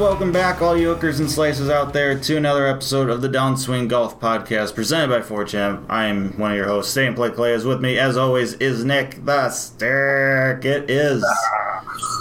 and 0.00 0.08
welcome 0.08 0.32
back, 0.32 0.62
all 0.62 0.78
you 0.78 0.88
hookers 0.88 1.20
and 1.20 1.30
slices 1.30 1.68
out 1.68 1.92
there, 1.92 2.18
to 2.18 2.34
another 2.34 2.66
episode 2.66 3.10
of 3.10 3.20
the 3.20 3.28
Downswing 3.28 3.86
Golf 3.86 4.18
Podcast 4.18 4.74
presented 4.74 5.10
by 5.10 5.20
4Champ. 5.20 5.84
I 5.90 6.06
am 6.06 6.38
one 6.38 6.52
of 6.52 6.56
your 6.56 6.68
hosts, 6.68 6.92
Stay 6.92 7.06
and 7.06 7.14
Play 7.14 7.28
Clay. 7.28 7.52
Is 7.52 7.66
with 7.66 7.82
me, 7.82 7.98
as 7.98 8.16
always, 8.16 8.54
is 8.54 8.82
Nick 8.82 9.22
the 9.26 9.50
Stick. 9.50 10.64
It 10.64 10.88
is 10.88 11.22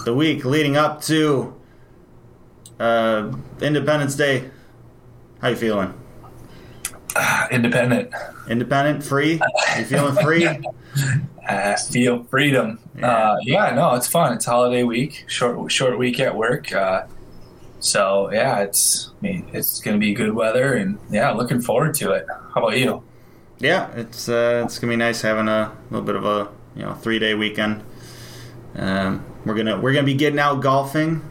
the 0.03 0.13
week 0.13 0.43
leading 0.43 0.75
up 0.75 1.01
to 1.03 1.55
uh, 2.81 3.31
Independence 3.61 4.15
Day. 4.15 4.49
How 5.41 5.47
you 5.47 5.55
feeling? 5.55 5.93
independent. 7.51 8.13
Independent? 8.49 9.05
Free? 9.05 9.39
You 9.77 9.85
feeling 9.85 10.15
free? 10.21 10.45
I 11.47 11.75
feel 11.77 12.25
freedom. 12.25 12.79
Yeah. 12.97 13.07
Uh, 13.07 13.37
yeah, 13.41 13.73
no, 13.73 13.95
it's 13.95 14.07
fun. 14.07 14.33
It's 14.33 14.45
holiday 14.45 14.83
week, 14.83 15.23
short 15.27 15.71
short 15.71 15.97
week 15.97 16.19
at 16.19 16.35
work. 16.35 16.73
Uh, 16.73 17.03
so 17.79 18.31
yeah, 18.31 18.59
it's 18.59 19.11
I 19.19 19.21
mean, 19.21 19.49
it's 19.53 19.79
gonna 19.79 19.97
be 19.97 20.13
good 20.13 20.33
weather, 20.33 20.73
and 20.75 20.99
yeah, 21.09 21.31
looking 21.31 21.61
forward 21.61 21.93
to 21.95 22.11
it. 22.11 22.25
How 22.53 22.61
about 22.65 22.77
you? 22.77 23.03
Yeah, 23.59 23.91
it's 23.95 24.29
uh, 24.29 24.61
it's 24.65 24.79
gonna 24.79 24.91
be 24.91 24.97
nice 24.97 25.21
having 25.21 25.47
a 25.47 25.75
little 25.89 26.05
bit 26.05 26.15
of 26.15 26.25
a 26.25 26.49
you 26.75 26.83
know 26.83 26.93
three 26.93 27.19
day 27.19 27.33
weekend. 27.35 27.83
Um, 28.75 29.25
we're 29.45 29.55
gonna 29.55 29.79
we're 29.79 29.93
gonna 29.93 30.05
be 30.05 30.13
getting 30.13 30.39
out 30.39 30.61
golfing 30.61 31.21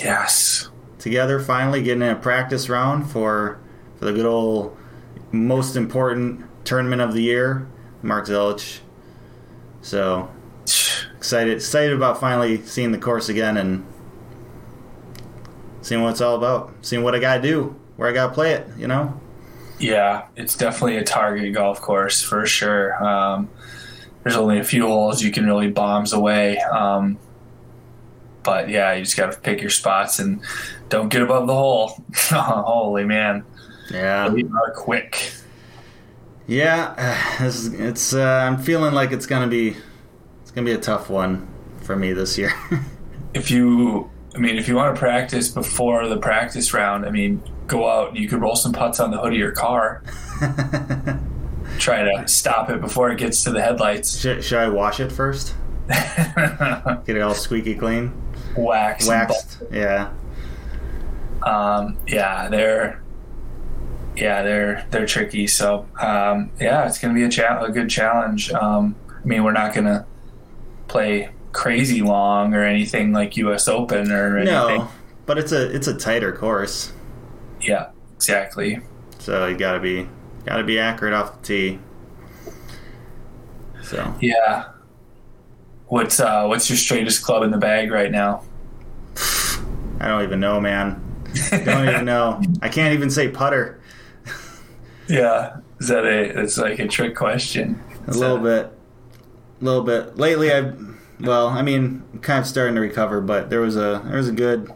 Yes. 0.00 0.68
together 0.98 1.38
finally, 1.40 1.82
getting 1.82 2.02
in 2.02 2.08
a 2.10 2.16
practice 2.16 2.68
round 2.68 3.10
for 3.10 3.58
for 3.98 4.04
the 4.06 4.12
good 4.12 4.26
old 4.26 4.76
most 5.32 5.76
important 5.76 6.44
tournament 6.64 7.00
of 7.02 7.12
the 7.14 7.22
year, 7.22 7.66
Mark 8.02 8.26
Zelich. 8.26 8.80
So 9.82 10.30
excited 11.16 11.54
excited 11.54 11.92
about 11.92 12.20
finally 12.20 12.60
seeing 12.62 12.92
the 12.92 12.98
course 12.98 13.28
again 13.28 13.56
and 13.56 13.86
seeing 15.84 16.02
what 16.02 16.10
it's 16.10 16.20
all 16.22 16.34
about, 16.36 16.72
seeing 16.80 17.02
what 17.02 17.14
I 17.14 17.18
gotta 17.18 17.42
do, 17.42 17.76
where 17.96 18.08
I 18.08 18.12
gotta 18.12 18.32
play 18.32 18.52
it, 18.52 18.66
you 18.78 18.88
know. 18.88 19.20
Yeah, 19.78 20.26
it's 20.34 20.56
definitely 20.56 20.96
a 20.96 21.04
target 21.04 21.52
golf 21.52 21.80
course 21.80 22.22
for 22.22 22.46
sure. 22.46 23.02
Um, 23.04 23.50
there's 24.22 24.36
only 24.36 24.58
a 24.58 24.64
few 24.64 24.86
holes 24.86 25.22
you 25.22 25.30
can 25.30 25.44
really 25.46 25.70
bombs 25.70 26.12
away. 26.14 26.56
Um, 26.58 27.18
but 28.42 28.68
yeah, 28.70 28.94
you 28.94 29.04
just 29.04 29.16
got 29.16 29.32
to 29.32 29.38
pick 29.38 29.60
your 29.60 29.70
spots 29.70 30.18
and 30.18 30.40
don't 30.88 31.08
get 31.10 31.22
above 31.22 31.46
the 31.46 31.54
hole. 31.54 32.02
Holy 32.30 33.04
man, 33.04 33.44
Yeah. 33.90 34.28
are 34.32 34.72
quick. 34.74 35.32
Yeah, 36.46 37.42
is, 37.44 37.72
it's. 37.74 38.14
Uh, 38.14 38.22
I'm 38.22 38.58
feeling 38.58 38.94
like 38.94 39.12
it's 39.12 39.26
gonna 39.26 39.48
be, 39.48 39.76
it's 40.42 40.50
gonna 40.50 40.64
be 40.66 40.72
a 40.72 40.78
tough 40.78 41.10
one 41.10 41.48
for 41.82 41.96
me 41.96 42.12
this 42.12 42.38
year. 42.38 42.52
if 43.34 43.50
you 43.50 44.10
I 44.34 44.38
mean 44.38 44.56
if 44.56 44.66
you 44.68 44.74
want 44.74 44.94
to 44.94 44.98
practice 44.98 45.48
before 45.48 46.08
the 46.08 46.16
practice 46.18 46.72
round, 46.74 47.06
I 47.06 47.10
mean 47.10 47.42
go 47.66 47.88
out 47.88 48.08
and 48.10 48.18
you 48.18 48.28
could 48.28 48.40
roll 48.40 48.56
some 48.56 48.72
putts 48.72 49.00
on 49.00 49.10
the 49.10 49.18
hood 49.18 49.32
of 49.32 49.38
your 49.38 49.52
car. 49.52 50.02
Try 51.78 52.02
to 52.02 52.28
stop 52.28 52.70
it 52.70 52.80
before 52.80 53.10
it 53.10 53.18
gets 53.18 53.42
to 53.44 53.50
the 53.50 53.60
headlights. 53.62 54.18
should, 54.18 54.44
should 54.44 54.58
I 54.58 54.68
wash 54.68 55.00
it 55.00 55.10
first? 55.10 55.54
Get 55.88 57.08
it 57.08 57.20
all 57.20 57.34
squeaky 57.34 57.74
clean, 57.74 58.12
Wax. 58.56 59.06
waxed. 59.08 59.62
Yeah, 59.70 60.10
Um, 61.42 61.98
yeah, 62.06 62.48
they're 62.48 63.02
yeah, 64.16 64.42
they're 64.42 64.86
they're 64.90 65.06
tricky. 65.06 65.46
So 65.46 65.86
um, 66.00 66.50
yeah, 66.60 66.86
it's 66.86 66.98
gonna 66.98 67.14
be 67.14 67.24
a 67.24 67.28
cha- 67.28 67.62
a 67.64 67.70
good 67.70 67.90
challenge. 67.90 68.50
Um, 68.52 68.94
I 69.10 69.26
mean, 69.26 69.42
we're 69.44 69.52
not 69.52 69.74
gonna 69.74 70.06
play 70.88 71.30
crazy 71.54 72.02
long 72.02 72.52
or 72.52 72.62
anything 72.64 73.12
like 73.12 73.36
U.S. 73.38 73.66
Open 73.68 74.10
or 74.12 74.36
anything. 74.36 74.52
no, 74.80 74.88
but 75.24 75.38
it's 75.38 75.52
a 75.52 75.74
it's 75.74 75.86
a 75.86 75.94
tighter 75.96 76.32
course, 76.32 76.92
Yeah, 77.62 77.90
exactly. 78.16 78.80
so 79.18 79.46
you 79.46 79.56
gotta 79.56 79.80
be 79.80 80.06
gotta 80.44 80.64
be 80.64 80.78
accurate 80.78 81.14
off 81.14 81.40
the 81.40 81.46
tee. 81.46 81.78
So 83.82 84.14
Yeah. 84.20 84.66
What's 85.86 86.18
uh 86.20 86.46
what's 86.46 86.68
your 86.68 86.76
straightest 86.76 87.22
club 87.22 87.42
in 87.42 87.50
the 87.50 87.58
bag 87.58 87.90
right 87.90 88.10
now? 88.10 88.42
I 90.00 90.08
don't 90.08 90.22
even 90.24 90.40
know, 90.40 90.60
man. 90.60 91.00
Don't 91.50 91.88
even 91.88 92.04
know. 92.12 92.42
I 92.62 92.68
can't 92.68 92.94
even 92.94 93.10
say 93.10 93.28
putter. 93.28 93.80
Yeah. 95.08 95.56
Is 95.80 95.88
that 95.88 96.04
a 96.04 96.40
it's 96.42 96.56
like 96.58 96.78
a 96.78 96.88
trick 96.88 97.14
question? 97.14 97.80
A 98.06 98.12
little 98.12 98.38
bit, 98.38 98.66
a 98.66 99.64
little 99.64 99.82
bit. 99.82 100.16
Lately, 100.16 100.52
I've 100.52 100.78
well, 101.20 101.48
I 101.48 101.62
mean, 101.62 102.02
kind 102.22 102.40
of 102.40 102.46
starting 102.46 102.74
to 102.74 102.80
recover, 102.80 103.20
but 103.20 103.50
there 103.50 103.60
was 103.60 103.76
a 103.76 104.02
there 104.06 104.16
was 104.16 104.28
a 104.28 104.32
good 104.32 104.72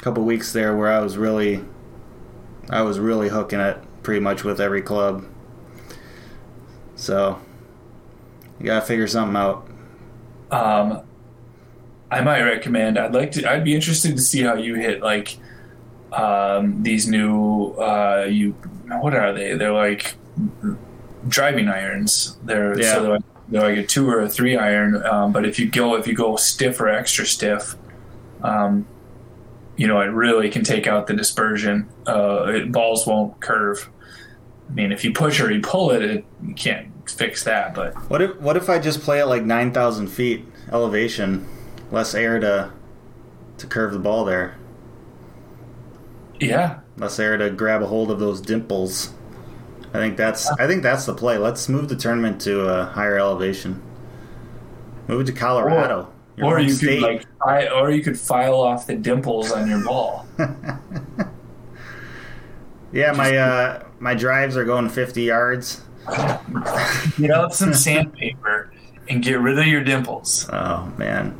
couple 0.00 0.24
weeks 0.24 0.52
there 0.52 0.76
where 0.76 0.90
I 0.90 1.00
was 1.00 1.16
really, 1.16 1.64
I 2.70 2.82
was 2.82 2.98
really 2.98 3.28
hooking 3.28 3.60
it 3.60 3.78
pretty 4.02 4.20
much 4.20 4.44
with 4.44 4.60
every 4.60 4.82
club. 4.82 5.24
So 6.94 7.40
you 8.58 8.66
gotta 8.66 8.84
figure 8.86 9.06
something 9.06 9.36
out. 9.36 9.66
Um 10.50 11.02
I 12.10 12.20
might 12.20 12.42
recommend 12.42 12.98
I'd 12.98 13.14
like 13.14 13.32
to 13.32 13.50
I'd 13.50 13.64
be 13.64 13.74
interested 13.74 14.16
to 14.16 14.22
see 14.22 14.42
how 14.42 14.54
you 14.54 14.74
hit 14.74 15.02
like 15.02 15.38
um 16.12 16.82
these 16.82 17.08
new 17.08 17.72
uh 17.72 18.26
you 18.28 18.52
what 19.00 19.14
are 19.14 19.32
they? 19.32 19.54
They're 19.54 19.72
like 19.72 20.16
driving 21.28 21.68
irons. 21.68 22.38
They're 22.44 22.78
Yeah. 22.78 22.94
so 22.94 23.02
they're 23.02 23.12
like, 23.12 23.22
they're 23.52 23.60
like 23.60 23.76
a 23.76 23.86
two 23.86 24.08
or 24.08 24.22
a 24.22 24.28
three 24.28 24.56
iron. 24.56 25.04
Um, 25.04 25.30
but 25.30 25.44
if 25.44 25.58
you 25.58 25.70
go 25.70 25.94
if 25.96 26.06
you 26.06 26.14
go 26.14 26.36
stiff 26.36 26.80
or 26.80 26.88
extra 26.88 27.26
stiff, 27.26 27.76
um, 28.42 28.86
you 29.76 29.86
know 29.86 30.00
it 30.00 30.06
really 30.06 30.48
can 30.48 30.64
take 30.64 30.86
out 30.86 31.06
the 31.06 31.12
dispersion. 31.14 31.88
Uh, 32.06 32.44
it, 32.46 32.72
balls 32.72 33.06
won't 33.06 33.38
curve. 33.40 33.90
I 34.70 34.72
mean, 34.72 34.90
if 34.90 35.04
you 35.04 35.12
push 35.12 35.38
or 35.38 35.52
you 35.52 35.60
pull 35.60 35.90
it, 35.90 36.02
it 36.02 36.24
you 36.42 36.54
can't 36.54 36.88
fix 37.08 37.44
that. 37.44 37.74
But 37.74 37.94
What 38.08 38.22
if 38.22 38.40
what 38.40 38.56
if 38.56 38.70
I 38.70 38.78
just 38.78 39.02
play 39.02 39.20
at 39.20 39.28
like 39.28 39.44
nine 39.44 39.70
thousand 39.70 40.08
feet 40.08 40.46
elevation, 40.70 41.46
less 41.90 42.14
air 42.14 42.40
to 42.40 42.72
to 43.58 43.66
curve 43.66 43.92
the 43.92 43.98
ball 43.98 44.24
there, 44.24 44.56
yeah, 46.40 46.80
less 46.96 47.18
air 47.18 47.36
to 47.36 47.50
grab 47.50 47.82
a 47.82 47.86
hold 47.86 48.10
of 48.10 48.18
those 48.18 48.40
dimples. 48.40 49.12
I 49.94 49.98
think 49.98 50.16
that's 50.16 50.48
I 50.52 50.66
think 50.66 50.82
that's 50.82 51.04
the 51.06 51.14
play. 51.14 51.36
Let's 51.38 51.68
move 51.68 51.88
the 51.88 51.96
tournament 51.96 52.40
to 52.42 52.66
a 52.68 52.84
higher 52.86 53.18
elevation. 53.18 53.82
Move 55.08 55.22
it 55.22 55.24
to 55.26 55.32
Colorado. 55.32 56.10
your 56.36 56.46
or 56.46 56.60
you 56.60 56.70
state. 56.72 57.00
could 57.00 57.02
like, 57.02 57.26
fi- 57.44 57.68
or 57.68 57.90
you 57.90 58.02
could 58.02 58.18
file 58.18 58.60
off 58.60 58.86
the 58.86 58.96
dimples 58.96 59.52
on 59.52 59.68
your 59.68 59.84
ball. 59.84 60.26
yeah, 62.92 63.12
my 63.12 63.36
uh, 63.36 63.84
my 64.00 64.14
drives 64.14 64.56
are 64.56 64.64
going 64.64 64.88
50 64.88 65.22
yards. 65.22 65.82
Get 67.18 67.30
out 67.30 67.54
some 67.54 67.72
sandpaper 67.74 68.72
and 69.08 69.22
get 69.22 69.40
rid 69.40 69.58
of 69.58 69.66
your 69.66 69.84
dimples. 69.84 70.48
Oh 70.52 70.90
man, 70.96 71.38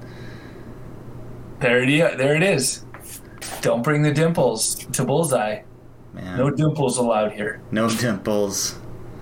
There 1.61 1.83
it 1.83 1.89
is. 1.89 2.17
There 2.17 2.37
it 2.37 2.43
is. 2.43 2.85
Don't 3.61 3.83
bring 3.83 4.03
the 4.03 4.13
dimples 4.13 4.75
to 4.93 5.05
bullseye. 5.05 5.63
Man, 6.13 6.39
No 6.39 6.51
dimples 6.51 6.99
allowed 6.99 7.33
here. 7.33 7.61
no 7.71 7.89
dimples. 7.89 8.79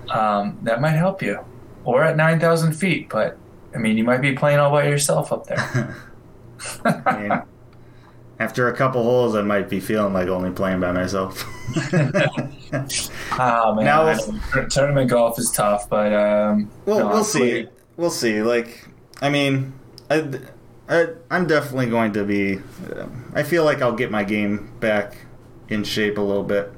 Um, 0.09 0.57
that 0.63 0.81
might 0.81 0.91
help 0.91 1.21
you. 1.21 1.39
Or 1.83 2.03
at 2.03 2.15
9,000 2.17 2.73
feet, 2.73 3.09
but 3.09 3.37
I 3.73 3.77
mean, 3.77 3.97
you 3.97 4.03
might 4.03 4.21
be 4.21 4.33
playing 4.33 4.59
all 4.59 4.71
by 4.71 4.87
yourself 4.87 5.31
up 5.31 5.47
there. 5.47 5.95
I 6.85 7.17
mean, 7.21 7.41
after 8.39 8.67
a 8.67 8.75
couple 8.75 9.03
holes, 9.03 9.35
I 9.35 9.41
might 9.41 9.69
be 9.69 9.79
feeling 9.79 10.13
like 10.13 10.27
only 10.27 10.51
playing 10.51 10.79
by 10.79 10.91
myself. 10.91 11.43
Ah, 13.33 13.73
man. 13.75 13.85
Now- 13.85 14.13
tournament 14.69 15.09
golf 15.09 15.37
is 15.39 15.51
tough, 15.51 15.89
but 15.89 16.13
um, 16.13 16.69
Well, 16.85 16.99
no, 16.99 17.07
we'll 17.07 17.23
see. 17.23 17.67
We'll 17.97 18.09
see. 18.09 18.41
Like, 18.41 18.87
I 19.21 19.29
mean, 19.29 19.73
I, 20.09 20.39
I, 20.89 21.07
I'm 21.29 21.47
definitely 21.47 21.87
going 21.87 22.13
to 22.13 22.23
be. 22.23 22.57
Uh, 22.57 23.07
I 23.33 23.43
feel 23.43 23.63
like 23.65 23.81
I'll 23.81 23.95
get 23.95 24.11
my 24.11 24.23
game 24.23 24.71
back 24.79 25.17
in 25.69 25.83
shape 25.83 26.17
a 26.17 26.21
little 26.21 26.43
bit 26.43 26.71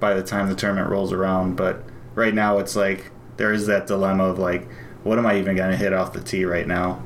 by 0.00 0.14
the 0.14 0.22
time 0.22 0.48
the 0.48 0.54
tournament 0.54 0.90
rolls 0.90 1.12
around. 1.12 1.56
But 1.56 1.82
right 2.14 2.34
now, 2.34 2.58
it's 2.58 2.76
like 2.76 3.10
there 3.36 3.52
is 3.52 3.66
that 3.66 3.86
dilemma 3.86 4.24
of 4.24 4.38
like, 4.38 4.68
what 5.04 5.18
am 5.18 5.26
I 5.26 5.38
even 5.38 5.56
going 5.56 5.70
to 5.70 5.76
hit 5.76 5.92
off 5.92 6.12
the 6.12 6.20
tee 6.20 6.44
right 6.44 6.66
now? 6.66 7.02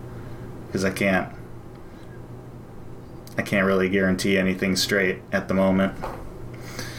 Because 0.67 0.85
I 0.85 0.91
can't. 0.91 1.33
I 3.37 3.43
can't 3.43 3.67
really 3.67 3.89
guarantee 3.89 4.37
anything 4.37 4.77
straight 4.77 5.21
at 5.33 5.49
the 5.49 5.55
moment. 5.55 5.95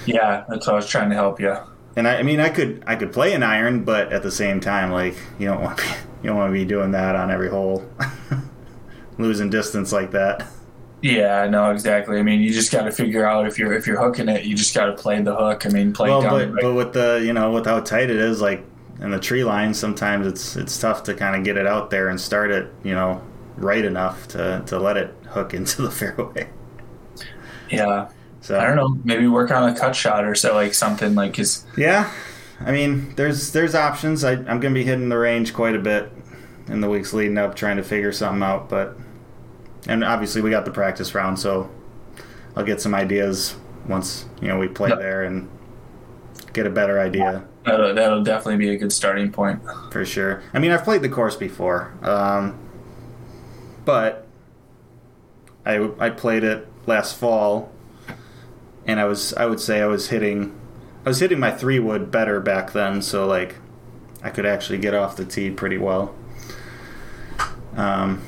Yeah, 0.05 0.45
that's 0.49 0.65
what 0.65 0.73
I 0.73 0.75
was 0.77 0.89
trying 0.89 1.09
to 1.09 1.15
help 1.15 1.39
you. 1.39 1.55
And 1.95 2.07
I, 2.07 2.17
I 2.17 2.23
mean, 2.23 2.39
I 2.39 2.49
could 2.49 2.83
I 2.87 2.95
could 2.95 3.13
play 3.13 3.33
an 3.33 3.43
iron, 3.43 3.83
but 3.83 4.11
at 4.11 4.23
the 4.23 4.31
same 4.31 4.59
time, 4.59 4.91
like 4.91 5.15
you 5.37 5.47
don't 5.47 5.61
want 5.61 5.77
to 5.77 5.83
be, 5.83 5.89
you 6.23 6.29
don't 6.29 6.37
want 6.37 6.49
to 6.49 6.53
be 6.53 6.65
doing 6.65 6.91
that 6.91 7.15
on 7.15 7.29
every 7.29 7.49
hole, 7.49 7.87
losing 9.17 9.49
distance 9.49 9.91
like 9.91 10.11
that. 10.11 10.47
Yeah, 11.03 11.47
no, 11.49 11.69
exactly. 11.71 12.17
I 12.17 12.23
mean, 12.23 12.39
you 12.41 12.51
just 12.53 12.71
got 12.71 12.83
to 12.83 12.91
figure 12.91 13.25
out 13.25 13.45
if 13.45 13.59
you're 13.59 13.73
if 13.73 13.85
you're 13.85 14.01
hooking 14.01 14.29
it, 14.29 14.45
you 14.45 14.55
just 14.55 14.73
got 14.73 14.85
to 14.85 14.93
play 14.93 15.21
the 15.21 15.35
hook. 15.35 15.65
I 15.65 15.69
mean, 15.69 15.91
play 15.93 16.09
Well, 16.09 16.21
down. 16.21 16.31
but 16.31 16.53
right- 16.53 16.61
but 16.63 16.73
with 16.73 16.93
the 16.93 17.21
you 17.25 17.33
know 17.33 17.51
with 17.51 17.65
how 17.65 17.81
tight 17.81 18.09
it 18.09 18.15
is, 18.17 18.39
like 18.41 18.63
in 19.01 19.11
the 19.11 19.19
tree 19.19 19.43
line, 19.43 19.73
sometimes 19.73 20.25
it's 20.25 20.55
it's 20.55 20.79
tough 20.79 21.03
to 21.03 21.13
kind 21.13 21.35
of 21.35 21.43
get 21.43 21.57
it 21.57 21.67
out 21.67 21.89
there 21.89 22.07
and 22.07 22.19
start 22.19 22.51
it, 22.51 22.73
you 22.83 22.93
know, 22.95 23.21
right 23.57 23.83
enough 23.83 24.29
to 24.29 24.63
to 24.67 24.79
let 24.79 24.95
it 24.95 25.13
hook 25.27 25.53
into 25.59 25.81
the 25.81 25.91
fairway. 25.91 26.47
yeah, 27.69 28.07
So 28.41 28.57
I 28.59 28.65
don't 28.65 28.75
know. 28.77 28.97
Maybe 29.03 29.27
work 29.27 29.51
on 29.51 29.69
a 29.69 29.77
cut 29.77 29.95
shot 29.95 30.23
or 30.25 30.35
so, 30.35 30.53
like 30.55 30.73
something 30.73 31.15
like 31.15 31.35
his. 31.35 31.65
Yeah, 31.75 32.09
I 32.61 32.71
mean, 32.71 33.13
there's 33.15 33.51
there's 33.51 33.75
options. 33.75 34.23
I, 34.23 34.33
I'm 34.33 34.59
gonna 34.61 34.71
be 34.73 34.85
hitting 34.85 35.09
the 35.09 35.17
range 35.17 35.53
quite 35.53 35.75
a 35.75 35.79
bit 35.79 36.11
in 36.67 36.79
the 36.79 36.89
weeks 36.89 37.11
leading 37.13 37.37
up, 37.37 37.55
trying 37.55 37.75
to 37.77 37.83
figure 37.83 38.13
something 38.13 38.41
out. 38.43 38.69
But 38.69 38.97
and 39.87 40.03
obviously 40.03 40.41
we 40.41 40.49
got 40.49 40.65
the 40.65 40.71
practice 40.71 41.13
round, 41.15 41.39
so 41.39 41.69
I'll 42.55 42.63
get 42.65 42.81
some 42.81 42.93
ideas 42.95 43.55
once 43.87 44.25
you 44.41 44.47
know 44.47 44.57
we 44.57 44.67
play 44.67 44.89
there 44.89 45.23
and 45.23 45.49
get 46.53 46.65
a 46.65 46.69
better 46.69 46.99
idea 46.99 47.45
That'll, 47.65 47.93
that'll 47.95 48.23
definitely 48.23 48.57
be 48.57 48.69
a 48.69 48.77
good 48.77 48.91
starting 48.91 49.31
point. 49.31 49.61
for 49.91 50.03
sure. 50.05 50.43
I 50.53 50.59
mean, 50.59 50.71
I've 50.71 50.83
played 50.83 51.01
the 51.01 51.09
course 51.09 51.35
before, 51.35 51.93
um, 52.01 52.59
but 53.85 54.27
I 55.65 55.89
I 55.99 56.09
played 56.09 56.43
it 56.43 56.67
last 56.85 57.17
fall, 57.17 57.71
and 58.85 58.99
I 58.99 59.05
was 59.05 59.33
I 59.35 59.45
would 59.45 59.61
say 59.61 59.81
I 59.81 59.85
was 59.85 60.09
hitting 60.09 60.53
I 61.05 61.09
was 61.09 61.19
hitting 61.19 61.39
my 61.39 61.51
three 61.51 61.79
wood 61.79 62.11
better 62.11 62.41
back 62.41 62.73
then, 62.73 63.01
so 63.01 63.25
like 63.25 63.55
I 64.21 64.29
could 64.29 64.45
actually 64.45 64.79
get 64.79 64.93
off 64.93 65.15
the 65.15 65.25
tee 65.25 65.49
pretty 65.49 65.77
well. 65.77 66.13
Um, 67.77 68.21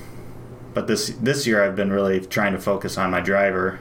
but 0.76 0.88
this 0.88 1.10
this 1.22 1.48
year 1.48 1.64
I've 1.64 1.76
been 1.76 1.92
really 1.92 2.20
trying 2.22 2.54
to 2.54 2.60
focus 2.62 3.00
on 3.00 3.12
my 3.12 3.22
driver, 3.22 3.80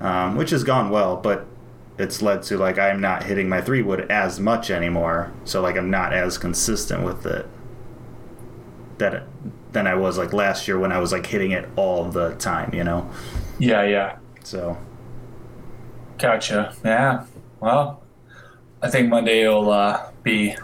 um, 0.00 0.36
which 0.36 0.50
has 0.50 0.64
gone 0.64 0.90
well, 0.90 1.16
but 1.16 1.46
it's 1.98 2.22
led 2.22 2.42
to 2.44 2.58
like 2.58 2.78
I'm 2.78 3.00
not 3.00 3.24
hitting 3.24 3.48
my 3.48 3.60
three 3.60 3.82
wood 3.82 4.06
as 4.10 4.38
much 4.38 4.70
anymore, 4.70 5.32
so 5.44 5.62
like 5.62 5.76
I'm 5.76 5.90
not 5.90 6.12
as 6.12 6.38
consistent 6.38 7.04
with 7.04 7.26
it 7.26 7.48
that 8.98 9.24
than 9.72 9.86
I 9.86 9.94
was 9.94 10.18
like 10.18 10.32
last 10.32 10.68
year 10.68 10.78
when 10.78 10.92
I 10.92 10.98
was 10.98 11.12
like 11.12 11.26
hitting 11.26 11.50
it 11.52 11.68
all 11.76 12.04
the 12.04 12.34
time, 12.36 12.74
you 12.74 12.84
know. 12.84 13.10
Yeah, 13.58 13.82
yeah, 13.84 14.18
So 14.42 14.78
gotcha. 16.18 16.74
Yeah, 16.84 17.24
well, 17.60 18.02
I 18.82 18.90
think 18.90 19.08
Monday 19.08 19.46
will 19.48 19.70
uh, 19.70 20.10
be 20.22 20.56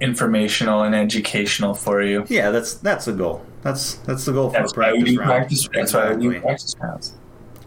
informational 0.00 0.82
and 0.82 0.94
educational 0.94 1.74
for 1.74 2.02
you. 2.02 2.28
yeah, 2.28 2.50
that's 2.50 2.74
that's 2.74 3.06
the 3.06 3.12
goal. 3.12 3.44
That's 3.66 3.94
that's 3.96 4.24
the 4.24 4.32
goal 4.32 4.50
for 4.50 4.60
That's 4.60 4.72
a 4.72 4.76
why 4.80 4.90
practice 4.92 5.10
do 5.10 5.18
round. 5.18 5.28
practice. 5.30 5.68
That's 5.74 5.92
why 5.92 6.12
we 6.14 6.22
do 6.22 6.30
Exactly. 6.30 6.40
practice 6.40 6.76
rounds. 6.80 7.14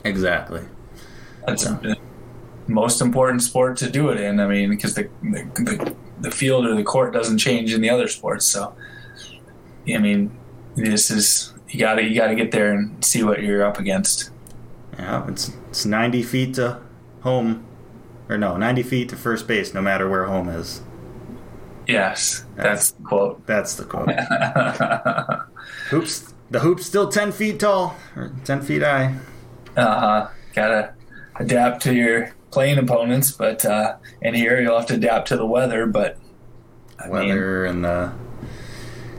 Exactly. 0.06 0.62
That's 1.46 1.64
the 1.66 1.98
most 2.68 3.02
important 3.02 3.42
sport 3.44 3.76
to 3.78 3.90
do 3.90 4.08
it 4.10 4.20
in. 4.20 4.40
I 4.40 4.48
mean, 4.48 4.70
because 4.70 4.96
the, 4.96 5.10
the 5.22 5.44
the 5.56 5.96
the 6.22 6.32
field 6.32 6.66
or 6.66 6.76
the 6.76 6.84
court 6.84 7.12
doesn't 7.12 7.38
change 7.40 7.74
in 7.74 7.82
the 7.82 7.90
other 7.90 8.08
sports. 8.08 8.46
So, 8.46 8.74
I 9.94 9.98
mean, 9.98 10.32
this 10.76 11.12
is 11.12 11.54
you 11.68 11.80
gotta 11.82 12.02
you 12.04 12.16
gotta 12.16 12.36
get 12.36 12.52
there 12.52 12.72
and 12.72 13.04
see 13.04 13.22
what 13.24 13.42
you're 13.44 13.66
up 13.66 13.78
against. 13.78 14.32
Yeah, 14.98 15.28
it's 15.28 15.52
it's 15.70 15.86
90 15.86 16.24
feet 16.24 16.54
to 16.56 16.80
home, 17.24 17.66
or 18.30 18.38
no, 18.38 18.56
90 18.56 18.84
feet 18.84 19.10
to 19.10 19.18
first 19.18 19.48
base, 19.48 19.74
no 19.74 19.82
matter 19.82 20.08
where 20.08 20.26
home 20.26 20.48
is. 20.48 20.82
Yes, 21.90 22.46
that's 22.56 22.92
the 22.92 23.04
quote. 23.04 23.46
That's 23.48 23.74
the 23.74 23.84
quote. 23.84 24.12
hoops. 25.90 26.34
The 26.52 26.60
hoop's 26.60 26.86
still 26.86 27.10
10 27.10 27.32
feet 27.32 27.60
tall 27.60 27.96
or 28.16 28.32
10 28.44 28.62
feet 28.62 28.84
high. 28.84 29.16
Uh 29.76 30.00
huh. 30.00 30.28
Gotta 30.54 30.94
adapt 31.36 31.82
to 31.84 31.94
your 31.94 32.36
playing 32.52 32.78
opponents, 32.78 33.32
but 33.32 33.66
uh, 33.66 33.96
and 34.22 34.36
here 34.36 34.62
you'll 34.62 34.78
have 34.78 34.88
to 34.88 34.96
adapt 34.96 35.30
to 35.30 35.38
the 35.38 35.46
weather. 35.46 35.88
But 35.88 36.18
I 37.00 37.06
mean, 37.08 37.14
Weather 37.14 37.66
and 37.66 37.84
the 37.84 38.14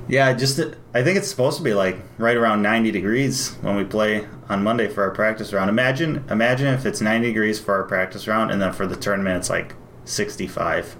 yeah, 0.06 0.32
just 0.32 0.60
I 0.94 1.02
think 1.02 1.18
it's 1.18 1.28
supposed 1.28 1.58
to 1.58 1.64
be 1.64 1.74
like 1.74 1.98
right 2.18 2.36
around 2.36 2.62
90 2.62 2.90
degrees 2.92 3.54
when 3.62 3.76
we 3.76 3.84
play 3.84 4.26
on 4.48 4.62
Monday 4.62 4.88
for 4.88 5.02
our 5.02 5.10
practice 5.10 5.52
round. 5.52 5.70
Imagine 5.70 6.24
imagine 6.30 6.68
if 6.68 6.86
it's 6.86 7.00
90 7.00 7.28
degrees 7.28 7.58
for 7.58 7.74
our 7.74 7.84
practice 7.84 8.28
round 8.28 8.50
and 8.50 8.60
then 8.62 8.72
for 8.72 8.86
the 8.86 8.96
tournament 8.96 9.38
it's 9.38 9.50
like 9.50 9.74
65. 10.04 10.96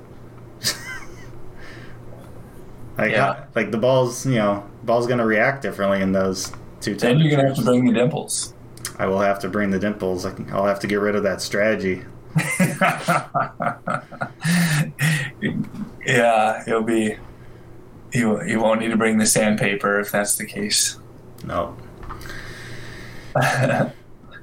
Like 3.01 3.13
Yeah. 3.13 3.35
how- 3.35 3.45
like 3.55 3.71
the 3.71 3.79
ball's, 3.79 4.25
you 4.27 4.35
know, 4.37 4.65
ball's 4.85 5.07
going 5.07 5.19
to 5.19 5.25
react 5.27 5.63
differently 5.63 6.01
in 6.03 6.13
those 6.13 6.53
two 6.81 6.95
then 6.95 7.19
you're 7.19 7.31
gonna 7.31 7.49
have 7.49 7.57
to 7.57 7.63
bring 7.65 7.85
the 7.85 7.93
dimples. 7.93 8.55
I 8.99 9.07
will 9.07 9.21
have 9.21 9.39
to 9.41 9.49
bring 9.49 9.71
the 9.71 9.79
dimples. 9.79 10.25
I'll 10.53 10.65
have 10.67 10.81
to 10.81 10.87
get 10.87 11.01
rid 11.01 11.15
of 11.15 11.23
that 11.25 11.43
strategy. 11.43 12.03
yeah, 16.07 16.63
it'll 16.67 16.83
be. 16.83 17.17
You 18.13 18.43
you 18.45 18.61
won't 18.61 18.81
need 18.81 18.89
to 18.91 18.97
bring 18.97 19.19
the 19.19 19.27
sandpaper 19.27 20.01
if 20.01 20.11
that's 20.11 20.37
the 20.37 20.47
case. 20.47 20.99
No. 21.45 21.77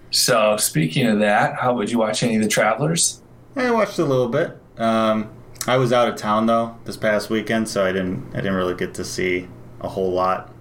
So 0.09 0.55
speaking 0.55 1.05
of 1.05 1.19
that, 1.19 1.55
how 1.55 1.73
would 1.75 1.91
you 1.91 1.97
watch 1.99 2.23
any 2.23 2.37
of 2.37 2.41
the 2.41 2.47
Travelers? 2.47 3.21
I 3.57 3.69
watched 3.71 3.99
a 3.99 4.05
little 4.05 4.29
bit. 4.29 4.57
Um, 4.77 5.29
I 5.67 5.77
was 5.77 5.91
out 5.91 6.07
of 6.07 6.15
town 6.15 6.45
though 6.45 6.77
this 6.85 6.97
past 6.97 7.29
weekend, 7.29 7.67
so 7.69 7.85
I 7.85 7.91
didn't 7.91 8.29
I 8.33 8.37
didn't 8.37 8.55
really 8.55 8.75
get 8.75 8.93
to 8.95 9.03
see 9.03 9.47
a 9.81 9.87
whole 9.89 10.11
lot 10.11 10.53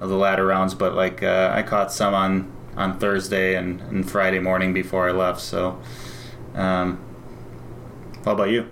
of 0.00 0.10
the 0.10 0.16
latter 0.16 0.44
rounds. 0.46 0.74
But 0.74 0.94
like 0.94 1.22
uh, 1.22 1.50
I 1.54 1.62
caught 1.62 1.92
some 1.92 2.14
on 2.14 2.52
on 2.76 2.98
Thursday 2.98 3.54
and, 3.54 3.80
and 3.82 4.08
Friday 4.10 4.40
morning 4.40 4.72
before 4.74 5.08
I 5.08 5.12
left. 5.12 5.40
So, 5.40 5.80
um, 6.54 6.98
how 8.24 8.32
about 8.32 8.50
you? 8.50 8.68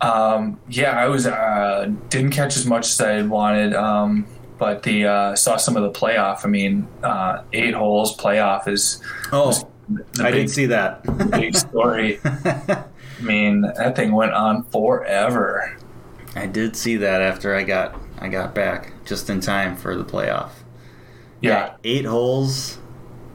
Um, 0.00 0.58
yeah, 0.68 0.92
I 0.92 1.08
was 1.08 1.26
uh, 1.26 1.92
didn't 2.08 2.30
catch 2.30 2.56
as 2.56 2.64
much 2.64 2.86
as 2.86 3.00
I 3.00 3.12
had 3.12 3.28
wanted, 3.28 3.74
um, 3.74 4.26
but 4.56 4.82
the 4.82 5.04
uh, 5.04 5.36
saw 5.36 5.56
some 5.56 5.76
of 5.76 5.82
the 5.82 5.90
playoff. 5.90 6.44
I 6.44 6.48
mean, 6.48 6.88
uh, 7.02 7.42
eight 7.52 7.74
holes 7.74 8.16
playoff 8.16 8.66
is 8.68 9.02
Oh, 9.32 9.52
I 10.20 10.30
big, 10.30 10.46
did 10.46 10.50
see 10.50 10.66
that. 10.66 11.02
big 11.30 11.54
story. 11.54 12.18
I 13.20 13.22
mean, 13.22 13.60
that 13.62 13.96
thing 13.96 14.12
went 14.12 14.32
on 14.32 14.64
forever. 14.64 15.76
I 16.34 16.46
did 16.46 16.74
see 16.74 16.96
that 16.96 17.20
after 17.20 17.54
I 17.54 17.64
got 17.64 18.00
I 18.18 18.28
got 18.28 18.54
back 18.54 18.92
just 19.04 19.28
in 19.28 19.40
time 19.40 19.76
for 19.76 19.96
the 19.96 20.04
playoff. 20.04 20.50
Yeah, 21.40 21.76
eight 21.84 22.04
holes. 22.04 22.78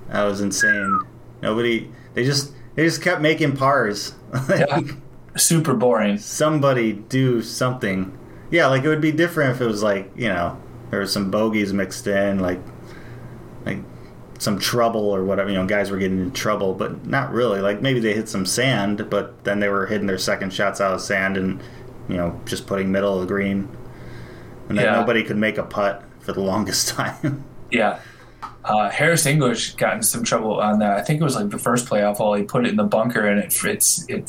That 0.10 0.24
was 0.24 0.42
insane. 0.42 1.02
Nobody. 1.42 1.92
They 2.14 2.24
just 2.24 2.54
they 2.76 2.84
just 2.84 3.02
kept 3.02 3.22
making 3.22 3.58
pars. 3.58 4.16
yeah, 4.50 4.82
super 5.36 5.74
boring. 5.74 6.18
Somebody 6.18 6.94
do 6.94 7.42
something. 7.42 8.18
Yeah, 8.50 8.68
like 8.68 8.84
it 8.84 8.90
would 8.90 9.02
be 9.02 9.12
different 9.12 9.56
if 9.56 9.62
it 9.62 9.66
was 9.66 9.84
like 9.84 10.12
you 10.16 10.30
know 10.30 10.60
there 10.90 11.00
was 11.00 11.12
some 11.12 11.30
bogeys 11.30 11.74
mixed 11.74 12.08
in, 12.08 12.40
like 12.40 12.62
some 14.40 14.60
trouble 14.60 15.02
or 15.10 15.24
whatever. 15.24 15.50
You 15.50 15.56
know, 15.56 15.66
guys 15.66 15.92
were 15.92 15.98
getting 15.98 16.20
in 16.20 16.32
trouble, 16.32 16.74
but 16.74 17.06
not 17.06 17.32
really. 17.32 17.62
Like 17.62 17.82
maybe 17.82 18.00
they 18.00 18.14
hit 18.14 18.28
some 18.30 18.46
sand, 18.46 19.10
but 19.10 19.44
then 19.44 19.60
they 19.60 19.70
were 19.70 19.86
hitting 19.86 20.08
their 20.08 20.18
second 20.18 20.54
shots 20.54 20.82
out 20.82 20.94
of 20.94 21.02
sand 21.02 21.38
and 21.38 21.62
you 22.10 22.18
know 22.18 22.40
just 22.46 22.68
putting 22.68 22.92
middle 22.92 23.14
of 23.16 23.22
the 23.22 23.28
green, 23.28 23.70
and 24.70 24.78
then 24.78 24.86
Yeah. 24.86 24.96
nobody 25.00 25.24
could 25.24 25.38
make 25.38 25.58
a 25.58 25.64
putt 25.64 26.04
for 26.20 26.34
the 26.34 26.42
longest 26.52 26.90
time. 26.90 27.44
Yeah. 27.72 28.00
Uh, 28.64 28.90
Harris 28.90 29.28
English 29.28 29.76
got 29.76 29.94
in 29.96 30.02
some 30.02 30.24
trouble 30.24 30.60
on 30.60 30.80
that. 30.80 30.98
I 30.98 31.02
think 31.04 31.22
it 31.22 31.24
was 31.24 31.36
like 31.36 31.50
the 31.52 31.58
first 31.60 31.88
playoff 31.88 32.18
hole. 32.18 32.34
He 32.34 32.42
put 32.44 32.66
it 32.66 32.70
in 32.70 32.76
the 32.78 32.84
bunker 32.84 33.28
and 33.28 33.40
it 33.40 33.56
it's 33.64 34.06
it 34.10 34.28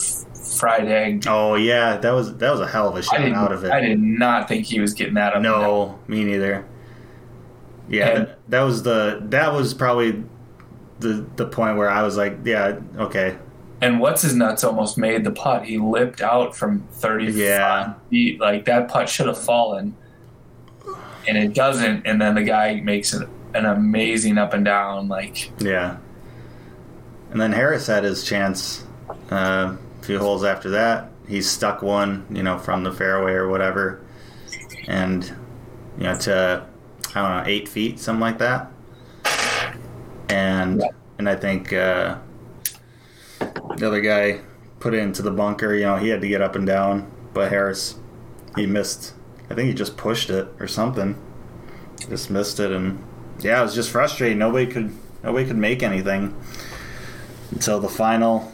fried 0.58 0.86
egg. 0.88 1.25
Oh 1.26 1.54
yeah, 1.54 1.96
that 1.96 2.10
was 2.12 2.36
that 2.36 2.50
was 2.50 2.60
a 2.60 2.66
hell 2.66 2.86
of 2.88 2.96
a 2.96 3.02
shot 3.02 3.20
out 3.20 3.50
of 3.50 3.64
it. 3.64 3.70
I 3.72 3.80
did 3.80 3.98
not 3.98 4.46
think 4.46 4.66
he 4.66 4.78
was 4.78 4.92
getting 4.92 5.14
that 5.14 5.32
up. 5.34 5.40
No, 5.42 5.98
me 6.06 6.22
neither. 6.25 6.66
Yeah, 7.88 8.08
And- 8.08 8.28
that, 8.48 8.62
was 8.62 8.82
the 8.82 9.18
that 9.24 9.52
was 9.52 9.74
probably 9.74 10.22
the 11.00 11.26
the 11.36 11.46
point 11.46 11.76
where 11.76 11.90
I 11.90 12.02
was 12.02 12.16
like, 12.16 12.38
yeah, 12.44 12.78
okay, 12.96 13.36
And 13.82 14.00
what's 14.00 14.22
his 14.22 14.34
nuts 14.34 14.64
almost 14.64 14.96
made 14.96 15.24
the 15.24 15.30
putt. 15.32 15.64
He 15.66 15.78
lipped 15.78 16.22
out 16.22 16.56
from 16.56 16.80
thirty 16.92 17.26
Yeah. 17.32 17.94
feet. 18.10 18.40
Like 18.40 18.64
that 18.66 18.88
putt 18.88 19.08
should 19.08 19.26
have 19.26 19.38
fallen, 19.38 19.94
and 21.28 21.36
it 21.36 21.54
doesn't. 21.54 22.06
And 22.06 22.20
then 22.20 22.34
the 22.34 22.42
guy 22.42 22.80
makes 22.80 23.12
an, 23.12 23.28
an 23.54 23.66
amazing 23.66 24.38
up 24.38 24.54
and 24.54 24.64
down. 24.64 25.08
Like 25.08 25.50
yeah. 25.60 25.98
And 27.30 27.40
then 27.40 27.52
Harris 27.52 27.86
had 27.86 28.04
his 28.04 28.24
chance. 28.24 28.84
Uh, 29.30 29.76
a 30.00 30.04
few 30.04 30.18
holes 30.18 30.44
after 30.44 30.70
that, 30.70 31.10
he 31.28 31.42
stuck 31.42 31.82
one, 31.82 32.24
you 32.30 32.42
know, 32.42 32.58
from 32.58 32.84
the 32.84 32.92
fairway 32.92 33.32
or 33.32 33.48
whatever, 33.48 34.00
and 34.86 35.24
you 35.98 36.04
know 36.04 36.16
to 36.20 36.64
I 37.16 37.23
don't 37.23 37.44
know 37.44 37.50
eight 37.50 37.66
feet, 37.66 37.99
something 37.99 38.20
like 38.20 38.38
that. 38.38 38.70
and 40.28 40.85
and 41.18 41.28
I 41.28 41.35
think 41.35 41.73
uh, 41.73 42.18
the 43.38 43.87
other 43.87 44.02
guy 44.02 44.40
put 44.80 44.92
it 44.92 44.99
into 44.99 45.23
the 45.23 45.30
bunker. 45.30 45.75
You 45.75 45.87
know, 45.87 45.96
he 45.96 46.08
had 46.08 46.20
to 46.20 46.28
get 46.28 46.42
up 46.42 46.56
and 46.56 46.66
down, 46.66 47.11
but 47.32 47.50
Harris 47.50 47.96
he 48.54 48.66
missed. 48.66 49.14
I 49.49 49.54
think 49.54 49.68
he 49.68 49.75
just 49.75 49.96
pushed 49.96 50.28
it 50.28 50.49
or 50.61 50.66
something. 50.66 51.16
Just 52.11 52.30
missed 52.30 52.61
it, 52.61 52.70
and 52.70 53.02
yeah, 53.40 53.61
it 53.61 53.62
was 53.62 53.75
just 53.75 53.90
frustrating. 53.90 54.38
Nobody 54.38 54.66
could 54.66 54.92
nobody 55.25 55.46
could 55.46 55.56
make 55.56 55.82
anything 55.82 56.38
until 57.50 57.80
the 57.80 57.88
final, 57.88 58.52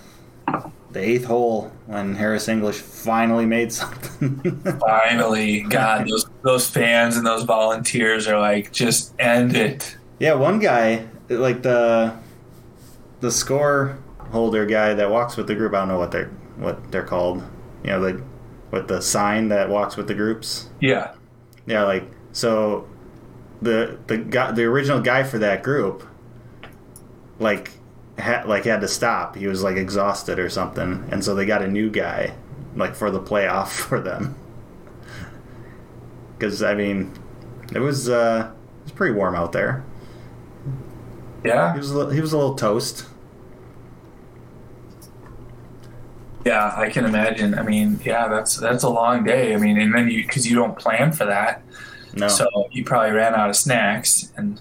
the 0.92 1.00
eighth 1.00 1.24
hole 1.24 1.72
when 1.86 2.14
Harris 2.14 2.46
English 2.46 2.78
finally 2.78 3.44
made 3.44 3.72
something. 3.72 4.60
Finally, 4.80 5.62
God, 5.62 6.06
those 6.08 6.26
those 6.42 6.68
fans 6.68 7.16
and 7.16 7.26
those 7.26 7.44
volunteers 7.44 8.26
are 8.26 8.38
like, 8.38 8.72
just 8.72 9.14
end 9.18 9.56
it. 9.56 9.96
Yeah, 10.18 10.34
one 10.34 10.58
guy, 10.58 11.06
like 11.28 11.62
the 11.62 12.16
the 13.20 13.30
score 13.30 13.98
holder 14.18 14.66
guy 14.66 14.94
that 14.94 15.10
walks 15.10 15.36
with 15.36 15.46
the 15.46 15.54
group. 15.54 15.74
I 15.74 15.80
don't 15.80 15.88
know 15.88 15.98
what 15.98 16.10
they're 16.10 16.30
what 16.56 16.90
they're 16.92 17.04
called. 17.04 17.42
You 17.84 17.90
know, 17.90 18.00
the 18.00 18.22
with 18.70 18.88
the 18.88 19.02
sign 19.02 19.48
that 19.48 19.68
walks 19.68 19.96
with 19.96 20.08
the 20.08 20.14
groups. 20.14 20.68
Yeah, 20.80 21.14
Yeah, 21.66 21.84
like 21.84 22.04
so 22.32 22.88
the 23.60 23.98
the 24.06 24.18
guy 24.18 24.52
the 24.52 24.64
original 24.64 25.00
guy 25.00 25.22
for 25.22 25.38
that 25.38 25.62
group 25.62 26.06
like 27.38 27.70
had 28.18 28.46
like 28.46 28.64
had 28.64 28.80
to 28.80 28.88
stop. 28.88 29.36
He 29.36 29.46
was 29.46 29.62
like 29.62 29.76
exhausted 29.76 30.38
or 30.38 30.48
something, 30.48 31.06
and 31.10 31.24
so 31.24 31.34
they 31.34 31.46
got 31.46 31.62
a 31.62 31.68
new 31.68 31.90
guy 31.90 32.34
like 32.74 32.94
for 32.94 33.10
the 33.10 33.20
playoff 33.20 33.68
for 33.88 34.00
them. 34.00 34.36
Because 36.42 36.60
I 36.60 36.74
mean, 36.74 37.12
it 37.72 37.78
was 37.78 38.08
uh, 38.08 38.50
it 38.80 38.82
was 38.82 38.90
pretty 38.90 39.14
warm 39.14 39.36
out 39.36 39.52
there. 39.52 39.84
yeah, 41.44 41.72
He 41.72 41.78
was 41.78 41.92
a 41.92 41.96
little, 41.96 42.10
he 42.10 42.20
was 42.20 42.32
a 42.32 42.36
little 42.36 42.56
toast. 42.56 43.06
yeah. 46.44 46.74
I 46.76 46.90
can 46.90 47.04
imagine. 47.04 47.56
I 47.56 47.62
mean, 47.62 48.00
yeah, 48.04 48.26
that's 48.26 48.56
that's 48.56 48.82
a 48.82 48.88
long 48.88 49.22
day. 49.22 49.54
I 49.54 49.56
mean, 49.56 49.78
and 49.80 49.94
then 49.94 50.08
you 50.10 50.22
because 50.26 50.44
you 50.50 50.56
don't 50.56 50.76
plan 50.76 51.12
for 51.12 51.26
that, 51.26 51.62
No, 52.12 52.26
so 52.26 52.48
you 52.72 52.84
probably 52.84 53.12
ran 53.12 53.34
out 53.34 53.48
of 53.50 53.54
snacks 53.56 54.32
and. 54.36 54.60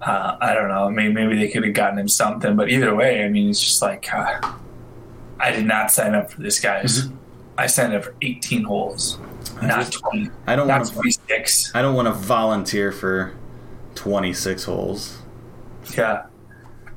Uh, 0.00 0.38
I 0.40 0.54
don't 0.54 0.68
know. 0.68 0.88
Maybe 0.88 1.12
maybe 1.12 1.36
they 1.36 1.48
could 1.48 1.64
have 1.64 1.74
gotten 1.74 1.98
him 1.98 2.06
something, 2.08 2.54
but 2.54 2.70
either 2.70 2.94
way, 2.94 3.24
I 3.24 3.28
mean, 3.28 3.50
it's 3.50 3.60
just 3.60 3.82
like 3.82 4.08
uh, 4.14 4.52
I 5.40 5.50
did 5.50 5.66
not 5.66 5.90
sign 5.90 6.14
up 6.14 6.30
for 6.30 6.40
this, 6.40 6.60
guys. 6.60 7.08
I 7.58 7.66
signed 7.66 7.92
up 7.94 8.04
for 8.04 8.14
18 8.22 8.62
holes, 8.62 9.18
not 9.62 9.92
20, 9.92 10.30
I 10.46 10.56
don't 10.56 10.68
want 10.68 10.86
to. 10.86 10.92
26. 10.94 11.72
I 11.74 11.82
don't 11.82 11.94
want 11.94 12.08
to 12.08 12.14
volunteer 12.14 12.92
for 12.92 13.34
twenty 13.94 14.32
six 14.32 14.64
holes. 14.64 15.18
Yeah, 15.96 16.26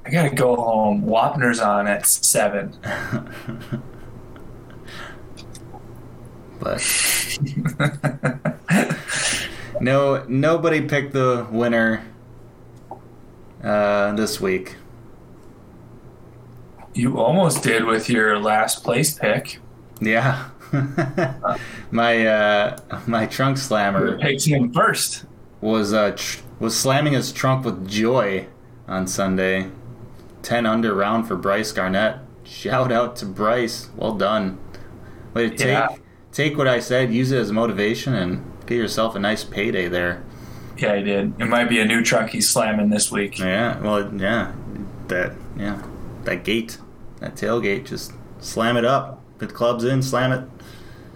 I 0.05 0.09
gotta 0.09 0.33
go 0.35 0.55
home. 0.55 1.03
Wapner's 1.03 1.59
on 1.59 1.87
at 1.87 2.05
seven. 2.05 2.77
but 6.59 6.81
no, 9.81 10.23
nobody 10.27 10.81
picked 10.81 11.13
the 11.13 11.47
winner 11.51 12.05
uh, 13.63 14.13
this 14.13 14.39
week. 14.39 14.75
You 16.93 17.19
almost 17.19 17.63
did 17.63 17.85
with 17.85 18.09
your 18.09 18.37
last 18.37 18.83
place 18.83 19.13
pick. 19.13 19.59
Yeah, 20.01 20.49
my 21.91 22.25
uh, 22.25 22.77
my 23.07 23.25
trunk 23.25 23.57
slammer 23.57 24.17
him 24.21 24.73
first. 24.73 25.25
was 25.59 25.93
uh, 25.93 26.11
tr- 26.15 26.39
was 26.59 26.77
slamming 26.77 27.13
his 27.13 27.31
trunk 27.31 27.65
with 27.65 27.87
joy 27.87 28.47
on 28.87 29.07
Sunday. 29.07 29.69
Ten 30.41 30.65
under 30.65 30.93
round 30.95 31.27
for 31.27 31.35
Bryce 31.35 31.71
Garnett. 31.71 32.17
Shout 32.43 32.91
out 32.91 33.15
to 33.17 33.25
Bryce. 33.25 33.89
Well 33.95 34.15
done. 34.15 34.59
Way 35.33 35.49
to 35.49 35.55
take 35.55 35.67
Yeah. 35.67 35.87
take 36.31 36.57
what 36.57 36.67
I 36.67 36.79
said, 36.79 37.13
use 37.13 37.31
it 37.31 37.37
as 37.39 37.51
motivation, 37.51 38.13
and 38.13 38.43
get 38.65 38.75
yourself 38.77 39.15
a 39.15 39.19
nice 39.19 39.43
payday 39.43 39.87
there. 39.87 40.23
Yeah, 40.77 40.95
he 40.95 41.03
did. 41.03 41.33
It 41.39 41.45
might 41.45 41.69
be 41.69 41.79
a 41.79 41.85
new 41.85 42.03
truck 42.03 42.29
he's 42.29 42.49
slamming 42.49 42.89
this 42.89 43.11
week. 43.11 43.37
Yeah, 43.37 43.79
well, 43.81 44.11
yeah, 44.15 44.53
that 45.07 45.33
yeah, 45.57 45.81
that 46.23 46.43
gate, 46.43 46.77
that 47.19 47.35
tailgate, 47.35 47.85
just 47.85 48.13
slam 48.39 48.77
it 48.77 48.85
up. 48.85 49.19
Put 49.37 49.53
clubs 49.53 49.83
in, 49.83 50.01
slam 50.01 50.31
it. 50.31 50.50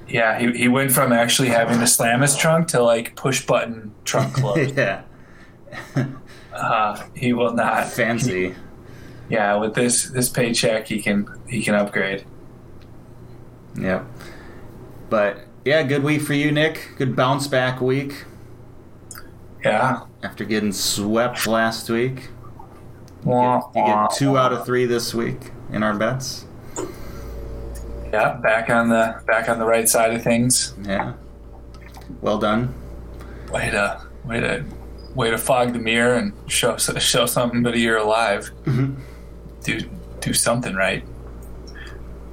Yeah, 0.07 0.37
he, 0.39 0.51
he 0.57 0.67
went 0.67 0.91
from 0.91 1.11
actually 1.11 1.49
having 1.49 1.79
to 1.79 1.87
slam 1.87 2.21
his 2.21 2.35
trunk 2.35 2.67
to 2.69 2.81
like 2.83 3.15
push 3.15 3.45
button 3.45 3.93
trunk 4.03 4.33
close. 4.35 4.71
yeah, 4.73 5.01
uh, 6.53 7.03
he 7.15 7.33
will 7.33 7.53
not. 7.53 7.87
fancy. 7.87 8.55
Yeah, 9.29 9.55
with 9.55 9.73
this 9.73 10.09
this 10.09 10.29
paycheck, 10.29 10.87
he 10.87 11.01
can 11.01 11.27
he 11.49 11.61
can 11.63 11.73
upgrade. 11.75 12.25
Yep. 13.79 14.05
But 15.09 15.39
yeah, 15.65 15.81
good 15.83 16.03
week 16.03 16.21
for 16.21 16.33
you, 16.33 16.51
Nick. 16.51 16.91
Good 16.97 17.15
bounce 17.15 17.47
back 17.47 17.81
week 17.81 18.25
Yeah. 19.63 20.01
after 20.23 20.45
getting 20.45 20.71
swept 20.71 21.47
last 21.47 21.89
week. 21.89 22.29
You 23.23 23.31
wah, 23.31 23.71
get 23.73 24.11
two 24.15 24.37
out 24.37 24.53
of 24.53 24.65
three 24.65 24.85
this 24.85 25.13
week 25.15 25.51
in 25.71 25.81
our 25.81 25.95
bets. 25.95 26.45
Yeah, 28.15 28.33
back 28.37 28.69
on 28.69 28.87
the 28.87 29.21
back 29.27 29.49
on 29.49 29.59
the 29.59 29.65
right 29.65 29.89
side 29.89 30.13
of 30.13 30.23
things. 30.23 30.73
Yeah. 30.83 31.13
Well 32.21 32.37
done. 32.37 32.73
Way 33.51 33.71
to 33.71 34.01
way 34.23 34.39
to 34.39 34.63
way 35.15 35.31
to 35.31 35.37
fog 35.37 35.73
the 35.73 35.79
mirror 35.79 36.15
and 36.15 36.31
show 36.47 36.77
show 36.77 37.25
something 37.25 37.61
but 37.61 37.77
you're 37.77 37.97
alive. 37.97 38.49
Do 39.63 39.81
do 40.21 40.33
something 40.33 40.75
right. 40.75 41.03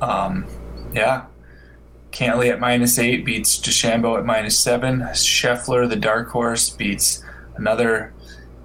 Um, 0.01 0.47
yeah. 0.95 1.25
Cantlay 2.13 2.53
at 2.53 2.61
minus 2.61 2.99
eight 3.01 3.25
beats 3.25 3.59
DeChambeau 3.59 4.17
at 4.19 4.25
minus 4.25 4.57
seven. 4.57 5.01
Scheffler, 5.15 5.89
the 5.89 5.97
dark 5.97 6.29
horse, 6.29 6.71
beats 6.71 7.25
another 7.57 8.13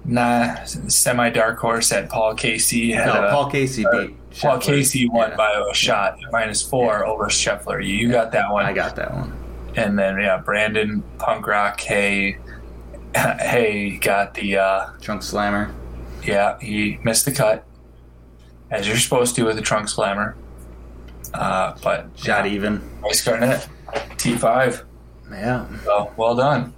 nah, 0.08 0.64
semi 0.64 1.30
dark 1.30 1.58
horse 1.58 1.92
at 1.92 2.08
Paul 2.10 2.34
Casey. 2.34 2.94
No, 2.94 3.26
a- 3.26 3.30
Paul 3.30 3.50
Casey 3.50 3.86
uh, 3.86 3.90
beat. 4.06 4.16
Paul 4.40 4.58
Scheffler. 4.58 4.62
Casey 4.62 5.08
won 5.08 5.30
Yeah. 5.30 5.36
by 5.36 5.52
a 5.70 5.74
shot 5.74 6.18
at 6.24 6.32
minus 6.32 6.62
four 6.62 7.04
over 7.06 7.26
Scheffler. 7.26 7.84
You, 7.84 7.94
you 7.94 8.10
got 8.10 8.32
that 8.32 8.52
one. 8.52 8.64
I 8.66 8.72
got 8.72 8.94
that 8.96 9.12
one. 9.14 9.32
And 9.76 9.98
then 9.98 10.18
yeah, 10.20 10.38
Brandon 10.38 11.02
Punk 11.18 11.46
Rock 11.46 11.80
Hay 11.82 12.38
Hay 13.14 13.96
got 14.00 14.34
the 14.34 14.58
uh, 14.58 14.86
Trunk 15.00 15.22
slammer. 15.22 15.74
yeah 16.24 16.58
he 16.60 16.98
missed 17.04 17.24
the 17.24 17.32
cut 17.32 17.64
as 18.70 18.86
you're 18.86 18.96
supposed 18.98 19.34
to 19.36 19.44
with 19.44 19.56
the 19.56 19.62
trunk 19.62 19.88
slammer. 19.88 20.36
Uh, 21.34 21.74
but 21.82 22.08
Shot 22.16 22.44
yeah, 22.46 22.52
even. 22.52 22.82
Bryce 23.00 23.24
Garnett 23.24 23.66
T 24.18 24.36
five. 24.36 24.84
Yeah. 25.30 25.66
So 25.84 26.12
well 26.16 26.34
done. 26.36 26.74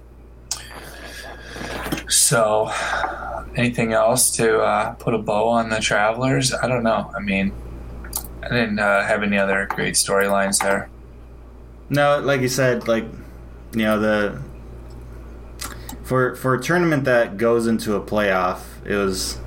So, 2.11 2.69
anything 3.55 3.93
else 3.93 4.31
to 4.35 4.59
uh, 4.59 4.93
put 4.95 5.13
a 5.13 5.17
bow 5.17 5.47
on 5.47 5.69
the 5.69 5.79
Travelers? 5.79 6.53
I 6.53 6.67
don't 6.67 6.83
know. 6.83 7.09
I 7.15 7.21
mean, 7.21 7.53
I 8.43 8.49
didn't 8.49 8.79
uh, 8.79 9.05
have 9.05 9.23
any 9.23 9.37
other 9.37 9.65
great 9.69 9.93
storylines 9.93 10.61
there. 10.61 10.89
No, 11.89 12.19
like 12.19 12.41
you 12.41 12.49
said, 12.49 12.87
like 12.87 13.05
you 13.73 13.83
know 13.83 13.97
the 13.99 14.41
for 16.03 16.35
for 16.35 16.55
a 16.55 16.61
tournament 16.61 17.05
that 17.05 17.37
goes 17.37 17.67
into 17.67 17.95
a 17.95 18.01
playoff, 18.01 18.61
it 18.85 18.95
was 18.95 19.39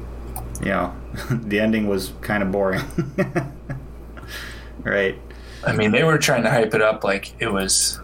you 0.61 0.69
know 0.69 0.95
the 1.31 1.61
ending 1.61 1.87
was 1.87 2.13
kind 2.23 2.43
of 2.43 2.51
boring, 2.51 2.83
right? 4.83 5.19
I 5.67 5.73
mean, 5.75 5.93
they 5.93 6.03
were 6.03 6.17
trying 6.17 6.45
to 6.45 6.51
hype 6.51 6.75
it 6.75 6.81
up 6.81 7.05
like 7.05 7.35
it 7.41 7.53
was. 7.53 8.01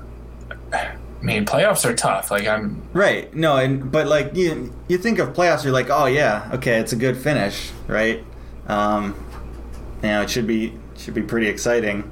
I 1.20 1.24
mean, 1.24 1.44
playoffs 1.44 1.84
are 1.84 1.94
tough. 1.94 2.30
Like 2.30 2.46
I'm, 2.46 2.82
Right. 2.92 3.32
No, 3.34 3.56
and 3.56 3.92
but 3.92 4.06
like 4.06 4.34
you 4.34 4.72
you 4.88 4.96
think 4.96 5.18
of 5.18 5.34
playoffs, 5.34 5.64
you're 5.64 5.72
like, 5.72 5.90
oh 5.90 6.06
yeah, 6.06 6.50
okay, 6.54 6.78
it's 6.78 6.92
a 6.92 6.96
good 6.96 7.16
finish, 7.16 7.70
right? 7.86 8.24
Um, 8.66 9.14
you 10.02 10.08
know, 10.08 10.22
it 10.22 10.30
should 10.30 10.46
be 10.46 10.72
should 10.96 11.14
be 11.14 11.22
pretty 11.22 11.48
exciting, 11.48 12.10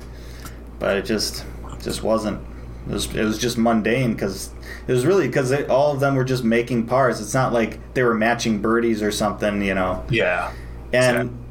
but 0.78 0.96
it 0.96 1.04
just 1.04 1.44
just 1.80 2.02
wasn't. 2.02 2.46
It 2.86 2.92
was 2.92 3.14
it 3.14 3.24
was 3.24 3.38
just 3.38 3.56
mundane 3.56 4.12
because 4.12 4.50
it 4.86 4.92
was 4.92 5.06
really 5.06 5.26
because 5.26 5.52
all 5.64 5.92
of 5.92 6.00
them 6.00 6.14
were 6.14 6.24
just 6.24 6.44
making 6.44 6.86
pars. 6.86 7.20
It's 7.20 7.34
not 7.34 7.52
like 7.52 7.94
they 7.94 8.02
were 8.02 8.14
matching 8.14 8.60
birdies 8.60 9.02
or 9.02 9.10
something, 9.10 9.62
you 9.62 9.74
know. 9.74 10.04
yeah, 10.10 10.52
And 10.92 11.44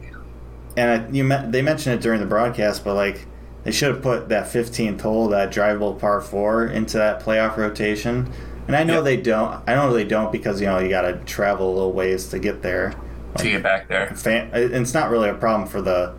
and 0.75 1.01
I, 1.01 1.09
you 1.09 1.27
they 1.51 1.63
mentioned 1.63 1.95
it 1.95 2.01
during 2.01 2.19
the 2.19 2.27
broadcast, 2.27 2.83
but 2.83 2.93
like 2.93 3.25
they 3.67 3.73
should 3.73 3.93
have 3.93 4.01
put 4.01 4.29
that 4.29 4.45
15th 4.45 5.01
hole, 5.01 5.27
that 5.27 5.51
drivable 5.51 5.99
par 5.99 6.21
four, 6.21 6.67
into 6.67 6.97
that 6.97 7.21
playoff 7.21 7.57
rotation. 7.57 8.31
And 8.65 8.73
I 8.77 8.83
know 8.85 8.95
Yeah. 8.95 9.01
they 9.01 9.17
don't. 9.17 9.61
I 9.67 9.75
know 9.75 9.91
they 9.91 10.05
don't 10.05 10.31
because 10.31 10.61
you 10.61 10.67
know 10.67 10.79
you 10.79 10.87
got 10.87 11.01
to 11.01 11.15
travel 11.25 11.69
a 11.69 11.73
little 11.73 11.91
ways 11.91 12.29
to 12.29 12.39
get 12.39 12.61
there. 12.61 12.93
to 13.35 13.43
get 13.43 13.63
back 13.63 13.89
there. 13.89 14.07
Fan, 14.15 14.51
it's 14.53 14.93
not 14.93 15.09
really 15.09 15.27
a 15.27 15.33
problem 15.33 15.67
for 15.67 15.81
the 15.81 16.13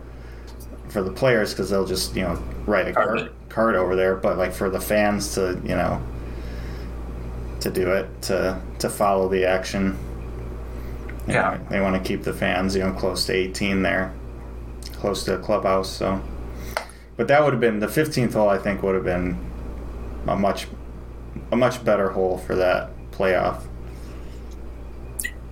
for 0.89 1.01
the 1.01 1.09
players 1.09 1.51
because 1.51 1.71
they'll 1.71 1.87
just 1.87 2.15
you 2.15 2.21
know 2.21 2.39
write 2.67 2.87
a 2.87 2.93
Card 2.93 3.17
card, 3.17 3.31
card 3.49 3.75
over 3.75 3.95
there. 3.95 4.15
But 4.15 4.37
like 4.37 4.53
for 4.53 4.69
the 4.69 4.79
fans 4.79 5.33
to 5.33 5.59
you 5.63 5.75
know 5.75 5.99
to 7.61 7.71
do 7.71 7.89
it 7.93 8.21
to 8.23 8.61
to 8.77 8.89
follow 8.91 9.27
the 9.27 9.43
action. 9.45 9.97
Yeah. 11.27 11.57
they 11.71 11.81
want 11.81 11.95
to 12.01 12.07
keep 12.07 12.21
the 12.23 12.33
fans, 12.33 12.75
you 12.75 12.83
know, 12.83 12.91
close 12.93 13.25
to 13.25 13.33
18 13.33 13.81
there, 13.81 14.13
close 14.97 15.23
to 15.25 15.31
the 15.31 15.37
clubhouse. 15.39 15.89
So, 15.89 16.21
but 17.19 17.27
that 17.27 17.43
would 17.43 17.51
have 17.51 17.59
been 17.59 17.79
the 17.79 17.87
15th 17.87 18.31
hole. 18.31 18.47
I 18.47 18.57
think 18.57 18.81
would 18.81 18.95
have 18.95 19.03
been 19.03 19.37
a 20.25 20.37
much 20.37 20.67
a 21.51 21.57
much 21.57 21.83
better 21.83 22.11
hole 22.11 22.37
for 22.37 22.55
that 22.55 22.91
playoff. 23.11 23.63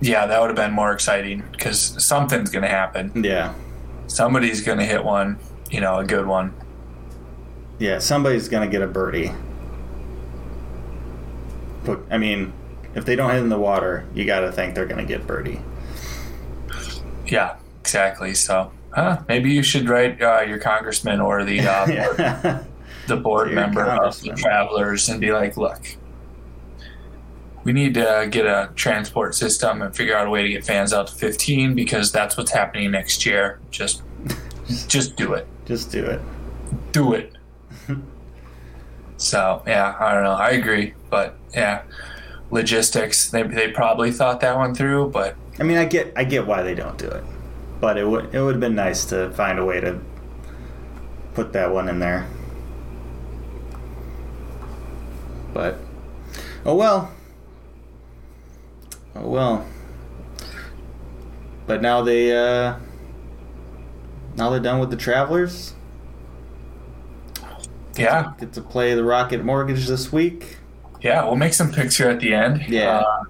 Yeah, 0.00 0.24
that 0.26 0.40
would 0.40 0.46
have 0.46 0.56
been 0.56 0.72
more 0.72 0.92
exciting 0.92 1.42
because 1.52 2.02
something's 2.02 2.48
going 2.48 2.62
to 2.62 2.70
happen. 2.70 3.12
Yeah, 3.22 3.52
Somebody's 4.06 4.62
going 4.62 4.78
to 4.78 4.84
hit 4.86 5.04
one, 5.04 5.38
you 5.70 5.82
know, 5.82 5.98
a 5.98 6.06
good 6.06 6.26
one. 6.26 6.54
yeah. 7.78 7.98
Somebody's 7.98 8.48
gonna 8.48 8.68
get 8.68 8.80
a 8.80 8.86
birdie. 8.86 9.32
But 11.84 12.00
I 12.10 12.16
mean, 12.16 12.54
if 12.94 13.04
they 13.04 13.14
don't 13.14 13.30
hit 13.30 13.40
in 13.40 13.50
the 13.50 13.58
water, 13.58 14.06
you 14.14 14.24
got 14.24 14.40
to 14.40 14.50
think 14.52 14.74
they're 14.74 14.86
gonna 14.86 15.04
get 15.04 15.26
birdie. 15.26 15.60
Yeah, 17.26 17.56
exactly. 17.82 18.32
So, 18.32 18.72
huh, 18.92 19.22
maybe 19.28 19.50
you 19.52 19.62
should 19.62 19.88
write 19.88 20.20
uh, 20.22 20.40
your 20.40 20.58
congressman 20.58 21.20
or 21.20 21.44
the 21.44 21.60
uh, 21.60 21.86
Yeah. 21.90 22.62
the 23.06 23.16
board 23.16 23.52
member 23.52 23.84
of 23.84 24.20
the. 24.20 24.32
Travelers 24.34 25.08
and 25.08 25.20
be 25.20 25.32
like, 25.32 25.56
look, 25.56 25.96
we 27.64 27.72
need 27.72 27.94
to 27.94 28.28
get 28.30 28.46
a 28.46 28.70
transport 28.76 29.34
system 29.34 29.82
and 29.82 29.94
figure 29.94 30.16
out 30.16 30.26
a 30.26 30.30
way 30.30 30.42
to 30.42 30.48
get 30.48 30.64
fans 30.64 30.92
out 30.92 31.06
to 31.08 31.14
15 31.14 31.74
because 31.74 32.12
that's 32.12 32.36
what's 32.36 32.50
happening 32.50 32.90
next 32.90 33.24
year. 33.26 33.60
Just, 33.70 34.02
just 34.88 35.16
do 35.16 35.34
it. 35.34 35.46
Just 35.66 35.90
do 35.92 36.04
it. 36.04 36.20
Do 36.92 37.12
it. 37.14 37.32
so 39.16 39.62
yeah, 39.66 39.96
I 39.98 40.14
don't 40.14 40.22
know. 40.24 40.32
I 40.32 40.50
agree, 40.50 40.94
but 41.10 41.36
yeah, 41.54 41.82
logistics. 42.50 43.30
They 43.30 43.42
they 43.42 43.70
probably 43.70 44.12
thought 44.12 44.40
that 44.40 44.56
one 44.56 44.74
through, 44.74 45.10
but 45.10 45.34
I 45.58 45.62
mean, 45.64 45.76
I 45.78 45.84
get 45.84 46.12
I 46.16 46.24
get 46.24 46.46
why 46.46 46.62
they 46.62 46.74
don't 46.74 46.96
do 46.98 47.08
it, 47.08 47.24
but 47.80 47.96
it 47.98 48.06
would 48.08 48.34
it 48.34 48.40
would 48.40 48.54
have 48.54 48.60
been 48.60 48.74
nice 48.74 49.04
to 49.06 49.30
find 49.32 49.58
a 49.58 49.64
way 49.64 49.80
to 49.80 50.00
put 51.34 51.52
that 51.52 51.72
one 51.72 51.88
in 51.88 51.98
there. 51.98 52.26
But 55.52 55.78
oh 56.64 56.74
well. 56.74 57.10
Oh 59.14 59.28
well. 59.28 59.66
But 61.66 61.82
now 61.82 62.02
they 62.02 62.32
uh 62.36 62.76
now 64.36 64.50
they're 64.50 64.60
done 64.60 64.78
with 64.78 64.90
the 64.90 64.96
travelers. 64.96 65.74
yeah, 67.96 68.32
Get 68.38 68.52
to 68.52 68.62
play 68.62 68.94
the 68.94 69.02
Rocket 69.04 69.44
Mortgage 69.44 69.86
this 69.88 70.12
week. 70.12 70.58
yeah. 71.00 71.24
We'll 71.24 71.36
make 71.36 71.54
some 71.54 71.72
picks 71.72 71.96
here 71.96 72.08
at 72.08 72.20
the 72.20 72.32
end. 72.34 72.64
Yeah. 72.68 72.98
Uh, 72.98 73.22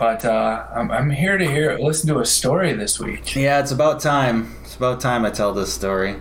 but 0.00 0.24
uh, 0.24 0.66
I'm, 0.74 0.90
I'm 0.90 1.10
here 1.10 1.36
to 1.36 1.44
hear 1.44 1.78
listen 1.78 2.08
to 2.08 2.20
a 2.20 2.26
story 2.26 2.72
this 2.72 2.98
week. 2.98 3.36
Yeah, 3.36 3.60
it's 3.60 3.70
about 3.70 4.00
time. 4.00 4.56
It's 4.62 4.74
about 4.74 4.98
time 4.98 5.26
I 5.26 5.30
tell 5.30 5.52
this 5.52 5.70
story. 5.72 6.16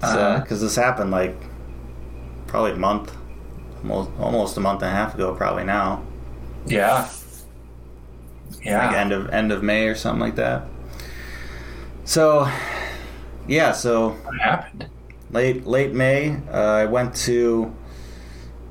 Because 0.00 0.60
this 0.60 0.74
happened 0.74 1.12
like 1.12 1.36
probably 2.48 2.72
a 2.72 2.76
month, 2.76 3.16
almost, 3.82 4.10
almost 4.18 4.56
a 4.56 4.60
month 4.60 4.82
and 4.82 4.90
a 4.90 4.94
half 4.94 5.14
ago, 5.14 5.32
probably 5.32 5.62
now. 5.62 6.04
Yeah. 6.66 7.08
Yeah. 8.64 8.88
Like 8.88 8.96
end 8.96 9.12
of 9.12 9.30
end 9.30 9.52
of 9.52 9.62
May 9.62 9.86
or 9.86 9.94
something 9.94 10.20
like 10.20 10.34
that. 10.34 10.64
So, 12.04 12.50
yeah. 13.46 13.70
So 13.70 14.10
what 14.10 14.40
happened? 14.40 14.88
late 15.30 15.68
late 15.68 15.92
May, 15.92 16.36
uh, 16.50 16.82
I 16.82 16.86
went 16.86 17.14
to 17.26 17.72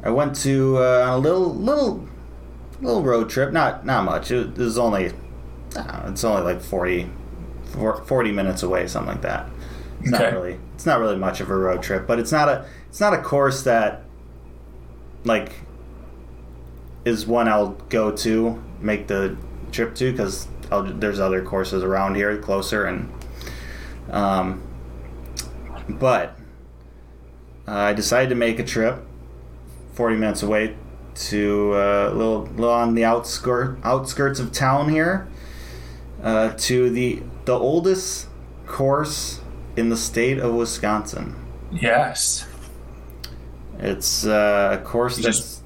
I 0.04 0.10
went 0.10 0.36
to 0.38 0.80
uh, 0.80 1.16
a 1.16 1.18
little 1.18 1.56
little 1.56 2.06
little 2.82 3.04
road 3.04 3.30
trip. 3.30 3.52
Not 3.52 3.86
not 3.86 4.04
much. 4.04 4.32
It, 4.32 4.48
it 4.50 4.58
was 4.58 4.78
only 4.78 5.12
uh, 5.76 6.04
it's 6.08 6.24
only 6.24 6.42
like 6.42 6.62
40, 6.62 7.10
40 8.06 8.32
minutes 8.32 8.64
away, 8.64 8.88
something 8.88 9.14
like 9.14 9.22
that. 9.24 9.50
It's 10.02 10.12
not 10.12 10.34
really 10.34 10.60
it's 10.76 10.86
not 10.86 11.00
really 11.00 11.18
much 11.18 11.42
of 11.42 11.50
a 11.50 11.56
road 11.56 11.82
trip, 11.82 12.06
but 12.08 12.20
it's 12.20 12.32
not 12.32 12.48
a 12.50 12.66
it's 12.90 13.00
not 13.00 13.14
a 13.14 13.22
course 13.22 13.64
that 13.64 14.04
like 15.24 15.54
is 17.04 17.26
one 17.26 17.48
I'll 17.48 17.72
go 17.90 18.12
to 18.18 18.64
make 18.80 19.08
the 19.08 19.38
trip 19.72 19.96
to 19.96 20.12
because 20.12 20.48
there's 20.70 21.20
other 21.20 21.44
courses 21.44 21.84
around 21.84 22.16
here 22.16 22.38
closer 22.38 22.86
and 22.86 23.12
um, 24.10 24.62
but 25.90 26.38
uh, 27.68 27.72
I 27.74 27.94
decided 27.94 28.30
to 28.30 28.36
make 28.36 28.60
a 28.60 28.64
trip 28.64 29.04
40 29.94 30.16
minutes 30.18 30.44
away 30.44 30.76
to 31.16 31.74
uh, 31.74 32.10
a 32.12 32.14
little, 32.14 32.44
little 32.44 32.70
on 32.70 32.94
the 32.96 33.04
outskirt, 33.06 33.78
outskirts 33.84 34.40
of 34.40 34.52
town 34.52 34.90
here 34.90 35.28
uh, 36.24 36.52
to 36.58 36.90
the 36.90 37.22
the 37.46 37.54
oldest 37.58 38.28
course 38.66 39.40
in 39.76 39.90
the 39.90 39.98
state 39.98 40.40
of 40.40 40.54
Wisconsin. 40.54 41.36
Yes. 41.72 42.48
It's 43.80 44.26
uh, 44.26 44.80
a 44.80 44.84
course 44.84 45.18
You 45.18 45.24
that's 45.26 45.38
just- 45.38 45.62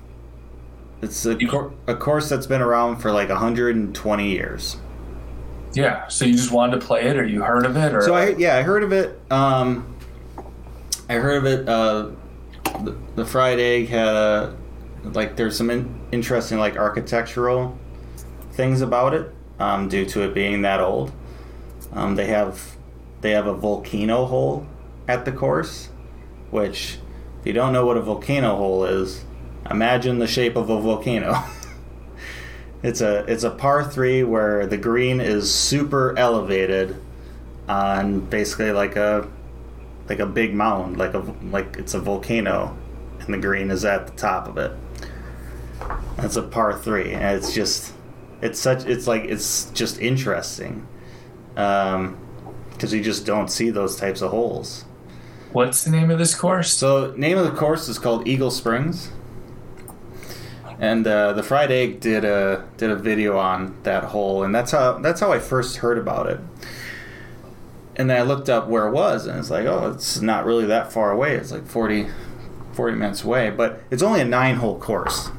it's 1.02 1.26
a, 1.26 1.36
You- 1.40 1.48
cour 1.48 1.72
a 1.88 1.96
course 1.96 2.28
that's 2.28 2.48
been 2.48 2.62
around 2.62 2.98
for 2.98 3.12
like 3.12 3.30
120 3.30 4.30
years. 4.30 4.76
Yeah. 5.74 6.08
So 6.10 6.26
you 6.26 6.34
just 6.34 6.52
wanted 6.52 6.82
to 6.82 6.86
play 6.86 7.04
it, 7.04 7.16
or 7.18 7.26
you 7.26 7.42
heard 7.44 7.66
of 7.66 7.78
it, 7.78 7.94
or 7.94 8.02
So 8.02 8.14
I 8.16 8.30
yeah 8.30 8.58
I 8.58 8.64
heard 8.64 8.84
of 8.84 8.92
it. 8.92 9.18
Um, 9.32 9.96
I 11.08 11.14
heard 11.14 11.38
of 11.38 11.46
it. 11.46 11.70
Uh, 11.70 12.10
the, 12.84 12.98
the 13.16 13.26
fried 13.26 13.60
egg 13.60 13.88
had 13.88 14.08
a 14.08 14.58
like 15.04 15.36
there's 15.36 15.58
some 15.58 15.70
in, 15.70 16.00
interesting 16.12 16.60
like 16.60 16.76
architectural 16.76 17.78
things 18.52 18.82
about 18.82 19.14
it 19.14 19.34
um, 19.60 19.88
due 19.88 20.06
to 20.06 20.24
it 20.24 20.34
being 20.34 20.62
that 20.64 20.80
old. 20.80 21.12
Um, 21.92 22.16
they 22.16 22.28
have 22.28 22.76
they 23.22 23.32
have 23.32 23.48
a 23.48 23.54
volcano 23.54 24.26
hole 24.26 24.66
at 25.08 25.26
the 25.26 25.32
course, 25.32 25.90
which 26.52 26.98
if 27.40 27.48
you 27.48 27.54
don't 27.54 27.74
know 27.74 27.86
what 27.86 27.98
a 27.98 28.02
volcano 28.02 28.56
hole 28.56 28.86
is, 28.86 29.24
imagine 29.70 30.20
the 30.20 30.28
shape 30.28 30.56
of 30.56 30.70
a 30.70 30.80
volcano. 30.82 31.44
It's 32.82 33.02
a 33.02 33.26
it's 33.26 33.44
a 33.44 33.50
par 33.50 33.84
three 33.84 34.24
where 34.24 34.66
the 34.66 34.78
green 34.78 35.20
is 35.20 35.54
super 35.54 36.18
elevated 36.18 36.96
on 37.68 38.22
basically 38.22 38.72
like 38.72 38.96
a 38.96 39.28
like 40.08 40.20
a 40.20 40.26
big 40.26 40.54
mound, 40.54 40.98
like 40.98 41.14
a 41.14 41.20
like 41.52 41.76
it's 41.78 41.94
a 41.94 42.00
volcano, 42.00 42.78
and 43.20 43.34
the 43.34 43.38
green 43.38 43.70
is 43.70 43.84
at 43.84 44.08
the 44.08 44.14
top 44.14 44.48
of 44.48 44.58
it. 44.58 44.72
It's 46.20 46.36
a 46.36 46.42
par 46.42 46.78
three, 46.78 47.14
and 47.14 47.38
it's 47.38 47.54
just 47.54 47.94
it's 48.42 48.60
such 48.60 48.86
it's 48.86 49.08
like 49.08 49.24
it's 49.24 49.70
just 49.72 50.00
interesting, 50.00 50.88
because 51.54 52.94
you 52.94 53.02
just 53.02 53.26
don't 53.26 53.50
see 53.50 53.70
those 53.70 53.96
types 53.96 54.22
of 54.22 54.32
holes. 54.32 54.86
what's 55.52 55.84
the 55.84 55.92
name 55.92 56.12
of 56.12 56.18
this 56.20 56.36
course? 56.36 56.74
So 56.74 57.14
name 57.16 57.38
of 57.38 57.46
the 57.46 57.58
course 57.58 57.88
is 57.88 58.00
called 58.00 58.28
Eagle 58.28 58.52
Springs, 58.52 59.12
and 60.80 61.06
uh, 61.08 61.34
the 61.34 61.44
Fried 61.44 61.72
Egg 61.72 62.00
did 62.00 62.24
a 62.26 62.68
did 62.78 62.90
a 62.90 62.96
video 62.96 63.38
on 63.38 63.78
that 63.84 64.06
hole, 64.06 64.44
and 64.44 64.54
that's 64.54 64.72
how 64.72 65.00
that's 65.00 65.20
how 65.20 65.32
I 65.32 65.40
first 65.40 65.78
heard 65.78 65.98
about 65.98 66.28
it. 66.28 66.40
And 67.96 68.10
then 68.10 68.18
I 68.18 68.22
looked 68.22 68.48
up 68.50 68.68
where 68.68 68.88
it 68.88 68.92
was, 68.92 69.26
and 69.26 69.38
it's 69.38 69.50
like, 69.50 69.66
oh, 69.66 69.92
it's 69.94 70.22
not 70.22 70.46
really 70.46 70.66
that 70.68 70.94
far 70.94 71.12
away. 71.12 71.36
It's 71.36 71.52
like 71.52 71.68
40, 71.68 72.08
40 72.72 72.96
minutes 72.96 73.26
away, 73.26 73.50
but 73.50 73.82
it's 73.92 74.02
only 74.02 74.22
a 74.22 74.26
nine 74.26 74.56
hole 74.56 74.80
course. 74.80 75.32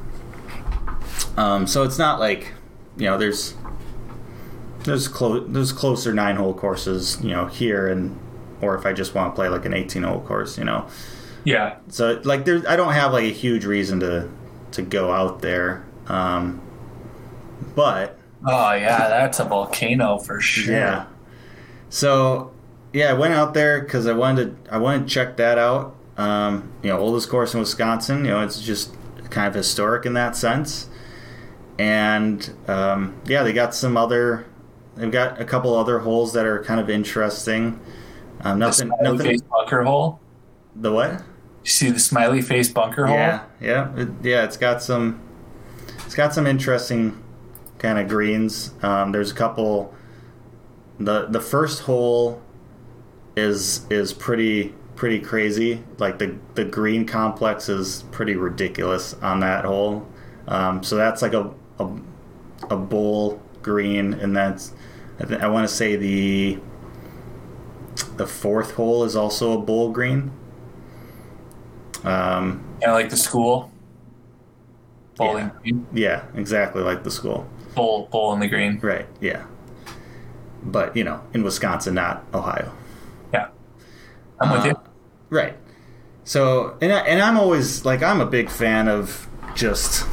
Um, 1.37 1.67
so 1.67 1.83
it's 1.83 1.97
not 1.97 2.19
like, 2.19 2.53
you 2.97 3.05
know, 3.05 3.17
there's 3.17 3.55
there's 4.83 5.07
close 5.07 5.45
there's 5.47 5.71
closer 5.71 6.13
nine 6.13 6.35
hole 6.35 6.53
courses, 6.53 7.17
you 7.21 7.29
know, 7.29 7.45
here 7.47 7.87
and 7.87 8.17
or 8.61 8.75
if 8.75 8.85
I 8.85 8.93
just 8.93 9.13
want 9.15 9.33
to 9.33 9.35
play 9.35 9.49
like 9.49 9.65
an 9.65 9.73
18 9.73 10.03
hole 10.03 10.21
course, 10.21 10.57
you 10.57 10.63
know. 10.63 10.87
Yeah. 11.43 11.77
So 11.89 12.21
like 12.23 12.45
there 12.45 12.61
I 12.67 12.75
don't 12.75 12.93
have 12.93 13.13
like 13.13 13.25
a 13.25 13.31
huge 13.33 13.65
reason 13.65 13.99
to 14.01 14.29
to 14.71 14.81
go 14.81 15.11
out 15.11 15.41
there. 15.41 15.85
Um 16.07 16.61
but 17.75 18.17
Oh 18.45 18.71
yeah, 18.73 19.07
that's 19.07 19.39
a 19.39 19.45
volcano 19.45 20.17
for 20.17 20.39
sure. 20.41 20.73
yeah. 20.73 21.05
So 21.89 22.51
yeah, 22.93 23.11
I 23.11 23.13
went 23.13 23.33
out 23.33 23.53
there 23.53 23.83
cuz 23.85 24.07
I 24.07 24.13
wanted 24.13 24.65
to 24.65 24.73
I 24.73 24.77
wanted 24.77 25.07
to 25.07 25.13
check 25.13 25.37
that 25.37 25.57
out. 25.57 25.95
Um 26.17 26.71
you 26.81 26.89
know, 26.89 26.97
oldest 26.99 27.29
course 27.29 27.53
in 27.53 27.59
Wisconsin, 27.59 28.25
you 28.25 28.31
know, 28.31 28.41
it's 28.41 28.61
just 28.61 28.95
kind 29.29 29.47
of 29.47 29.53
historic 29.53 30.05
in 30.05 30.13
that 30.13 30.35
sense. 30.35 30.87
And 31.81 32.49
um 32.67 33.21
yeah, 33.25 33.43
they 33.43 33.53
got 33.53 33.73
some 33.73 33.97
other 33.97 34.45
they've 34.95 35.11
got 35.11 35.39
a 35.41 35.45
couple 35.45 35.75
other 35.75 35.99
holes 35.99 36.33
that 36.33 36.45
are 36.45 36.63
kind 36.63 36.79
of 36.79 36.89
interesting. 36.89 37.79
Um, 38.41 38.59
The 38.63 38.71
nothing 38.71 38.73
smiley 38.73 39.17
nothing 39.17 39.19
face 39.19 39.41
bunker 39.49 39.83
hole. 39.83 40.19
the 40.75 40.91
what? 40.91 41.23
You 41.63 41.69
see 41.71 41.89
the 41.91 41.99
smiley 41.99 42.41
face 42.41 42.69
bunker 42.69 43.07
hole? 43.07 43.17
Yeah, 43.17 43.45
yeah, 43.59 43.95
it, 43.95 44.09
yeah. 44.23 44.43
It's 44.45 44.57
got 44.57 44.81
some, 44.81 45.21
it's 46.05 46.15
got 46.15 46.33
some 46.33 46.47
interesting 46.47 47.23
kind 47.79 47.99
of 47.99 48.07
greens. 48.07 48.73
Um, 48.81 49.11
there's 49.11 49.31
a 49.31 49.35
couple. 49.35 49.93
the 50.99 51.27
The 51.27 51.41
first 51.41 51.83
hole 51.83 52.41
is 53.35 53.85
is 53.89 54.13
pretty 54.13 54.75
pretty 54.95 55.19
crazy. 55.19 55.83
Like 55.99 56.19
the 56.19 56.37
the 56.55 56.65
green 56.65 57.05
complex 57.05 57.69
is 57.69 58.03
pretty 58.11 58.35
ridiculous 58.35 59.13
on 59.15 59.39
that 59.41 59.65
hole. 59.65 60.07
Um, 60.47 60.83
so 60.83 60.95
that's 60.95 61.21
like 61.21 61.33
a 61.33 61.53
a, 61.81 62.73
a 62.73 62.77
bowl 62.77 63.41
green, 63.61 64.13
and 64.13 64.35
that's 64.35 64.73
I, 65.19 65.25
th- 65.25 65.39
I 65.41 65.47
want 65.47 65.67
to 65.67 65.73
say 65.73 65.95
the 65.95 66.59
the 68.17 68.27
fourth 68.27 68.73
hole 68.75 69.03
is 69.03 69.15
also 69.15 69.53
a 69.59 69.61
bull 69.61 69.91
green. 69.91 70.31
Um, 72.03 72.63
Kind 72.81 72.91
of 72.91 72.93
like 72.93 73.09
the 73.09 73.17
school. 73.17 73.71
Bowling 75.17 75.51
green. 75.61 75.85
yeah, 75.93 76.23
exactly 76.35 76.81
like 76.81 77.03
the 77.03 77.11
school. 77.11 77.47
Bowl, 77.75 78.07
bowl 78.07 78.33
in 78.33 78.39
the 78.39 78.47
green. 78.47 78.79
Right. 78.81 79.05
Yeah. 79.19 79.45
But 80.63 80.95
you 80.95 81.03
know, 81.03 81.21
in 81.33 81.43
Wisconsin, 81.43 81.93
not 81.95 82.23
Ohio. 82.33 82.71
Yeah. 83.33 83.49
I'm 84.39 84.51
with 84.51 84.61
Uh, 84.61 84.67
you. 84.69 84.75
Right. 85.29 85.57
So, 86.23 86.77
and 86.81 86.91
I, 86.91 86.99
and 87.01 87.21
I'm 87.21 87.37
always 87.37 87.85
like 87.85 88.01
I'm 88.03 88.21
a 88.21 88.25
big 88.25 88.49
fan 88.49 88.87
of 88.87 89.27
just 89.55 90.05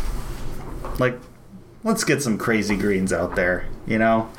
like 0.99 1.19
let's 1.89 2.05
get 2.05 2.23
some 2.23 2.37
crazy 2.37 2.77
greens 2.77 3.13
out 3.13 3.35
there, 3.35 3.67
you 3.87 3.99
know. 3.99 4.31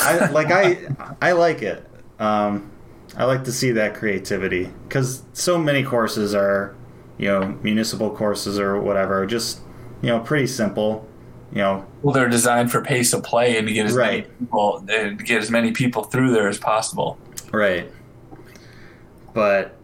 I 0.00 0.30
like 0.30 0.50
I 0.50 0.88
I 1.20 1.32
like 1.32 1.62
it. 1.62 1.86
Um, 2.18 2.70
I 3.16 3.24
like 3.24 3.44
to 3.44 3.52
see 3.52 3.72
that 3.72 3.94
creativity 3.94 4.70
because 4.88 5.22
so 5.34 5.58
many 5.58 5.82
courses 5.82 6.34
are, 6.34 6.74
you 7.18 7.28
know, 7.28 7.58
municipal 7.62 8.10
courses 8.10 8.58
or 8.58 8.80
whatever, 8.80 9.26
just 9.26 9.60
you 10.00 10.08
know 10.08 10.18
pretty 10.20 10.46
simple. 10.46 11.06
You 11.52 11.58
know, 11.58 11.86
Well, 12.02 12.12
they're 12.12 12.28
designed 12.28 12.72
for 12.72 12.82
pace 12.82 13.12
of 13.12 13.22
play 13.22 13.56
and 13.56 13.68
to 13.68 13.72
get 13.72 13.86
as 13.86 13.96
many 13.96 14.22
people, 14.22 14.84
to 14.88 15.14
get 15.14 15.42
as 15.42 15.50
many 15.50 15.70
people 15.72 16.02
through 16.04 16.32
there 16.32 16.48
as 16.48 16.58
possible. 16.58 17.18
Right. 17.52 17.90
But 19.32 19.76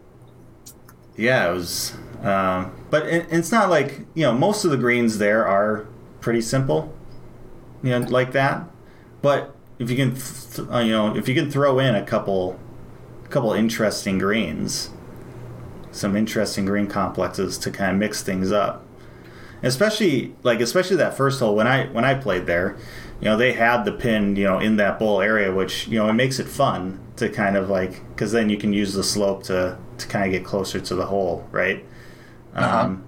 yeah, 1.15 1.49
it 1.49 1.53
was. 1.53 1.93
Um, 2.21 2.75
but 2.89 3.05
it, 3.05 3.27
it's 3.31 3.51
not 3.51 3.69
like 3.69 3.99
you 4.15 4.23
know 4.23 4.33
most 4.33 4.65
of 4.65 4.71
the 4.71 4.77
greens 4.77 5.19
there 5.19 5.45
are 5.47 5.87
pretty 6.23 6.41
simple, 6.41 6.91
you 7.83 7.91
know, 7.91 7.99
like 7.99 8.31
that. 8.31 8.65
But 9.21 9.55
if 9.77 9.91
you 9.91 9.95
can, 9.95 10.15
th- 10.15 10.67
uh, 10.71 10.79
you 10.79 10.91
know, 10.91 11.15
if 11.15 11.27
you 11.27 11.35
can 11.35 11.51
throw 11.51 11.77
in 11.77 11.93
a 11.93 12.03
couple, 12.03 12.59
a 13.23 13.27
couple 13.27 13.53
interesting 13.53 14.17
greens, 14.17 14.89
some 15.91 16.15
interesting 16.15 16.65
green 16.65 16.87
complexes 16.87 17.57
to 17.59 17.69
kind 17.69 17.91
of 17.91 17.97
mix 17.97 18.23
things 18.23 18.51
up. 18.51 18.85
Especially 19.61 20.35
like 20.43 20.59
especially 20.59 20.97
that 20.97 21.15
first 21.15 21.39
hole 21.39 21.55
when 21.55 21.67
I 21.67 21.85
when 21.85 22.03
I 22.03 22.15
played 22.15 22.47
there, 22.47 22.75
you 23.21 23.25
know 23.25 23.37
they 23.37 23.53
had 23.53 23.85
the 23.85 23.93
pin 23.93 24.35
you 24.35 24.43
know 24.43 24.59
in 24.59 24.75
that 24.77 24.99
bowl 24.99 25.21
area, 25.21 25.53
which 25.53 25.87
you 25.87 25.97
know 25.97 26.09
it 26.09 26.13
makes 26.13 26.37
it 26.37 26.47
fun 26.47 26.99
to 27.15 27.29
kind 27.29 27.55
of 27.55 27.69
like 27.69 28.05
because 28.09 28.33
then 28.33 28.49
you 28.49 28.57
can 28.57 28.73
use 28.73 28.93
the 28.93 29.03
slope 29.03 29.43
to 29.43 29.77
to 29.99 30.07
kind 30.07 30.25
of 30.25 30.31
get 30.31 30.43
closer 30.43 30.81
to 30.81 30.95
the 30.95 31.05
hole, 31.05 31.47
right? 31.51 31.85
Uh-huh. 32.55 32.85
Um, 32.87 33.05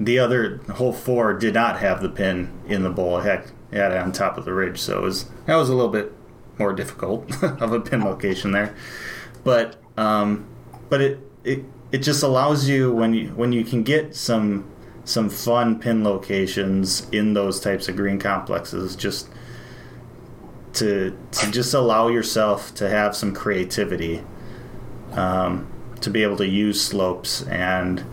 the 0.00 0.18
other 0.18 0.58
hole 0.74 0.92
four 0.92 1.34
did 1.34 1.54
not 1.54 1.78
have 1.78 2.02
the 2.02 2.08
pin 2.08 2.50
in 2.66 2.82
the 2.82 2.90
bowl. 2.90 3.18
It 3.18 3.24
had 3.24 3.92
it 3.92 3.98
on 3.98 4.12
top 4.12 4.36
of 4.36 4.44
the 4.44 4.52
ridge, 4.52 4.80
so 4.80 4.98
it 4.98 5.02
was 5.02 5.26
that 5.46 5.56
was 5.56 5.68
a 5.68 5.74
little 5.74 5.90
bit 5.90 6.12
more 6.58 6.72
difficult 6.72 7.42
of 7.42 7.72
a 7.72 7.80
pin 7.80 8.04
location 8.04 8.52
there. 8.52 8.74
But 9.44 9.76
um, 9.96 10.46
but 10.88 11.00
it, 11.00 11.20
it 11.44 11.64
it 11.92 11.98
just 11.98 12.22
allows 12.22 12.68
you 12.68 12.92
when 12.92 13.14
you 13.14 13.28
when 13.28 13.52
you 13.52 13.64
can 13.64 13.82
get 13.82 14.14
some 14.16 14.70
some 15.04 15.28
fun 15.28 15.78
pin 15.78 16.02
locations 16.02 17.08
in 17.10 17.34
those 17.34 17.60
types 17.60 17.88
of 17.88 17.96
green 17.96 18.18
complexes 18.18 18.96
just 18.96 19.28
to 20.72 21.16
to 21.30 21.50
just 21.50 21.74
allow 21.74 22.08
yourself 22.08 22.74
to 22.74 22.88
have 22.88 23.14
some 23.14 23.32
creativity 23.32 24.24
um, 25.12 25.70
to 26.00 26.10
be 26.10 26.22
able 26.22 26.36
to 26.36 26.48
use 26.48 26.84
slopes 26.84 27.42
and 27.42 28.04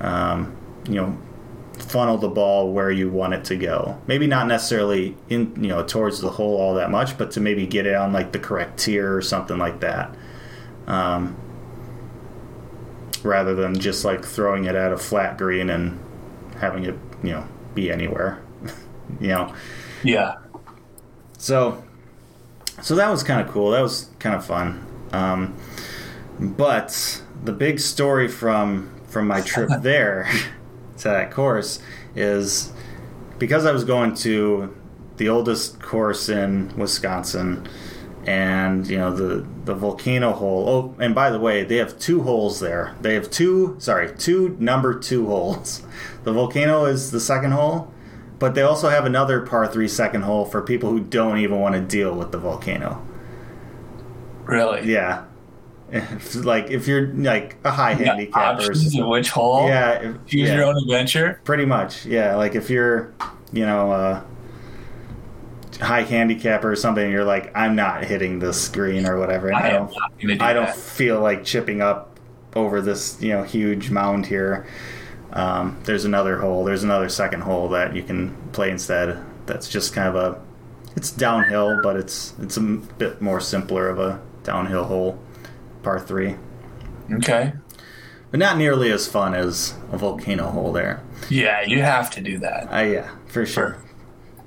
um, 0.00 0.56
you 0.86 0.94
know 0.94 1.18
funnel 1.78 2.18
the 2.18 2.28
ball 2.28 2.72
where 2.72 2.90
you 2.90 3.10
want 3.10 3.34
it 3.34 3.44
to 3.44 3.56
go. 3.56 4.00
Maybe 4.06 4.26
not 4.26 4.46
necessarily 4.46 5.16
in 5.28 5.54
you 5.62 5.68
know 5.68 5.82
towards 5.82 6.20
the 6.20 6.30
hole 6.30 6.56
all 6.60 6.74
that 6.74 6.90
much 6.90 7.16
but 7.18 7.30
to 7.32 7.40
maybe 7.40 7.66
get 7.66 7.86
it 7.86 7.94
on 7.94 8.12
like 8.12 8.32
the 8.32 8.38
correct 8.38 8.78
tier 8.78 9.14
or 9.14 9.22
something 9.22 9.58
like 9.58 9.80
that. 9.80 10.14
Um, 10.86 11.36
rather 13.22 13.54
than 13.54 13.78
just 13.78 14.04
like 14.04 14.24
throwing 14.24 14.64
it 14.64 14.74
at 14.74 14.92
a 14.92 14.96
flat 14.96 15.36
green 15.36 15.70
and 15.70 15.98
having 16.56 16.84
it 16.84 16.96
you 17.22 17.30
know 17.30 17.46
be 17.74 17.90
anywhere 17.90 18.42
you 19.20 19.28
know? 19.28 19.54
Yeah. 20.02 20.36
so 21.38 21.82
so 22.82 22.94
that 22.94 23.10
was 23.10 23.22
kind 23.22 23.46
of 23.46 23.52
cool. 23.52 23.70
That 23.70 23.82
was 23.82 24.08
kind 24.18 24.34
of 24.34 24.44
fun. 24.44 24.86
Um, 25.12 25.54
but 26.38 27.22
the 27.44 27.52
big 27.52 27.78
story 27.78 28.28
from 28.28 28.90
from 29.06 29.26
my 29.26 29.40
trip 29.40 29.68
there 29.80 30.28
to 31.00 31.08
that 31.08 31.30
course 31.30 31.80
is 32.14 32.72
because 33.38 33.66
I 33.66 33.72
was 33.72 33.84
going 33.84 34.14
to 34.16 34.76
the 35.16 35.28
oldest 35.28 35.80
course 35.80 36.28
in 36.28 36.76
Wisconsin 36.76 37.68
and 38.26 38.86
you 38.86 38.98
know 38.98 39.14
the 39.14 39.46
the 39.64 39.74
volcano 39.74 40.32
hole. 40.32 40.68
Oh 40.68 41.02
and 41.02 41.14
by 41.14 41.30
the 41.30 41.40
way 41.40 41.64
they 41.64 41.76
have 41.76 41.98
two 41.98 42.22
holes 42.22 42.60
there. 42.60 42.94
They 43.00 43.14
have 43.14 43.30
two 43.30 43.76
sorry 43.78 44.14
two 44.16 44.56
number 44.58 44.98
two 44.98 45.26
holes. 45.26 45.82
The 46.22 46.34
volcano 46.34 46.84
is 46.84 47.10
the 47.12 47.20
second 47.20 47.52
hole 47.52 47.92
but 48.38 48.54
they 48.54 48.62
also 48.62 48.88
have 48.88 49.06
another 49.06 49.40
par 49.40 49.66
three 49.66 49.88
second 49.88 50.22
hole 50.22 50.44
for 50.44 50.60
people 50.62 50.90
who 50.90 51.00
don't 51.00 51.38
even 51.38 51.60
want 51.60 51.74
to 51.74 51.80
deal 51.80 52.14
with 52.14 52.30
the 52.32 52.38
volcano. 52.38 53.06
Really. 54.44 54.90
yeah 54.90 55.24
if, 55.92 56.34
like 56.36 56.70
if 56.70 56.86
you're 56.86 57.08
like 57.08 57.56
a 57.64 57.70
high 57.70 57.92
You 57.92 58.04
handicap 58.04 58.60
or 58.60 59.08
which 59.08 59.30
hole. 59.30 59.68
yeah, 59.68 59.92
if, 59.92 60.26
Choose 60.26 60.48
yeah. 60.48 60.56
your 60.56 60.64
own 60.64 60.76
adventure. 60.78 61.40
Pretty 61.44 61.64
much, 61.64 62.06
yeah. 62.06 62.36
Like 62.36 62.54
if 62.54 62.70
you're, 62.70 63.12
you 63.52 63.66
know, 63.66 63.92
uh, 63.92 64.22
high 65.80 66.02
handicapper 66.02 66.70
or 66.70 66.76
something, 66.76 67.04
and 67.04 67.12
you're 67.12 67.24
like, 67.24 67.56
I'm 67.56 67.74
not 67.74 68.04
hitting 68.04 68.38
this 68.38 68.68
green 68.68 69.06
or 69.06 69.18
whatever. 69.18 69.52
I, 69.52 69.68
I 69.68 69.72
don't, 69.72 69.92
do 70.18 70.36
I 70.40 70.52
don't 70.52 70.66
that. 70.66 70.76
feel 70.76 71.20
like 71.20 71.44
chipping 71.44 71.80
up 71.80 72.18
over 72.56 72.80
this, 72.80 73.20
you 73.22 73.30
know, 73.30 73.42
huge 73.42 73.90
mound 73.90 74.26
here. 74.26 74.66
Um, 75.32 75.80
there's 75.84 76.04
another 76.04 76.40
hole. 76.40 76.64
There's 76.64 76.82
another 76.82 77.08
second 77.08 77.42
hole 77.42 77.68
that 77.68 77.94
you 77.94 78.02
can 78.02 78.36
play 78.52 78.70
instead. 78.70 79.24
That's 79.46 79.68
just 79.68 79.92
kind 79.94 80.08
of 80.08 80.16
a, 80.16 80.42
it's 80.96 81.12
downhill, 81.12 81.80
but 81.82 81.96
it's 81.96 82.34
it's 82.40 82.56
a 82.56 82.60
bit 82.60 83.22
more 83.22 83.40
simpler 83.40 83.88
of 83.88 84.00
a 84.00 84.20
downhill 84.42 84.84
hole, 84.84 85.18
par 85.82 85.98
three, 86.00 86.36
Okay. 87.12 87.52
but 88.30 88.38
not 88.40 88.56
nearly 88.56 88.90
as 88.90 89.06
fun 89.06 89.34
as 89.34 89.74
a 89.92 89.98
volcano 89.98 90.50
hole 90.50 90.72
there. 90.72 91.02
Yeah, 91.28 91.62
you 91.62 91.80
have 91.82 92.10
to 92.12 92.20
do 92.20 92.38
that. 92.38 92.72
Uh, 92.72 92.80
yeah, 92.82 93.10
for 93.26 93.44
sure. 93.46 93.76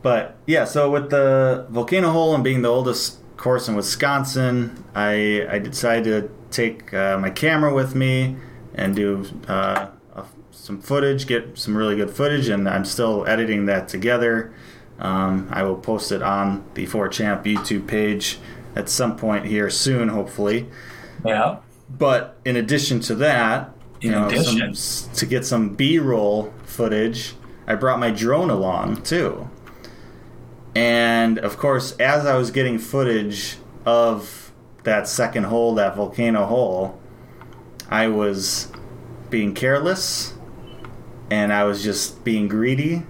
But 0.02 0.36
yeah, 0.46 0.66
so 0.66 0.90
with 0.92 1.10
the 1.10 1.66
volcano 1.70 2.12
hole 2.12 2.36
and 2.36 2.44
being 2.44 2.62
the 2.62 2.70
oldest 2.70 3.20
course 3.38 3.68
in 3.68 3.76
Wisconsin, 3.76 4.84
I 4.96 5.48
I 5.50 5.60
decided 5.60 6.04
to 6.06 6.30
take 6.52 6.94
uh, 6.94 7.18
my 7.18 7.30
camera 7.30 7.74
with 7.74 7.96
me 7.96 8.36
and 8.76 8.96
do 8.96 9.26
uh, 9.48 9.88
a, 10.16 10.26
some 10.52 10.82
footage, 10.82 11.26
get 11.28 11.58
some 11.58 11.76
really 11.78 11.96
good 11.96 12.10
footage, 12.12 12.50
and 12.50 12.68
I'm 12.68 12.86
still 12.86 13.26
editing 13.28 13.66
that 13.68 13.88
together. 13.88 14.54
Um, 15.00 15.48
I 15.52 15.64
will 15.64 15.76
post 15.78 16.12
it 16.12 16.22
on 16.22 16.64
the 16.76 16.86
4Champ 16.86 17.44
YouTube 17.44 17.88
page 17.88 18.40
at 18.76 18.90
some 18.90 19.16
point 19.18 19.46
here 19.46 19.70
soon, 19.70 20.10
hopefully. 20.10 20.70
Yeah. 21.26 21.58
But 21.90 22.40
in 22.46 22.56
addition 22.56 23.00
to 23.02 23.16
that, 23.16 23.72
you 24.02 24.12
In 24.12 24.20
know, 24.20 24.28
addition. 24.28 24.76
some, 24.76 25.14
to 25.16 25.26
get 25.26 25.46
some 25.46 25.76
B-roll 25.76 26.54
footage, 26.66 27.36
I 27.68 27.76
brought 27.76 28.00
my 28.00 28.12
drone 28.12 28.50
along 28.50 29.04
too. 29.04 29.50
And 30.76 31.38
of 31.40 31.58
course, 31.58 31.96
as 31.98 32.26
I 32.26 32.36
was 32.36 32.52
getting 32.52 32.80
footage 32.80 33.58
of 33.86 34.52
that 34.84 35.08
second 35.08 35.46
hole, 35.46 35.76
that 35.76 35.96
volcano 35.96 36.46
hole, 36.46 37.00
I 37.90 38.08
was 38.08 38.72
being 39.30 39.54
careless 39.54 40.34
and 41.30 41.54
I 41.54 41.64
was 41.64 41.84
just 41.84 42.24
being 42.24 42.48
greedy 42.48 43.04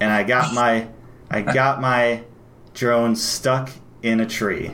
and 0.00 0.12
I 0.12 0.22
got 0.22 0.54
my 0.54 0.88
I 1.30 1.42
got 1.42 1.80
my 1.80 2.22
drone 2.74 3.16
stuck 3.16 3.70
in 4.02 4.20
a 4.20 4.26
tree. 4.26 4.72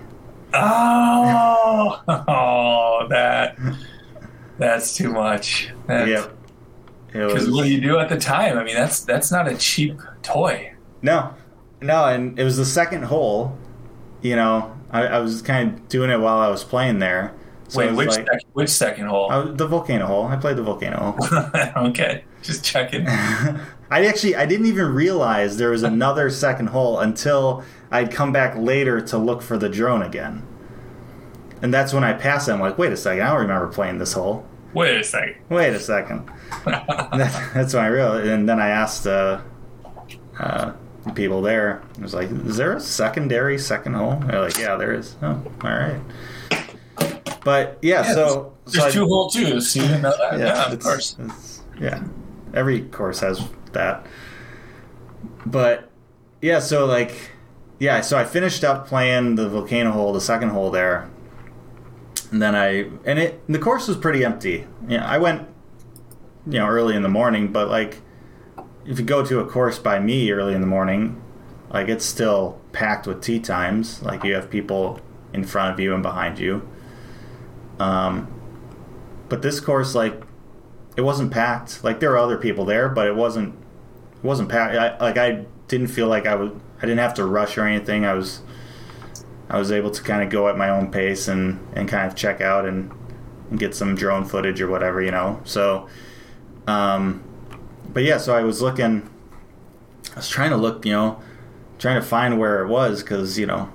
Oh, 0.54 2.02
oh 2.28 3.06
that 3.08 3.58
that's 4.58 4.96
too 4.96 5.10
much. 5.12 5.72
Yep. 5.88 6.38
Because 7.12 7.50
what 7.50 7.64
do 7.64 7.70
you 7.70 7.80
do 7.80 7.98
at 7.98 8.08
the 8.08 8.18
time? 8.18 8.56
I 8.58 8.64
mean, 8.64 8.74
that's 8.74 9.00
that's 9.00 9.30
not 9.30 9.46
a 9.46 9.56
cheap 9.56 10.00
toy. 10.22 10.74
No, 11.02 11.34
no, 11.80 12.06
and 12.06 12.38
it 12.38 12.44
was 12.44 12.56
the 12.56 12.64
second 12.64 13.04
hole. 13.04 13.58
You 14.22 14.36
know, 14.36 14.74
I, 14.90 15.06
I 15.06 15.18
was 15.18 15.42
kind 15.42 15.74
of 15.74 15.88
doing 15.88 16.10
it 16.10 16.20
while 16.20 16.38
I 16.38 16.48
was 16.48 16.64
playing 16.64 17.00
there. 17.00 17.34
So 17.68 17.78
Wait, 17.78 17.94
which 17.94 18.08
like, 18.08 18.26
sec- 18.26 18.42
which 18.52 18.68
second 18.68 19.06
hole? 19.06 19.30
I 19.30 19.42
the 19.42 19.66
volcano 19.66 20.06
hole. 20.06 20.26
I 20.26 20.36
played 20.36 20.56
the 20.56 20.62
volcano 20.62 21.16
hole. 21.18 21.50
okay, 21.88 22.24
just 22.42 22.64
checking. 22.64 23.06
I 23.90 24.06
actually 24.06 24.36
I 24.36 24.46
didn't 24.46 24.66
even 24.66 24.86
realize 24.94 25.56
there 25.58 25.70
was 25.70 25.82
another 25.82 26.30
second 26.30 26.68
hole 26.68 27.00
until 27.00 27.64
I'd 27.92 28.10
come 28.10 28.32
back 28.32 28.56
later 28.56 29.00
to 29.02 29.18
look 29.18 29.42
for 29.42 29.56
the 29.56 29.68
drone 29.68 30.02
again. 30.02 30.42
And 31.60 31.72
that's 31.72 31.92
when 31.92 32.02
I 32.02 32.12
passed 32.14 32.48
it. 32.48 32.52
I'm 32.52 32.60
like, 32.60 32.76
wait 32.78 32.90
a 32.92 32.96
second, 32.96 33.22
I 33.22 33.28
don't 33.30 33.42
remember 33.42 33.68
playing 33.68 33.98
this 33.98 34.14
hole. 34.14 34.44
Wait 34.74 34.96
a 35.00 35.04
second. 35.04 35.36
Wait 35.48 35.74
a 35.74 35.78
second. 35.78 36.28
That- 36.64 37.50
that's 37.54 37.74
when 37.74 37.84
I 37.84 37.88
realized. 37.88 38.26
And 38.26 38.48
then 38.48 38.58
I 38.60 38.68
asked 38.70 39.06
uh, 39.06 39.40
uh, 40.40 40.72
people 41.14 41.42
there. 41.42 41.82
I 41.98 42.02
was 42.02 42.14
like, 42.14 42.30
"Is 42.30 42.56
there 42.56 42.72
a 42.76 42.80
secondary 42.80 43.58
second 43.58 43.94
hole?" 43.94 44.16
They're 44.26 44.40
like, 44.40 44.56
"Yeah, 44.58 44.76
there 44.76 44.92
is." 44.94 45.16
Oh, 45.22 45.42
all 45.62 45.70
right. 45.70 46.00
But 47.44 47.78
yeah, 47.82 48.02
so 48.14 48.54
There's 48.66 48.76
so 48.78 48.86
I- 48.86 48.90
two 48.90 49.06
hole 49.06 49.28
twos. 49.30 49.74
You 49.76 49.82
didn't 49.82 50.02
know 50.02 50.14
that? 50.16 50.38
Yeah, 50.38 50.64
of 50.66 50.72
it's- 50.72 50.82
course. 50.84 51.16
it's- 51.18 51.60
yeah, 51.80 52.02
every 52.54 52.82
course 52.82 53.20
has 53.20 53.46
that. 53.72 54.06
But 55.44 55.90
yeah, 56.40 56.60
so 56.60 56.86
like, 56.86 57.31
yeah, 57.82 58.00
so 58.00 58.16
I 58.16 58.24
finished 58.24 58.62
up 58.62 58.86
playing 58.86 59.34
the 59.34 59.48
volcano 59.48 59.90
hole, 59.90 60.12
the 60.12 60.20
second 60.20 60.50
hole 60.50 60.70
there, 60.70 61.10
and 62.30 62.40
then 62.40 62.54
I 62.54 62.88
and 63.04 63.18
it 63.18 63.42
the 63.48 63.58
course 63.58 63.88
was 63.88 63.96
pretty 63.96 64.24
empty. 64.24 64.68
Yeah, 64.86 65.04
I 65.04 65.18
went, 65.18 65.48
you 66.46 66.60
know, 66.60 66.68
early 66.68 66.94
in 66.94 67.02
the 67.02 67.08
morning, 67.08 67.50
but 67.50 67.68
like, 67.68 68.00
if 68.86 69.00
you 69.00 69.04
go 69.04 69.24
to 69.26 69.40
a 69.40 69.46
course 69.46 69.80
by 69.80 69.98
me 69.98 70.30
early 70.30 70.54
in 70.54 70.60
the 70.60 70.66
morning, 70.68 71.20
like 71.70 71.88
it's 71.88 72.04
still 72.04 72.60
packed 72.70 73.08
with 73.08 73.20
tee 73.20 73.40
times. 73.40 74.00
Like 74.00 74.22
you 74.22 74.32
have 74.34 74.48
people 74.48 75.00
in 75.32 75.42
front 75.42 75.74
of 75.74 75.80
you 75.80 75.92
and 75.92 76.04
behind 76.04 76.38
you. 76.38 76.68
Um, 77.80 78.32
but 79.28 79.42
this 79.42 79.58
course, 79.58 79.96
like, 79.96 80.22
it 80.96 81.00
wasn't 81.00 81.32
packed. 81.32 81.82
Like 81.82 81.98
there 81.98 82.10
were 82.10 82.18
other 82.18 82.38
people 82.38 82.64
there, 82.64 82.88
but 82.88 83.08
it 83.08 83.16
wasn't. 83.16 83.56
It 84.14 84.24
wasn't 84.24 84.50
packed. 84.50 84.76
I, 84.76 85.04
like 85.04 85.18
I 85.18 85.46
didn't 85.66 85.88
feel 85.88 86.06
like 86.06 86.28
I 86.28 86.36
was. 86.36 86.52
I 86.82 86.86
didn't 86.86 86.98
have 86.98 87.14
to 87.14 87.24
rush 87.24 87.56
or 87.56 87.64
anything. 87.64 88.04
I 88.04 88.14
was. 88.14 88.42
I 89.48 89.58
was 89.58 89.70
able 89.70 89.90
to 89.90 90.02
kind 90.02 90.22
of 90.22 90.30
go 90.30 90.48
at 90.48 90.56
my 90.56 90.70
own 90.70 90.90
pace 90.90 91.28
and 91.28 91.60
and 91.74 91.88
kind 91.88 92.08
of 92.10 92.16
check 92.16 92.40
out 92.40 92.66
and, 92.66 92.90
and 93.50 93.58
get 93.58 93.74
some 93.74 93.94
drone 93.94 94.24
footage 94.24 94.60
or 94.60 94.68
whatever, 94.68 95.02
you 95.02 95.10
know. 95.10 95.40
So, 95.44 95.88
um, 96.66 97.22
but 97.92 98.02
yeah, 98.02 98.16
so 98.18 98.34
I 98.34 98.42
was 98.42 98.60
looking. 98.60 99.08
I 100.12 100.16
was 100.16 100.28
trying 100.28 100.50
to 100.50 100.56
look, 100.56 100.84
you 100.84 100.92
know, 100.92 101.22
trying 101.78 102.00
to 102.00 102.06
find 102.06 102.38
where 102.38 102.64
it 102.64 102.68
was 102.68 103.02
because 103.02 103.38
you 103.38 103.46
know, 103.46 103.70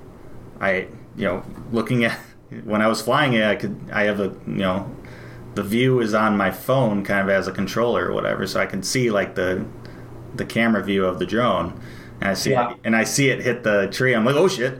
I 0.60 0.88
you 1.16 1.24
know 1.24 1.44
looking 1.72 2.04
at 2.04 2.18
when 2.64 2.82
I 2.82 2.88
was 2.88 3.00
flying 3.00 3.32
it, 3.32 3.44
I 3.44 3.56
could 3.56 3.78
I 3.92 4.02
have 4.02 4.20
a 4.20 4.34
you 4.46 4.54
know 4.54 4.94
the 5.54 5.62
view 5.62 6.00
is 6.00 6.14
on 6.14 6.36
my 6.36 6.50
phone 6.50 7.04
kind 7.04 7.20
of 7.20 7.28
as 7.28 7.48
a 7.48 7.52
controller 7.52 8.06
or 8.10 8.12
whatever, 8.12 8.46
so 8.46 8.60
I 8.60 8.66
can 8.66 8.82
see 8.82 9.10
like 9.10 9.34
the 9.34 9.64
the 10.34 10.44
camera 10.44 10.82
view 10.82 11.06
of 11.06 11.18
the 11.18 11.26
drone. 11.26 11.80
And 12.20 12.30
I 12.30 12.34
see 12.34 12.50
Yeah. 12.50 12.70
it, 12.72 12.76
and 12.84 12.96
I 12.96 13.04
see 13.04 13.30
it 13.30 13.40
hit 13.42 13.62
the 13.62 13.88
tree. 13.90 14.14
I'm 14.14 14.24
like, 14.24 14.36
oh 14.36 14.48
shit! 14.48 14.78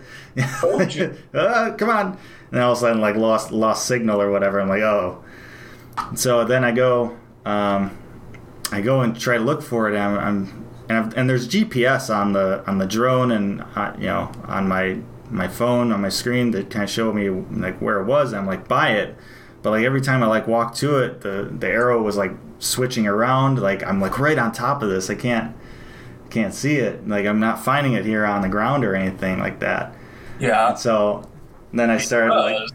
Oh, 0.62 0.86
shit. 0.88 1.16
Ah, 1.34 1.74
come 1.76 1.90
on! 1.90 2.18
And 2.52 2.60
all 2.60 2.72
of 2.72 2.78
a 2.78 2.80
sudden, 2.80 3.00
like 3.00 3.16
lost 3.16 3.50
lost 3.52 3.86
signal 3.86 4.20
or 4.20 4.30
whatever. 4.30 4.60
I'm 4.60 4.68
like, 4.68 4.82
oh. 4.82 5.22
So 6.14 6.44
then 6.44 6.64
I 6.64 6.70
go, 6.72 7.16
um, 7.44 7.96
I 8.72 8.80
go 8.80 9.00
and 9.00 9.18
try 9.18 9.36
to 9.36 9.42
look 9.42 9.62
for 9.62 9.88
it. 9.88 9.94
And 9.94 10.02
I'm, 10.02 10.18
I'm 10.18 10.64
and, 10.88 10.98
I've, 10.98 11.16
and 11.16 11.28
there's 11.30 11.48
GPS 11.48 12.14
on 12.14 12.32
the 12.32 12.62
on 12.68 12.78
the 12.78 12.86
drone 12.86 13.30
and 13.32 13.62
uh, 13.76 13.92
you 13.98 14.06
know 14.06 14.30
on 14.46 14.68
my 14.68 14.98
my 15.30 15.46
phone 15.48 15.92
on 15.92 16.00
my 16.00 16.08
screen 16.08 16.52
that 16.52 16.70
kind 16.70 16.84
of 16.84 16.90
showed 16.90 17.14
me 17.14 17.28
like 17.30 17.78
where 17.80 18.00
it 18.00 18.04
was. 18.06 18.32
I'm 18.32 18.46
like 18.46 18.66
by 18.68 18.90
it, 18.92 19.16
but 19.62 19.70
like 19.70 19.84
every 19.84 20.00
time 20.00 20.22
I 20.22 20.26
like 20.26 20.46
walk 20.46 20.74
to 20.76 20.98
it, 20.98 21.20
the 21.20 21.52
the 21.58 21.68
arrow 21.68 22.00
was 22.02 22.16
like 22.16 22.32
switching 22.58 23.06
around. 23.06 23.60
Like 23.60 23.82
I'm 23.84 24.00
like 24.00 24.18
right 24.18 24.38
on 24.38 24.52
top 24.52 24.82
of 24.82 24.88
this. 24.88 25.10
I 25.10 25.14
can't 25.16 25.54
can't 26.30 26.54
see 26.54 26.76
it. 26.76 27.06
Like 27.08 27.26
I'm 27.26 27.40
not 27.40 27.64
finding 27.64 27.94
it 27.94 28.04
here 28.04 28.24
on 28.24 28.42
the 28.42 28.48
ground 28.48 28.84
or 28.84 28.94
anything 28.94 29.38
like 29.38 29.60
that. 29.60 29.94
Yeah. 30.38 30.74
So 30.74 31.28
then 31.72 31.90
I 31.90 31.98
started 31.98 32.34
like 32.34 32.70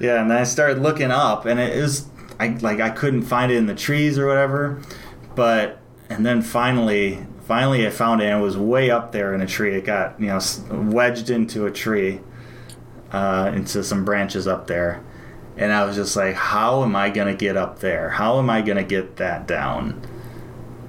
yeah, 0.00 0.20
and 0.20 0.30
then 0.30 0.38
I 0.38 0.44
started 0.44 0.78
looking 0.78 1.10
up, 1.10 1.46
and 1.46 1.60
it 1.60 1.80
was 1.80 2.06
I 2.40 2.48
like 2.60 2.80
I 2.80 2.90
couldn't 2.90 3.22
find 3.22 3.52
it 3.52 3.56
in 3.56 3.66
the 3.66 3.74
trees 3.74 4.18
or 4.18 4.26
whatever, 4.26 4.82
but 5.34 5.78
and 6.08 6.26
then 6.26 6.42
finally, 6.42 7.24
finally 7.46 7.86
I 7.86 7.90
found 7.90 8.20
it, 8.20 8.26
and 8.26 8.40
it 8.40 8.42
was 8.42 8.56
way 8.56 8.90
up 8.90 9.12
there 9.12 9.34
in 9.34 9.40
a 9.40 9.46
tree. 9.46 9.74
It 9.76 9.84
got 9.84 10.20
you 10.20 10.26
know 10.26 10.40
wedged 10.70 11.30
into 11.30 11.66
a 11.66 11.70
tree, 11.70 12.20
uh, 13.12 13.52
into 13.54 13.84
some 13.84 14.04
branches 14.04 14.48
up 14.48 14.66
there, 14.66 15.02
and 15.56 15.72
I 15.72 15.84
was 15.84 15.94
just 15.96 16.16
like, 16.16 16.34
how 16.34 16.82
am 16.82 16.96
I 16.96 17.10
gonna 17.10 17.34
get 17.34 17.56
up 17.56 17.78
there? 17.78 18.10
How 18.10 18.38
am 18.38 18.50
I 18.50 18.62
gonna 18.62 18.84
get 18.84 19.16
that 19.16 19.46
down? 19.46 20.02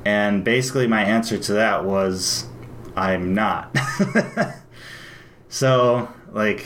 And 0.06 0.44
basically, 0.44 0.88
my 0.88 1.04
answer 1.04 1.38
to 1.38 1.54
that 1.54 1.84
was, 1.84 2.46
I'm 2.96 3.34
not. 3.34 3.76
so 5.50 6.10
like 6.32 6.66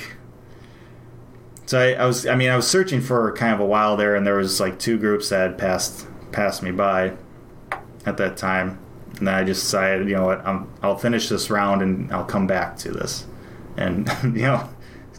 so 1.67 1.79
I, 1.79 1.93
I 1.93 2.05
was 2.05 2.25
I 2.25 2.35
mean 2.35 2.49
I 2.49 2.55
was 2.55 2.67
searching 2.67 3.01
for 3.01 3.31
kind 3.33 3.53
of 3.53 3.59
a 3.59 3.65
while 3.65 3.95
there 3.95 4.15
and 4.15 4.25
there 4.25 4.35
was 4.35 4.59
like 4.59 4.79
two 4.79 4.97
groups 4.97 5.29
that 5.29 5.41
had 5.41 5.57
passed 5.59 6.07
passed 6.31 6.63
me 6.63 6.71
by 6.71 7.13
at 8.07 8.17
that 8.17 8.35
time 8.35 8.79
and 9.17 9.27
then 9.27 9.35
I 9.35 9.43
just 9.43 9.61
decided 9.61 10.09
you 10.09 10.15
know 10.15 10.25
what 10.25 10.45
I'm, 10.45 10.73
I'll 10.81 10.97
finish 10.97 11.29
this 11.29 11.51
round 11.51 11.83
and 11.83 12.11
I'll 12.11 12.25
come 12.25 12.47
back 12.47 12.77
to 12.77 12.91
this 12.91 13.27
and 13.77 14.09
you 14.23 14.41
know 14.41 14.67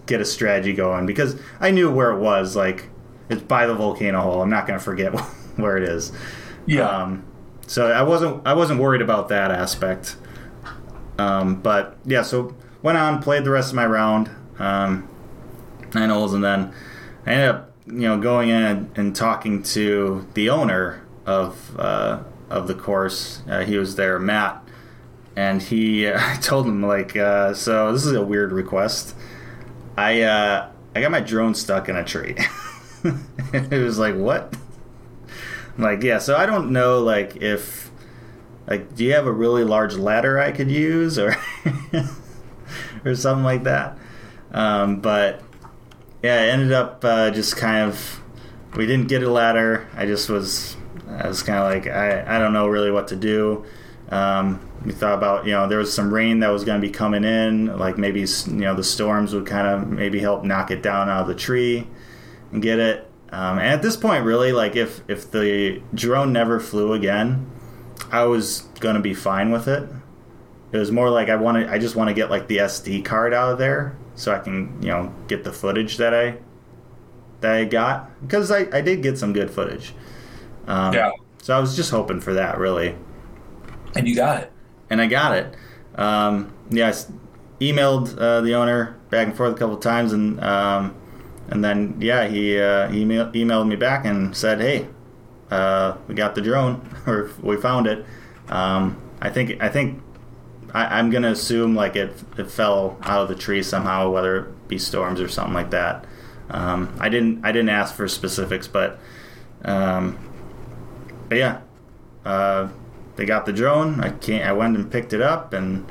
get 0.06 0.20
a 0.20 0.24
strategy 0.24 0.72
going 0.72 1.06
because 1.06 1.40
I 1.60 1.70
knew 1.70 1.92
where 1.92 2.10
it 2.10 2.18
was 2.18 2.56
like 2.56 2.90
it's 3.28 3.42
by 3.42 3.66
the 3.66 3.74
volcano 3.74 4.20
hole 4.20 4.42
I'm 4.42 4.50
not 4.50 4.66
going 4.66 4.78
to 4.78 4.84
forget 4.84 5.10
where 5.56 5.76
it 5.76 5.84
is 5.84 6.10
yeah. 6.66 6.88
um, 6.88 7.24
so 7.70 7.86
I 7.86 8.02
wasn't 8.02 8.44
I 8.44 8.54
wasn't 8.54 8.80
worried 8.80 9.00
about 9.00 9.28
that 9.28 9.52
aspect. 9.52 10.16
Um, 11.18 11.62
but 11.62 11.96
yeah, 12.04 12.22
so 12.22 12.52
went 12.82 12.98
on, 12.98 13.22
played 13.22 13.44
the 13.44 13.50
rest 13.50 13.68
of 13.68 13.76
my 13.76 13.86
round, 13.86 14.28
um, 14.58 15.08
nine 15.94 16.10
holes, 16.10 16.34
and 16.34 16.42
then 16.42 16.74
I 17.24 17.32
ended 17.32 17.48
up 17.48 17.72
you 17.86 18.00
know 18.00 18.18
going 18.18 18.48
in 18.48 18.90
and, 18.96 19.14
talking 19.14 19.62
to 19.62 20.26
the 20.34 20.50
owner 20.50 21.06
of 21.26 21.78
uh, 21.78 22.24
of 22.48 22.66
the 22.66 22.74
course. 22.74 23.42
Uh, 23.48 23.60
he 23.60 23.78
was 23.78 23.94
there, 23.94 24.18
Matt, 24.18 24.64
and 25.36 25.62
he 25.62 26.08
I 26.12 26.38
told 26.42 26.66
him 26.66 26.82
like, 26.82 27.16
uh, 27.16 27.54
so 27.54 27.92
this 27.92 28.04
is 28.04 28.14
a 28.14 28.22
weird 28.22 28.50
request. 28.50 29.14
I 29.96 30.22
uh, 30.22 30.70
I 30.96 31.00
got 31.00 31.12
my 31.12 31.20
drone 31.20 31.54
stuck 31.54 31.88
in 31.88 31.94
a 31.94 32.02
tree. 32.02 32.34
it 33.52 33.84
was 33.84 33.96
like 33.96 34.16
what? 34.16 34.56
Like 35.78 36.02
yeah, 36.02 36.18
so 36.18 36.36
I 36.36 36.46
don't 36.46 36.72
know 36.72 37.00
like 37.00 37.36
if 37.36 37.90
like 38.66 38.94
do 38.94 39.04
you 39.04 39.14
have 39.14 39.26
a 39.26 39.32
really 39.32 39.64
large 39.64 39.96
ladder 39.96 40.38
I 40.38 40.52
could 40.52 40.70
use 40.70 41.18
or 41.18 41.36
or 43.04 43.14
something 43.14 43.44
like 43.44 43.64
that. 43.64 43.98
Um, 44.52 45.00
but 45.00 45.42
yeah, 46.22 46.42
it 46.42 46.50
ended 46.50 46.72
up 46.72 47.04
uh, 47.04 47.30
just 47.30 47.56
kind 47.56 47.88
of 47.88 48.20
we 48.76 48.86
didn't 48.86 49.08
get 49.08 49.22
a 49.22 49.30
ladder. 49.30 49.88
I 49.96 50.06
just 50.06 50.28
was 50.28 50.76
I 51.08 51.26
was 51.26 51.42
kind 51.42 51.58
of 51.58 51.64
like 51.64 51.92
I 51.92 52.36
I 52.36 52.38
don't 52.38 52.52
know 52.52 52.68
really 52.68 52.90
what 52.90 53.08
to 53.08 53.16
do. 53.16 53.64
Um, 54.10 54.60
we 54.84 54.92
thought 54.92 55.14
about 55.14 55.46
you 55.46 55.52
know 55.52 55.68
there 55.68 55.78
was 55.78 55.92
some 55.92 56.12
rain 56.12 56.40
that 56.40 56.48
was 56.48 56.64
going 56.64 56.80
to 56.80 56.86
be 56.86 56.92
coming 56.92 57.24
in, 57.24 57.76
like 57.78 57.98
maybe 57.98 58.20
you 58.20 58.52
know 58.52 58.74
the 58.74 58.84
storms 58.84 59.34
would 59.34 59.46
kind 59.46 59.66
of 59.66 59.88
maybe 59.88 60.20
help 60.20 60.44
knock 60.44 60.70
it 60.70 60.82
down 60.82 61.08
out 61.08 61.22
of 61.22 61.28
the 61.28 61.34
tree 61.34 61.86
and 62.52 62.62
get 62.62 62.78
it. 62.78 63.09
Um, 63.32 63.58
and 63.58 63.68
at 63.68 63.82
this 63.82 63.96
point, 63.96 64.24
really, 64.24 64.52
like 64.52 64.76
if 64.76 65.02
if 65.08 65.30
the 65.30 65.82
drone 65.94 66.32
never 66.32 66.58
flew 66.60 66.92
again, 66.92 67.50
I 68.10 68.24
was 68.24 68.62
gonna 68.80 69.00
be 69.00 69.14
fine 69.14 69.50
with 69.52 69.68
it. 69.68 69.88
It 70.72 70.78
was 70.78 70.92
more 70.92 71.10
like 71.10 71.28
I 71.28 71.36
wanted, 71.36 71.68
I 71.68 71.78
just 71.78 71.96
want 71.96 72.08
to 72.08 72.14
get 72.14 72.30
like 72.30 72.46
the 72.48 72.58
SD 72.58 73.02
card 73.04 73.34
out 73.34 73.52
of 73.52 73.58
there 73.58 73.96
so 74.14 74.32
I 74.32 74.38
can, 74.38 74.80
you 74.82 74.88
know, 74.88 75.12
get 75.26 75.42
the 75.44 75.52
footage 75.52 75.96
that 75.96 76.14
I 76.14 76.38
that 77.40 77.52
I 77.54 77.64
got 77.64 78.10
because 78.22 78.50
I, 78.50 78.66
I 78.72 78.80
did 78.80 79.02
get 79.02 79.18
some 79.18 79.32
good 79.32 79.50
footage. 79.50 79.94
Um, 80.66 80.94
Yeah. 80.94 81.10
So 81.42 81.56
I 81.56 81.60
was 81.60 81.74
just 81.76 81.90
hoping 81.90 82.20
for 82.20 82.34
that, 82.34 82.58
really, 82.58 82.96
And 83.94 84.06
you 84.08 84.14
got 84.14 84.42
it. 84.42 84.52
and 84.90 85.00
I 85.00 85.06
got 85.06 85.36
it. 85.36 85.54
Um, 85.96 86.52
yeah, 86.70 86.88
I 86.88 86.92
emailed 87.62 88.16
uh, 88.18 88.40
the 88.40 88.54
owner 88.54 88.96
back 89.10 89.26
and 89.28 89.36
forth 89.36 89.54
a 89.54 89.58
couple 89.58 89.76
times, 89.78 90.12
and 90.12 90.40
um, 90.42 90.94
and 91.50 91.64
then 91.64 91.96
yeah, 92.00 92.26
he 92.28 92.58
uh, 92.58 92.92
email, 92.92 93.26
emailed 93.32 93.68
me 93.68 93.76
back 93.76 94.04
and 94.04 94.36
said, 94.36 94.60
"Hey, 94.60 94.86
uh, 95.50 95.96
we 96.08 96.14
got 96.14 96.34
the 96.34 96.40
drone, 96.40 96.88
or 97.06 97.30
we 97.42 97.56
found 97.56 97.86
it." 97.86 98.04
Um, 98.48 99.00
I 99.20 99.30
think 99.30 99.62
I 99.62 99.68
think 99.68 100.02
I, 100.72 100.98
I'm 100.98 101.10
gonna 101.10 101.30
assume 101.32 101.74
like 101.74 101.96
it 101.96 102.22
it 102.38 102.50
fell 102.50 102.96
out 103.02 103.22
of 103.22 103.28
the 103.28 103.34
tree 103.34 103.62
somehow, 103.62 104.10
whether 104.10 104.36
it 104.38 104.68
be 104.68 104.78
storms 104.78 105.20
or 105.20 105.28
something 105.28 105.54
like 105.54 105.70
that. 105.70 106.06
Um, 106.50 106.96
I 107.00 107.08
didn't 107.08 107.44
I 107.44 107.52
didn't 107.52 107.70
ask 107.70 107.94
for 107.94 108.06
specifics, 108.08 108.68
but 108.68 108.98
um, 109.64 110.18
but 111.28 111.38
yeah, 111.38 111.60
uh, 112.24 112.68
they 113.16 113.24
got 113.24 113.46
the 113.46 113.52
drone. 113.52 114.00
I 114.00 114.10
can't. 114.10 114.48
I 114.48 114.52
went 114.52 114.76
and 114.76 114.90
picked 114.90 115.12
it 115.12 115.20
up, 115.20 115.52
and 115.52 115.90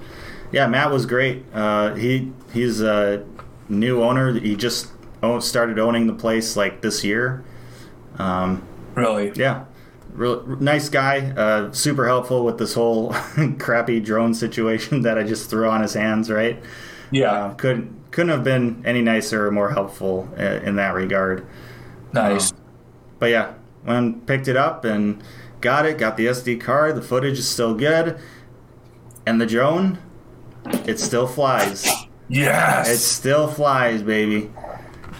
yeah, 0.51 0.67
Matt 0.67 0.91
was 0.91 1.05
great. 1.05 1.43
Uh, 1.53 1.95
he 1.95 2.31
he's 2.53 2.81
a 2.81 3.25
new 3.67 4.01
owner. 4.01 4.39
He 4.39 4.55
just 4.55 4.89
started 5.39 5.79
owning 5.79 6.07
the 6.07 6.13
place 6.13 6.55
like 6.55 6.81
this 6.81 7.03
year. 7.03 7.43
Um, 8.17 8.63
Really. 8.95 9.31
yeah, 9.35 9.65
real 10.13 10.45
nice 10.59 10.89
guy. 10.89 11.31
Uh, 11.31 11.71
super 11.71 12.07
helpful 12.07 12.43
with 12.43 12.57
this 12.57 12.73
whole 12.73 13.13
crappy 13.59 13.99
drone 13.99 14.33
situation 14.33 15.01
that 15.03 15.17
I 15.17 15.23
just 15.23 15.49
threw 15.49 15.69
on 15.69 15.81
his 15.81 15.93
hands. 15.93 16.29
Right. 16.29 16.61
Yeah. 17.11 17.31
Uh, 17.31 17.53
couldn't 17.55 18.11
couldn't 18.11 18.29
have 18.31 18.43
been 18.43 18.81
any 18.85 19.01
nicer 19.01 19.47
or 19.47 19.51
more 19.51 19.69
helpful 19.71 20.27
uh, 20.37 20.41
in 20.63 20.75
that 20.77 20.93
regard. 20.93 21.45
nice. 22.13 22.51
But 23.19 23.27
yeah, 23.31 23.53
went 23.85 24.25
picked 24.25 24.47
it 24.47 24.55
up 24.57 24.85
and 24.85 25.21
got 25.61 25.85
it. 25.85 25.97
Got 25.97 26.17
the 26.17 26.25
SD 26.27 26.59
card. 26.61 26.95
The 26.95 27.01
footage 27.01 27.37
is 27.37 27.47
still 27.47 27.73
good. 27.75 28.17
And 29.25 29.39
the 29.39 29.45
drone, 29.45 29.99
It 30.87 30.99
still 30.99 31.27
flies. 31.27 31.87
Yes. 32.29 32.89
It 32.89 32.97
still 32.97 33.47
flies, 33.47 34.01
baby. 34.01 34.49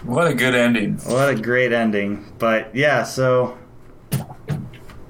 What 0.09 0.27
a 0.27 0.33
good 0.33 0.55
ending. 0.55 0.97
What 1.05 1.29
a 1.29 1.35
great 1.35 1.71
ending. 1.71 2.25
But 2.37 2.75
yeah, 2.75 3.03
so 3.03 3.57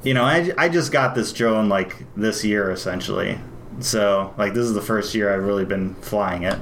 you 0.04 0.14
know, 0.14 0.24
I, 0.24 0.52
I 0.58 0.70
just 0.70 0.92
got 0.92 1.16
this 1.16 1.34
drone 1.34 1.70
like 1.70 2.06
this 2.16 2.44
year 2.46 2.72
essentially. 2.72 3.38
So 3.80 4.34
like 4.38 4.54
this 4.54 4.64
is 4.66 4.74
the 4.74 4.82
first 4.82 5.14
year 5.16 5.34
I've 5.34 5.44
really 5.44 5.66
been 5.66 5.96
flying 5.96 6.44
it. 6.44 6.60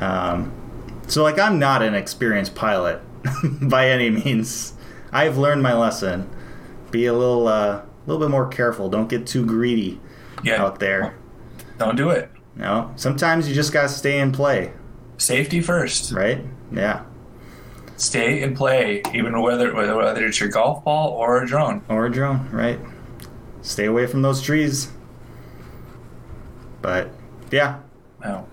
Um, 0.00 0.52
so 1.06 1.22
like 1.22 1.38
I'm 1.38 1.58
not 1.58 1.82
an 1.82 1.94
experienced 1.94 2.54
pilot 2.54 3.00
by 3.62 3.88
any 3.88 4.10
means. 4.10 4.74
I've 5.12 5.36
learned 5.38 5.62
my 5.62 5.74
lesson. 5.74 6.28
Be 6.90 7.06
a 7.06 7.12
little 7.12 7.46
uh, 7.48 7.82
little 8.06 8.20
bit 8.20 8.30
more 8.30 8.46
careful. 8.48 8.88
Don't 8.88 9.08
get 9.08 9.26
too 9.26 9.44
greedy 9.46 10.00
Yeah. 10.42 10.62
out 10.62 10.78
there. 10.80 11.16
Don't 11.78 11.96
do 11.96 12.10
it. 12.10 12.30
No, 12.54 12.92
sometimes 12.96 13.48
you 13.48 13.54
just 13.54 13.72
gotta 13.72 13.88
stay 13.88 14.20
and 14.20 14.32
play, 14.34 14.72
Safety 15.16 15.62
first. 15.62 16.12
right? 16.12 16.44
Yeah, 16.70 17.02
Stay 18.02 18.42
and 18.42 18.56
play, 18.56 19.00
even 19.14 19.40
whether 19.40 19.72
whether 19.72 20.26
it's 20.26 20.40
your 20.40 20.48
golf 20.48 20.82
ball 20.82 21.10
or 21.10 21.40
a 21.40 21.46
drone. 21.46 21.82
or 21.88 22.06
a 22.06 22.10
drone, 22.10 22.48
right? 22.50 22.80
Stay 23.60 23.84
away 23.84 24.08
from 24.08 24.22
those 24.22 24.42
trees. 24.42 24.90
But 26.80 27.10
yeah, 27.52 27.78
No. 28.24 28.48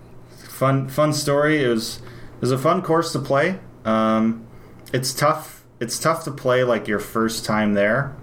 fun 0.50 0.88
fun 0.88 1.14
story. 1.14 1.64
It 1.64 1.68
was 1.68 1.98
it 1.98 2.42
was 2.42 2.52
a 2.52 2.60
fun 2.60 2.84
course 2.84 3.12
to 3.14 3.20
play. 3.20 3.58
Um, 3.86 4.46
it's 4.94 5.16
tough. 5.16 5.66
It's 5.80 5.98
tough 5.98 6.24
to 6.26 6.32
play 6.32 6.64
like 6.64 6.88
your 6.88 7.00
first 7.00 7.44
time 7.44 7.74
there. 7.74 8.16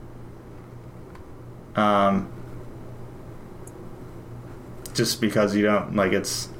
Um, 1.75 2.31
just 4.95 5.21
because 5.21 5.57
you 5.57 5.63
don't 5.63 5.97
like 5.97 6.13
it's 6.13 6.51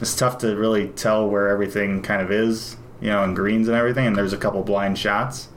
it's 0.00 0.16
tough 0.16 0.38
to 0.38 0.56
really 0.56 0.88
tell 0.88 1.28
where 1.28 1.48
everything 1.50 2.00
kind 2.00 2.22
of 2.22 2.32
is, 2.32 2.78
you 3.00 3.08
know, 3.08 3.22
and 3.22 3.34
greens 3.36 3.68
and 3.68 3.76
everything. 3.76 4.06
And 4.06 4.16
there's 4.16 4.32
a 4.32 4.38
couple 4.38 4.62
blind 4.62 4.98
shots. 4.98 5.48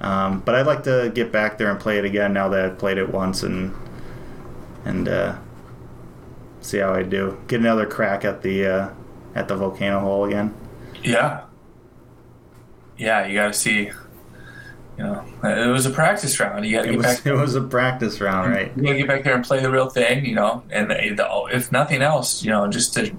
Um, 0.00 0.40
but 0.40 0.54
I'd 0.54 0.66
like 0.66 0.84
to 0.84 1.10
get 1.14 1.32
back 1.32 1.58
there 1.58 1.70
and 1.70 1.80
play 1.80 1.98
it 1.98 2.04
again 2.04 2.32
now 2.32 2.48
that 2.48 2.64
I've 2.64 2.78
played 2.78 2.98
it 2.98 3.10
once 3.10 3.42
and 3.42 3.74
and 4.84 5.08
uh, 5.08 5.36
see 6.60 6.78
how 6.78 6.94
I 6.94 7.02
do. 7.02 7.40
Get 7.48 7.60
another 7.60 7.86
crack 7.86 8.24
at 8.24 8.42
the 8.42 8.66
uh, 8.66 8.90
at 9.34 9.48
the 9.48 9.56
volcano 9.56 10.00
hole 10.00 10.24
again. 10.24 10.54
Yeah. 11.02 11.44
Yeah, 12.96 13.26
you 13.26 13.34
got 13.34 13.48
to 13.48 13.54
see. 13.54 13.90
You 14.96 15.04
know, 15.04 15.24
it 15.44 15.70
was 15.70 15.86
a 15.86 15.90
practice 15.90 16.40
round. 16.40 16.66
You 16.66 16.76
got 16.76 16.82
to 16.82 16.88
get 16.88 16.96
was 16.96 17.06
back. 17.06 17.26
it 17.26 17.32
was 17.32 17.54
a 17.54 17.60
practice 17.60 18.20
round, 18.20 18.50
right? 18.50 18.72
You 18.76 18.82
got 18.82 18.92
to 18.92 18.98
get 18.98 19.06
back 19.06 19.22
there 19.22 19.36
and 19.36 19.44
play 19.44 19.60
the 19.60 19.70
real 19.70 19.88
thing. 19.88 20.24
You 20.24 20.34
know, 20.34 20.64
and 20.70 20.90
the, 20.90 21.48
if 21.52 21.70
nothing 21.70 22.02
else, 22.02 22.42
you 22.42 22.50
know, 22.50 22.66
just 22.66 22.94
to 22.94 23.14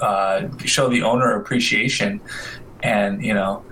uh, 0.00 0.48
show 0.64 0.88
the 0.88 1.02
owner 1.02 1.36
appreciation, 1.36 2.20
and 2.82 3.24
you 3.24 3.34
know, 3.34 3.64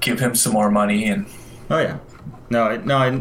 give 0.00 0.20
him 0.20 0.34
some 0.34 0.52
more 0.52 0.70
money 0.70 1.06
and 1.06 1.26
Oh 1.70 1.78
yeah, 1.78 1.98
no, 2.50 2.64
I- 2.64 2.76
no, 2.76 2.96
I, 2.98 3.20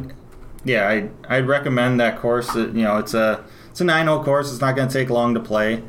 yeah, 0.66 0.88
I 0.88 1.10
I'd 1.30 1.48
recommend 1.48 2.00
that 2.02 2.20
course. 2.20 2.54
You 2.56 2.68
know, 2.72 2.98
it's 2.98 3.14
a 3.14 3.44
it's 3.72 3.80
a 3.82 3.86
nine 3.86 4.08
hole 4.08 4.24
course. 4.24 4.52
It's 4.52 4.62
not 4.62 4.76
going 4.76 4.88
to 4.90 4.94
take 4.94 5.10
long 5.10 5.34
to 5.34 5.40
play, 5.40 5.82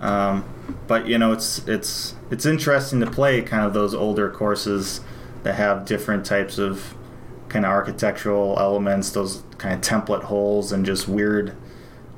um, 0.00 0.44
but 0.88 1.06
you 1.06 1.18
know, 1.18 1.32
it's 1.32 1.66
it's 1.68 2.14
it's 2.30 2.46
interesting 2.46 2.98
to 3.00 3.10
play 3.10 3.42
kind 3.42 3.64
of 3.64 3.74
those 3.74 3.94
older 3.94 4.28
courses 4.30 5.00
that 5.44 5.54
have 5.54 5.84
different 5.84 6.24
types 6.26 6.58
of 6.58 6.94
kind 7.48 7.64
of 7.64 7.70
architectural 7.70 8.56
elements, 8.58 9.10
those 9.10 9.42
kind 9.58 9.74
of 9.74 9.80
template 9.80 10.24
holes 10.24 10.72
and 10.72 10.84
just 10.84 11.06
weird 11.08 11.54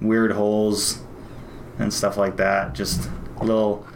weird 0.01 0.33
holes 0.33 1.03
and 1.79 1.93
stuff 1.93 2.17
like 2.17 2.37
that. 2.37 2.75
Just 2.75 3.09
a 3.39 3.45
little 3.45 3.87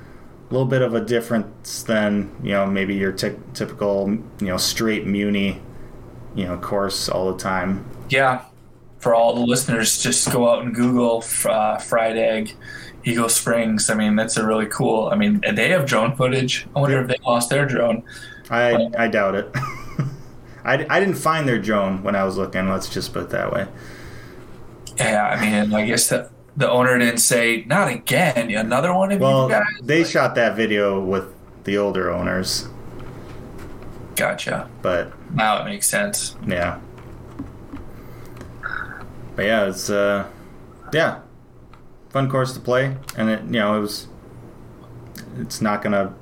little 0.50 0.66
bit 0.66 0.80
of 0.82 0.94
a 0.94 1.00
difference 1.00 1.82
than 1.82 2.30
you 2.42 2.52
know 2.52 2.64
maybe 2.66 2.94
your 2.94 3.10
ty- 3.12 3.34
typical 3.52 4.08
you 4.40 4.46
know 4.46 4.56
straight 4.56 5.04
muni 5.04 5.60
you 6.36 6.44
know 6.44 6.56
course 6.58 7.08
all 7.08 7.32
the 7.32 7.38
time 7.38 7.84
yeah, 8.08 8.44
for 9.00 9.14
all 9.16 9.34
the 9.34 9.40
listeners, 9.40 10.00
just 10.00 10.30
go 10.32 10.48
out 10.48 10.62
and 10.64 10.72
Google 10.74 11.24
uh, 11.46 11.76
fried 11.78 12.16
egg, 12.16 12.54
Eagle 13.04 13.28
Springs. 13.28 13.90
I 13.90 13.94
mean, 13.94 14.14
that's 14.14 14.36
a 14.36 14.46
really 14.46 14.66
cool. 14.66 15.08
I 15.12 15.16
mean, 15.16 15.42
they 15.54 15.70
have 15.70 15.86
drone 15.86 16.14
footage. 16.16 16.66
I 16.76 16.80
wonder 16.80 17.00
if 17.00 17.08
they 17.08 17.16
lost 17.26 17.50
their 17.50 17.66
drone. 17.66 18.04
i 18.50 18.88
i 18.96 19.08
doubt 19.08 19.34
it 19.34 19.50
I, 20.64 20.86
I 20.88 21.00
didn't 21.00 21.16
find 21.16 21.48
their 21.48 21.58
drone 21.58 22.02
when 22.04 22.14
i 22.14 22.22
was 22.24 22.36
looking 22.36 22.68
let's 22.68 22.88
just 22.88 23.12
put 23.12 23.24
it 23.24 23.30
that 23.30 23.52
way 23.52 23.66
Yeah, 24.98 25.26
I 25.28 25.40
mean, 25.40 25.74
I 25.74 25.84
guess 25.86 26.08
the 26.08 26.30
the 26.56 26.70
owner 26.70 26.98
didn't 26.98 27.18
say 27.18 27.64
not 27.66 27.88
again. 27.88 28.50
Another 28.50 28.94
one 28.94 29.12
of 29.12 29.20
well 29.20 29.44
you 29.48 29.54
guys. 29.54 29.64
they 29.82 30.04
shot 30.04 30.34
that 30.36 30.56
video 30.56 31.00
with 31.02 31.32
the 31.64 31.76
older 31.78 32.10
owners 32.10 32.68
Gotcha. 34.14 34.68
but 34.82 35.12
Now 35.34 35.60
it 35.60 35.64
makes 35.66 35.86
sense. 35.88 36.36
yeah 36.46 36.78
but 39.34 39.44
yeah 39.44 39.66
it's 39.66 39.90
uh 39.90 40.26
yeah 40.92 41.20
fun 42.10 42.30
course 42.30 42.52
to 42.54 42.60
play 42.60 42.96
and 43.16 43.28
it 43.28 43.42
you 43.44 43.50
know 43.60 43.76
it 43.76 43.80
was 43.80 44.08
it's 45.38 45.60
not 45.60 45.82
gonna 45.82 46.14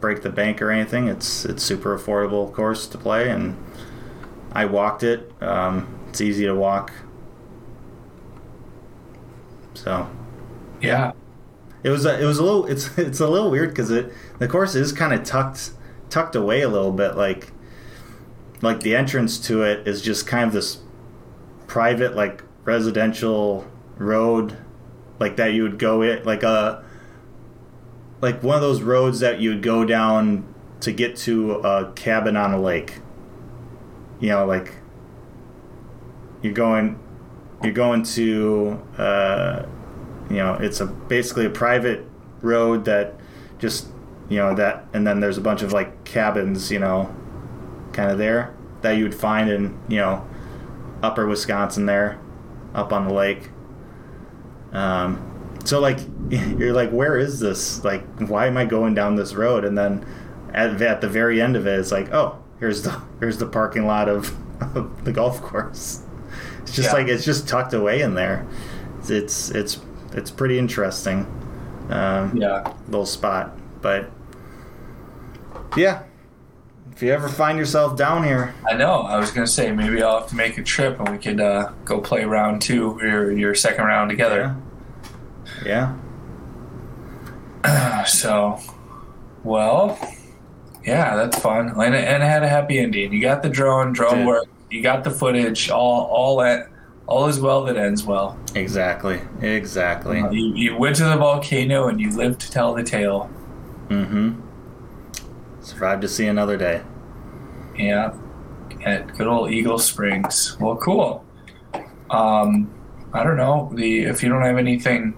break 0.00 0.22
the 0.22 0.30
bank 0.30 0.62
or 0.62 0.70
anything 0.70 1.08
it's 1.08 1.44
it's 1.44 1.62
super 1.62 1.98
affordable 1.98 2.50
course 2.52 2.86
to 2.86 2.96
play 2.96 3.28
and 3.28 3.56
i 4.52 4.64
walked 4.64 5.02
it 5.02 5.30
um, 5.42 5.86
it's 6.08 6.20
easy 6.22 6.44
to 6.46 6.54
walk 6.54 6.92
so 9.74 10.08
Yeah. 10.80 11.12
it 11.82 11.90
was 11.90 12.06
a, 12.06 12.20
it 12.20 12.24
was 12.24 12.38
a 12.38 12.42
little 12.44 12.66
it's 12.66 12.96
it's 12.98 13.20
a 13.20 13.28
little 13.28 13.50
weird 13.50 13.70
because 13.70 13.90
it 13.90 14.12
the 14.38 14.48
course 14.48 14.74
is 14.74 14.92
kind 14.92 15.12
of 15.12 15.24
tucked 15.24 15.72
tucked 16.10 16.34
away 16.36 16.62
a 16.62 16.68
little 16.68 16.92
bit 16.92 17.16
like 17.16 17.52
like 18.62 18.80
the 18.80 18.94
entrance 18.96 19.38
to 19.38 19.62
it 19.62 19.86
is 19.86 20.00
just 20.00 20.26
kind 20.26 20.44
of 20.46 20.52
this 20.52 20.78
private 21.66 22.14
like 22.14 22.42
residential 22.64 23.66
road 23.96 24.56
like 25.18 25.36
that 25.36 25.48
you 25.52 25.62
would 25.62 25.78
go 25.78 26.02
it 26.02 26.24
like 26.24 26.42
a 26.42 26.82
like 28.20 28.42
one 28.42 28.54
of 28.56 28.62
those 28.62 28.80
roads 28.82 29.20
that 29.20 29.40
you 29.40 29.50
would 29.50 29.62
go 29.62 29.84
down 29.84 30.46
to 30.80 30.92
get 30.92 31.16
to 31.16 31.52
a 31.56 31.92
cabin 31.94 32.36
on 32.36 32.52
a 32.52 32.60
lake 32.60 33.00
you 34.20 34.28
know 34.28 34.44
like 34.46 34.72
you're 36.42 36.52
going 36.52 36.98
you're 37.64 37.72
going 37.72 38.02
to 38.02 38.80
uh 38.98 39.64
you 40.30 40.36
know 40.36 40.54
it's 40.54 40.80
a 40.80 40.86
basically 40.86 41.46
a 41.46 41.50
private 41.50 42.04
road 42.42 42.84
that 42.84 43.14
just 43.58 43.88
you 44.28 44.38
know 44.38 44.54
that 44.54 44.86
and 44.92 45.06
then 45.06 45.20
there's 45.20 45.38
a 45.38 45.40
bunch 45.40 45.62
of 45.62 45.72
like 45.72 46.04
cabins 46.04 46.70
you 46.70 46.78
know 46.78 47.14
kind 47.92 48.10
of 48.10 48.18
there 48.18 48.54
that 48.82 48.92
you 48.92 49.04
would 49.04 49.14
find 49.14 49.50
in 49.50 49.78
you 49.88 49.96
know 49.96 50.26
upper 51.02 51.26
wisconsin 51.26 51.86
there 51.86 52.20
up 52.74 52.92
on 52.92 53.06
the 53.06 53.14
lake. 53.14 53.50
Um 54.72 55.30
so 55.64 55.80
like 55.80 55.98
you're 56.28 56.72
like 56.72 56.90
where 56.90 57.16
is 57.16 57.40
this? 57.40 57.84
Like 57.84 58.04
why 58.28 58.46
am 58.46 58.56
i 58.56 58.64
going 58.64 58.94
down 58.94 59.16
this 59.16 59.34
road? 59.34 59.64
And 59.64 59.76
then 59.76 60.04
at, 60.52 60.80
at 60.82 61.00
the 61.00 61.08
very 61.08 61.40
end 61.40 61.56
of 61.56 61.66
it 61.66 61.78
it's 61.78 61.92
like 61.92 62.12
oh 62.12 62.42
here's 62.58 62.82
the 62.82 63.00
here's 63.20 63.38
the 63.38 63.46
parking 63.46 63.86
lot 63.86 64.08
of, 64.08 64.34
of 64.76 65.04
the 65.04 65.12
golf 65.12 65.40
course 65.40 66.02
it's 66.62 66.72
just 66.74 66.88
Yeah. 66.90 66.92
like 66.94 67.08
it's 67.08 67.24
just 67.24 67.48
tucked 67.48 67.72
away 67.74 68.02
in 68.02 68.14
there 68.14 68.46
it's 68.98 69.10
it's 69.10 69.50
it's, 69.50 69.80
it's 70.12 70.30
pretty 70.30 70.58
interesting 70.58 71.26
um, 71.90 72.36
Yeah. 72.36 72.72
little 72.88 73.06
spot 73.06 73.56
but 73.82 74.10
yeah 75.76 76.02
if 76.92 77.02
you 77.02 77.10
ever 77.12 77.28
find 77.28 77.58
yourself 77.58 77.96
down 77.96 78.22
here 78.24 78.54
I 78.70 78.74
know. 78.76 79.00
I 79.02 79.16
was 79.18 79.30
gonna 79.32 79.46
say 79.46 79.72
maybe 79.72 80.02
I'll 80.02 80.20
have 80.20 80.28
to 80.28 80.36
make 80.36 80.56
a 80.58 80.62
trip 80.62 81.00
and 81.00 81.08
we 81.08 81.18
could 81.18 81.40
uh, 81.40 81.72
go 81.84 82.00
play 82.00 82.24
round 82.24 82.62
two 82.62 82.98
or 83.00 83.32
your 83.32 83.54
second 83.54 83.84
round 83.84 84.10
together. 84.10 84.54
yeah 85.64 85.94
So, 88.06 88.60
well, 89.42 89.98
yeah, 90.84 91.16
that's 91.16 91.38
fun, 91.38 91.68
and 91.70 91.80
and 91.94 91.94
it 92.22 92.26
had 92.26 92.42
a 92.42 92.48
happy 92.48 92.78
ending. 92.78 93.12
You 93.14 93.20
got 93.22 93.42
the 93.42 93.48
drone, 93.48 93.92
drone 93.94 94.18
Did. 94.18 94.26
work. 94.26 94.44
You 94.74 94.82
got 94.82 95.04
the 95.04 95.10
footage. 95.10 95.70
All 95.70 96.06
all 96.06 96.38
that 96.38 96.68
all 97.06 97.26
is 97.28 97.38
well 97.38 97.64
that 97.66 97.76
ends 97.76 98.02
well. 98.04 98.36
exactly 98.56 99.20
exactly 99.40 100.18
You 100.32 100.54
you 100.62 100.76
went 100.76 100.96
to 100.96 101.04
the 101.04 101.16
volcano 101.16 101.86
and 101.88 102.00
you 102.00 102.10
lived 102.10 102.40
to 102.40 102.50
tell 102.50 102.74
the 102.74 102.82
tale. 102.82 103.30
mm-hmm 103.88 104.40
survived 105.60 106.02
to 106.02 106.08
see 106.08 106.26
another 106.26 106.56
day 106.58 106.82
Yeah, 107.78 108.14
at 108.84 109.16
good 109.16 109.26
old 109.26 109.50
Eagle 109.50 109.78
Springs. 109.78 110.56
Well, 110.60 110.76
cool. 110.76 111.24
Um, 112.10 112.70
I 113.12 113.22
don't 113.24 113.36
know 113.36 113.70
the 113.74 114.04
if 114.04 114.22
you 114.22 114.28
don't 114.28 114.42
have 114.42 114.58
anything 114.58 115.14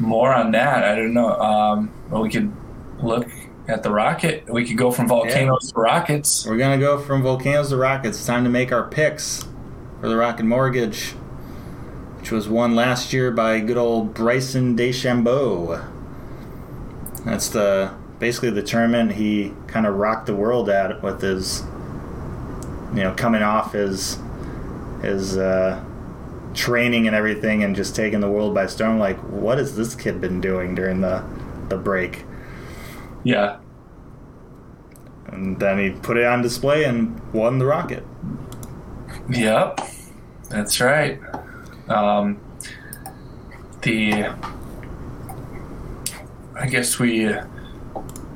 more 0.00 0.32
on 0.34 0.50
that. 0.52 0.84
I 0.84 0.94
don't 0.96 1.14
know. 1.14 1.30
Um, 1.40 1.90
well, 2.10 2.22
we 2.22 2.30
could 2.30 2.52
look 3.00 3.28
at 3.68 3.82
the 3.82 3.90
rocket. 3.90 4.48
We 4.48 4.64
could 4.64 4.76
go 4.76 4.90
from 4.90 5.08
volcanoes 5.08 5.72
to 5.72 5.80
rockets. 5.80 6.46
We're 6.46 6.56
gonna 6.56 6.78
go 6.78 6.98
from 6.98 7.22
volcanoes 7.22 7.70
to 7.70 7.76
rockets. 7.76 8.18
It's 8.18 8.26
time 8.26 8.44
to 8.44 8.50
make 8.50 8.72
our 8.72 8.88
picks 8.88 9.44
for 10.00 10.08
the 10.08 10.16
Rocket 10.16 10.44
Mortgage 10.44 11.14
which 12.26 12.32
was 12.32 12.48
won 12.48 12.74
last 12.74 13.12
year 13.12 13.30
by 13.30 13.60
good 13.60 13.76
old 13.76 14.12
Bryson 14.12 14.76
DeChambeau. 14.76 15.88
That's 17.24 17.48
the 17.48 17.94
basically 18.18 18.50
the 18.50 18.64
tournament 18.64 19.12
he 19.12 19.52
kind 19.68 19.86
of 19.86 19.94
rocked 19.94 20.26
the 20.26 20.34
world 20.34 20.68
at 20.68 21.04
with 21.04 21.22
his, 21.22 21.62
you 22.92 23.04
know, 23.04 23.14
coming 23.14 23.44
off 23.44 23.74
his 23.74 24.18
his 25.02 25.38
uh, 25.38 25.80
training 26.52 27.06
and 27.06 27.14
everything, 27.14 27.62
and 27.62 27.76
just 27.76 27.94
taking 27.94 28.18
the 28.18 28.28
world 28.28 28.56
by 28.56 28.66
storm. 28.66 28.98
Like, 28.98 29.18
what 29.18 29.58
has 29.58 29.76
this 29.76 29.94
kid 29.94 30.20
been 30.20 30.40
doing 30.40 30.74
during 30.74 31.02
the 31.02 31.24
the 31.68 31.76
break? 31.76 32.24
Yeah. 33.26 33.58
And 35.26 35.58
then 35.58 35.80
he 35.80 35.90
put 35.90 36.16
it 36.16 36.24
on 36.24 36.42
display 36.42 36.84
and 36.84 37.20
won 37.32 37.58
the 37.58 37.66
rocket. 37.66 38.04
Yep. 39.28 39.80
That's 40.48 40.80
right. 40.80 41.18
Um, 41.88 42.40
the. 43.82 44.26
I 46.54 46.66
guess 46.68 47.00
we. 47.00 47.26
Uh, 47.26 47.44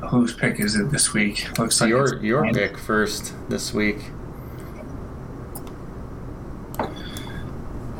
whose 0.09 0.35
pick 0.35 0.59
is 0.59 0.75
it 0.75 0.91
this 0.91 1.15
week? 1.15 1.57
Looks 1.57 1.81
like 1.81 1.89
your 1.89 2.15
it's 2.15 2.25
your 2.25 2.53
pick 2.53 2.77
first 2.77 3.33
this 3.49 3.73
week. 3.73 3.99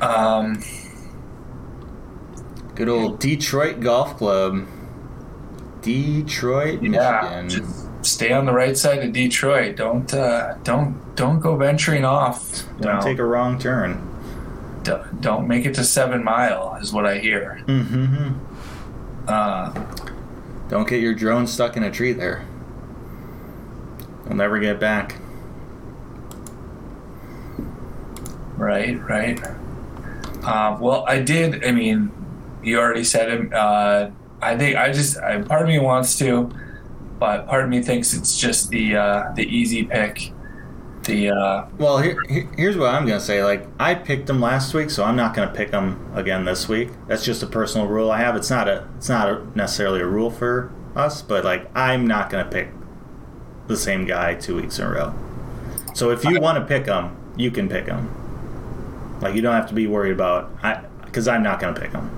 Um, 0.01 0.61
Good 2.75 2.89
old 2.89 3.21
Detroit 3.21 3.79
Golf 3.79 4.17
Club. 4.17 4.67
Detroit, 5.83 6.83
yeah. 6.83 7.43
Michigan. 7.43 8.03
Stay 8.03 8.33
on 8.33 8.47
the 8.47 8.53
right 8.53 8.77
side 8.77 9.05
of 9.05 9.13
Detroit. 9.13 9.77
Don't 9.77 10.13
uh, 10.15 10.55
don't 10.65 11.15
don't 11.17 11.41
go 11.41 11.57
venturing 11.57 12.05
off. 12.05 12.65
Don't 12.81 12.97
know. 12.97 13.01
take 13.03 13.19
a 13.19 13.25
wrong 13.25 13.59
turn. 13.59 14.07
D- 14.83 14.93
don't 15.21 15.47
make 15.47 15.67
it 15.67 15.75
to 15.75 15.85
Seven 15.85 16.25
Mile, 16.25 16.77
is 16.81 16.93
what 16.93 17.05
I 17.07 17.19
hear. 17.19 17.63
Mm-hmm. 17.67 19.29
Uh, 19.29 19.73
Don't 20.69 20.89
get 20.89 21.01
your 21.01 21.15
drone 21.15 21.47
stuck 21.47 21.77
in 21.77 21.83
a 21.83 21.91
tree 21.91 22.13
there. 22.15 22.47
We'll 24.25 24.37
never 24.37 24.59
get 24.59 24.81
back. 24.81 25.17
right, 28.57 28.99
right. 29.09 29.41
Uh, 30.43 30.77
well, 30.81 31.05
I 31.07 31.21
did. 31.21 31.65
I 31.65 31.73
mean, 31.73 32.11
you 32.63 32.79
already 32.79 33.05
said 33.05 33.31
it. 33.31 33.53
Uh, 33.53 34.11
I 34.43 34.57
think 34.57 34.77
I 34.77 34.93
just. 34.93 35.19
I, 35.19 35.41
part 35.43 35.63
of 35.63 35.69
me 35.69 35.79
wants 35.79 36.19
to, 36.19 36.51
but 37.19 37.47
part 37.47 37.65
of 37.65 37.71
me 37.71 37.83
thinks 37.83 38.15
it's 38.15 38.39
just 38.39 38.71
the 38.71 38.97
uh, 38.97 39.33
the 39.35 39.45
easy 39.45 39.85
pick. 39.85 40.33
The 41.05 41.31
uh, 41.31 41.65
Well, 41.79 41.99
here, 41.99 42.17
here- 42.29 42.49
here's 42.57 42.77
what 42.77 42.95
I'm 42.95 43.07
gonna 43.07 43.21
say. 43.21 43.43
Like, 43.43 43.67
I 43.79 43.95
picked 43.95 44.27
them 44.27 44.41
last 44.41 44.75
week, 44.75 44.91
so 44.91 45.03
I'm 45.05 45.17
not 45.17 45.35
gonna 45.35 45.51
pick 45.53 45.71
them 45.71 46.11
again 46.15 46.45
this 46.45 46.69
week. 46.69 46.91
That's 47.07 47.25
just 47.25 47.43
a 47.43 47.47
personal 47.47 47.87
rule 47.87 48.11
I 48.11 48.19
have. 48.19 48.37
It's 48.37 48.51
not 48.51 48.69
a. 48.69 48.87
It's 48.97 49.09
not 49.09 49.29
a, 49.29 49.47
necessarily 49.55 50.01
a 50.01 50.07
rule 50.07 50.31
for 50.31 50.71
us, 50.97 51.23
but 51.23 51.45
like, 51.45 51.71
I'm 51.75 52.07
not 52.07 52.29
gonna 52.31 52.51
pick 52.51 52.69
the 53.67 53.77
same 53.77 54.05
guy 54.05 54.35
two 54.35 54.57
weeks 54.57 54.79
in 54.79 54.85
a 54.87 54.91
row. 54.91 55.15
So 55.95 56.11
if 56.11 56.25
you 56.25 56.41
want 56.41 56.59
to 56.59 56.65
pick 56.65 56.87
them, 56.87 57.17
you 57.37 57.51
can 57.51 57.69
pick 57.69 57.87
them. 57.87 59.19
Like, 59.21 59.35
you 59.35 59.43
don't 59.43 59.55
have 59.55 59.69
to 59.69 59.75
be 59.75 59.87
worried 59.87 60.13
about 60.13 60.51
I, 60.63 60.83
because 61.05 61.29
I'm 61.29 61.43
not 61.43 61.61
gonna 61.61 61.79
pick 61.79 61.93
them. 61.93 62.11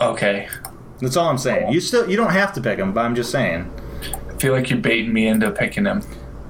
Okay. 0.00 0.48
That's 1.00 1.16
all 1.16 1.28
I'm 1.28 1.38
saying. 1.38 1.72
You 1.72 1.80
still, 1.80 2.08
you 2.10 2.16
don't 2.16 2.32
have 2.32 2.52
to 2.54 2.60
pick 2.60 2.78
him, 2.78 2.92
but 2.92 3.04
I'm 3.04 3.14
just 3.14 3.30
saying. 3.30 3.70
I 4.28 4.34
feel 4.38 4.52
like 4.52 4.70
you're 4.70 4.78
baiting 4.80 5.12
me 5.12 5.26
into 5.28 5.50
picking 5.50 5.84
him. 5.84 6.02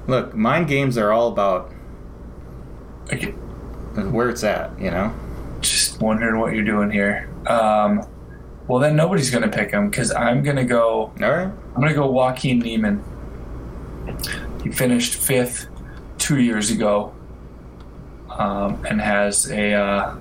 Look, 0.07 0.35
mind 0.35 0.67
games 0.67 0.97
are 0.97 1.11
all 1.11 1.27
about 1.27 1.71
Okay. 3.13 3.31
where 4.11 4.29
it's 4.29 4.43
at. 4.43 4.79
You 4.79 4.91
know. 4.91 5.13
just 5.61 5.99
wondering 6.01 6.39
what 6.39 6.53
you're 6.53 6.63
doing 6.63 6.89
here. 6.89 7.29
Um, 7.47 8.07
well, 8.67 8.79
then 8.79 8.95
nobody's 8.95 9.29
gonna 9.31 9.49
pick 9.49 9.71
him 9.71 9.89
because 9.89 10.11
I'm 10.13 10.41
gonna 10.43 10.63
go. 10.63 11.11
All 11.21 11.31
right. 11.31 11.47
I'm 11.47 11.73
gonna 11.81 11.93
go 11.93 12.09
Joaquin 12.09 12.59
Niemann. 12.59 13.03
He 14.63 14.71
finished 14.71 15.15
fifth 15.15 15.67
two 16.17 16.39
years 16.39 16.69
ago, 16.71 17.13
um, 18.29 18.83
and 18.87 19.01
has 19.01 19.49
a 19.51 19.73
uh, 19.73 20.15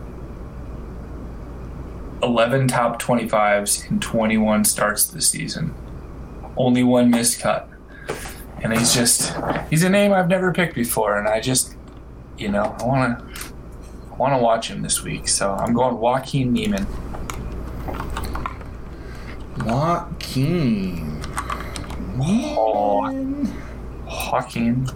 11 2.23 2.69
top 2.69 3.01
25s 3.01 3.91
in 3.91 4.01
21 4.01 4.65
starts 4.65 5.07
this 5.07 5.29
season. 5.29 5.75
Only 6.57 6.83
one 6.83 7.11
missed 7.11 7.41
cut, 7.41 7.69
and 8.63 8.73
he's 8.77 8.93
just 8.93 9.35
he's 9.71 9.85
a 9.85 9.91
name 9.91 10.13
I've 10.13 10.29
never 10.29 10.53
picked 10.53 10.75
before, 10.75 11.19
and 11.19 11.29
I 11.29 11.41
just 11.41 11.77
you 12.37 12.49
know 12.49 12.77
I 12.81 12.85
want 12.85 13.19
to 13.19 13.53
I 14.13 14.17
want 14.17 14.35
to 14.35 14.43
watch 14.43 14.69
him 14.69 14.83
this 14.83 15.03
week, 15.05 15.29
so 15.29 15.53
I'm 15.53 15.73
going 15.73 15.97
Joaquin 15.99 16.53
Niemann. 16.53 16.87
Joaquin. 19.65 21.21
Oh. 22.21 23.47
Hawking. 24.07 24.89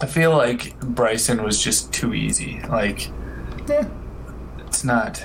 I 0.00 0.06
feel 0.06 0.36
like 0.36 0.78
Bryson 0.80 1.42
was 1.44 1.62
just 1.62 1.92
too 1.92 2.14
easy. 2.14 2.60
Like, 2.68 3.08
Eh. 3.68 3.84
It's 4.82 4.88
not. 4.88 5.24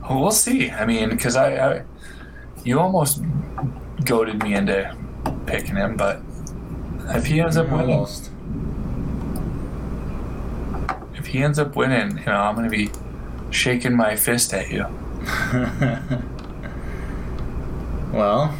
Well, 0.00 0.18
we'll 0.18 0.30
see. 0.30 0.70
I 0.70 0.86
mean, 0.86 1.10
because 1.10 1.36
I, 1.36 1.56
I, 1.56 1.84
you 2.64 2.80
almost 2.80 3.22
goaded 4.06 4.42
me 4.42 4.54
into 4.54 4.96
picking 5.44 5.76
him, 5.76 5.98
but 5.98 6.22
if 7.08 7.26
he 7.26 7.40
ends 7.40 7.58
up 7.58 7.70
winning, 7.70 7.90
Almost. 7.90 8.30
if 11.16 11.26
he 11.26 11.42
ends 11.42 11.58
up 11.58 11.76
winning, 11.76 12.16
you 12.16 12.24
know, 12.24 12.36
I'm 12.36 12.54
gonna 12.54 12.70
be 12.70 12.90
shaking 13.50 13.94
my 13.94 14.16
fist 14.16 14.54
at 14.54 14.70
you. 14.70 14.84
well, 18.10 18.56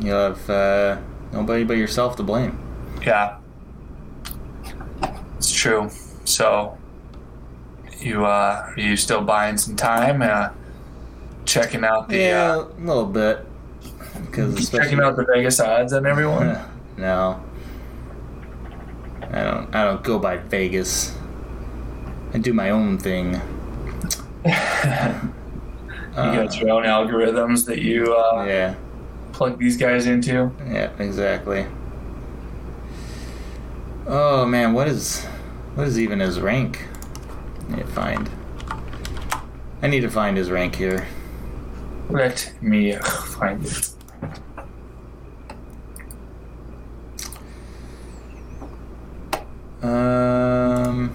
you 0.00 0.10
have 0.10 0.50
uh, 0.50 0.98
nobody 1.32 1.62
but 1.62 1.76
yourself 1.76 2.16
to 2.16 2.24
blame. 2.24 2.58
Yeah, 3.06 3.38
it's 5.38 5.52
true. 5.52 5.88
So, 6.24 6.76
you 8.04 8.24
uh, 8.24 8.72
are 8.76 8.80
you 8.80 8.96
still 8.96 9.22
buying 9.22 9.56
some 9.56 9.76
time? 9.76 10.22
Uh, 10.22 10.50
checking 11.44 11.84
out 11.84 12.08
the 12.08 12.16
Yeah, 12.18 12.52
uh, 12.56 12.64
a 12.64 12.80
little 12.80 13.06
bit. 13.06 13.44
Because 14.26 14.70
checking 14.70 15.00
out 15.00 15.16
the 15.16 15.24
Vegas 15.32 15.60
odds 15.60 15.92
on 15.92 16.06
everyone. 16.06 16.58
no, 16.96 17.42
I 19.22 19.42
don't. 19.42 19.74
I 19.74 19.84
don't 19.84 20.02
go 20.02 20.18
by 20.18 20.36
Vegas. 20.36 21.16
I 22.32 22.38
do 22.38 22.52
my 22.52 22.70
own 22.70 22.98
thing. 22.98 23.32
you 24.44 24.50
got 26.14 26.60
your 26.60 26.70
own 26.70 26.84
algorithms 26.84 27.64
that 27.66 27.80
you 27.80 28.14
uh, 28.14 28.44
Yeah, 28.46 28.74
plug 29.32 29.58
these 29.58 29.76
guys 29.76 30.06
into. 30.06 30.52
yeah, 30.66 30.90
exactly. 30.98 31.66
Oh 34.06 34.44
man, 34.46 34.72
what 34.74 34.86
is 34.88 35.24
what 35.74 35.86
is 35.88 35.98
even 35.98 36.20
his 36.20 36.40
rank? 36.40 36.86
I 37.68 37.76
need 37.76 37.86
to 37.86 37.92
find. 37.92 38.30
I 39.82 39.86
need 39.86 40.00
to 40.00 40.10
find 40.10 40.36
his 40.36 40.50
rank 40.50 40.76
here. 40.76 41.06
Let 42.10 42.52
me 42.60 42.96
find 42.96 43.64
it. 43.64 43.90
Um. 49.82 51.08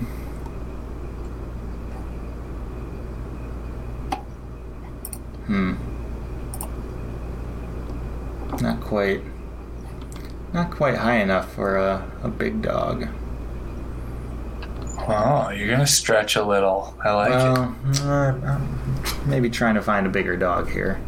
Hmm. 5.47 5.73
Not 8.61 8.81
quite. 8.81 9.21
Not 10.53 10.71
quite 10.71 10.95
high 10.95 11.17
enough 11.17 11.53
for 11.53 11.77
a, 11.77 12.11
a 12.23 12.27
big 12.27 12.61
dog. 12.61 13.07
Oh, 15.11 15.49
you're 15.49 15.67
gonna 15.67 15.87
stretch 15.87 16.35
a 16.35 16.43
little. 16.43 16.95
I 17.03 17.11
like 17.13 17.29
Well, 17.31 17.75
uh, 18.03 18.31
I'm 18.45 19.29
maybe 19.29 19.49
trying 19.49 19.75
to 19.75 19.81
find 19.81 20.05
a 20.05 20.09
bigger 20.09 20.37
dog 20.37 20.69
here. 20.69 20.99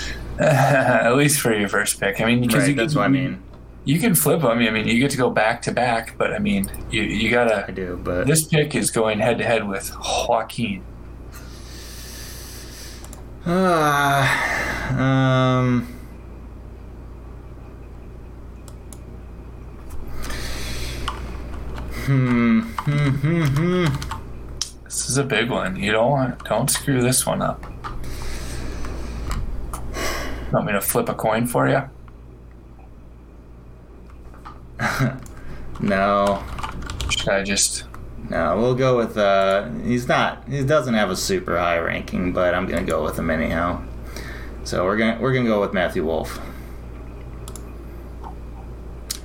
At 0.38 1.14
least 1.16 1.40
for 1.40 1.52
your 1.54 1.68
first 1.68 2.00
pick. 2.00 2.20
I 2.20 2.24
mean, 2.26 2.40
because 2.40 2.60
Right, 2.62 2.68
you 2.70 2.74
that's 2.74 2.92
can, 2.92 3.00
what 3.00 3.06
I 3.06 3.08
mean. 3.08 3.42
You 3.84 3.98
can 3.98 4.14
flip 4.14 4.42
them. 4.42 4.58
I 4.58 4.70
mean, 4.70 4.86
you 4.86 5.00
get 5.00 5.10
to 5.12 5.16
go 5.16 5.30
back 5.30 5.62
to 5.62 5.72
back, 5.72 6.16
but 6.16 6.32
I 6.32 6.38
mean, 6.38 6.70
you 6.90 7.02
you 7.02 7.30
gotta. 7.30 7.66
I 7.66 7.72
do, 7.72 8.00
but 8.02 8.26
This 8.26 8.44
pick 8.46 8.74
is 8.74 8.90
going 8.90 9.18
head 9.18 9.38
to 9.38 9.44
head 9.44 9.66
with 9.68 9.92
Joaquin. 10.28 10.84
Uh, 13.44 14.26
um. 14.96 15.86
Hmm. 22.06 22.69
Hmm. 22.84 23.08
Hmm. 23.08 23.44
Hmm. 23.44 23.86
This 24.84 25.08
is 25.08 25.18
a 25.18 25.24
big 25.24 25.50
one. 25.50 25.76
You 25.76 25.92
don't 25.92 26.10
want 26.10 26.44
don't 26.44 26.68
screw 26.70 27.00
this 27.02 27.24
one 27.26 27.42
up. 27.42 27.64
Want 30.52 30.66
me 30.66 30.72
to 30.72 30.80
flip 30.80 31.08
a 31.08 31.14
coin 31.14 31.46
for 31.46 31.68
you? 31.68 31.82
No. 35.82 36.42
Should 37.08 37.28
I 37.30 37.42
just? 37.42 37.84
No, 38.28 38.54
we'll 38.58 38.74
go 38.74 38.98
with. 38.98 39.16
Uh, 39.16 39.70
he's 39.82 40.06
not. 40.08 40.46
He 40.46 40.62
doesn't 40.62 40.92
have 40.92 41.08
a 41.08 41.16
super 41.16 41.56
high 41.58 41.78
ranking, 41.78 42.34
but 42.34 42.54
I'm 42.54 42.66
gonna 42.66 42.84
go 42.84 43.02
with 43.02 43.18
him 43.18 43.30
anyhow. 43.30 43.82
So 44.64 44.84
we're 44.84 44.98
gonna 44.98 45.18
we're 45.20 45.32
gonna 45.32 45.48
go 45.48 45.58
with 45.58 45.72
Matthew 45.72 46.04
Wolff. 46.04 46.38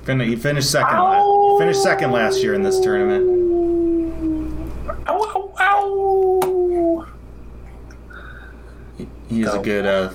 Fin- 0.04 0.20
He 0.20 0.34
finished 0.34 0.70
second. 0.70 0.96
La- 0.96 1.58
finished 1.58 1.82
second 1.82 2.10
last 2.12 2.42
year 2.42 2.54
in 2.54 2.62
this 2.62 2.80
tournament. 2.80 3.45
He 9.36 9.42
is 9.42 9.52
a 9.52 9.58
good 9.58 9.84
uh, 9.84 10.12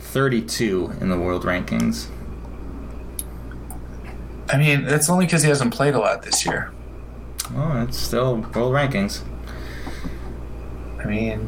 32 0.00 0.94
in 1.00 1.08
the 1.08 1.16
world 1.16 1.44
rankings. 1.44 2.08
I 4.48 4.56
mean, 4.58 4.84
that's 4.84 5.08
only 5.08 5.24
because 5.24 5.44
he 5.44 5.48
hasn't 5.48 5.72
played 5.72 5.94
a 5.94 6.00
lot 6.00 6.22
this 6.22 6.44
year. 6.44 6.72
Oh, 7.54 7.80
it's 7.82 7.96
still 7.96 8.38
world 8.38 8.72
rankings. 8.74 9.22
I 10.98 11.04
mean, 11.04 11.46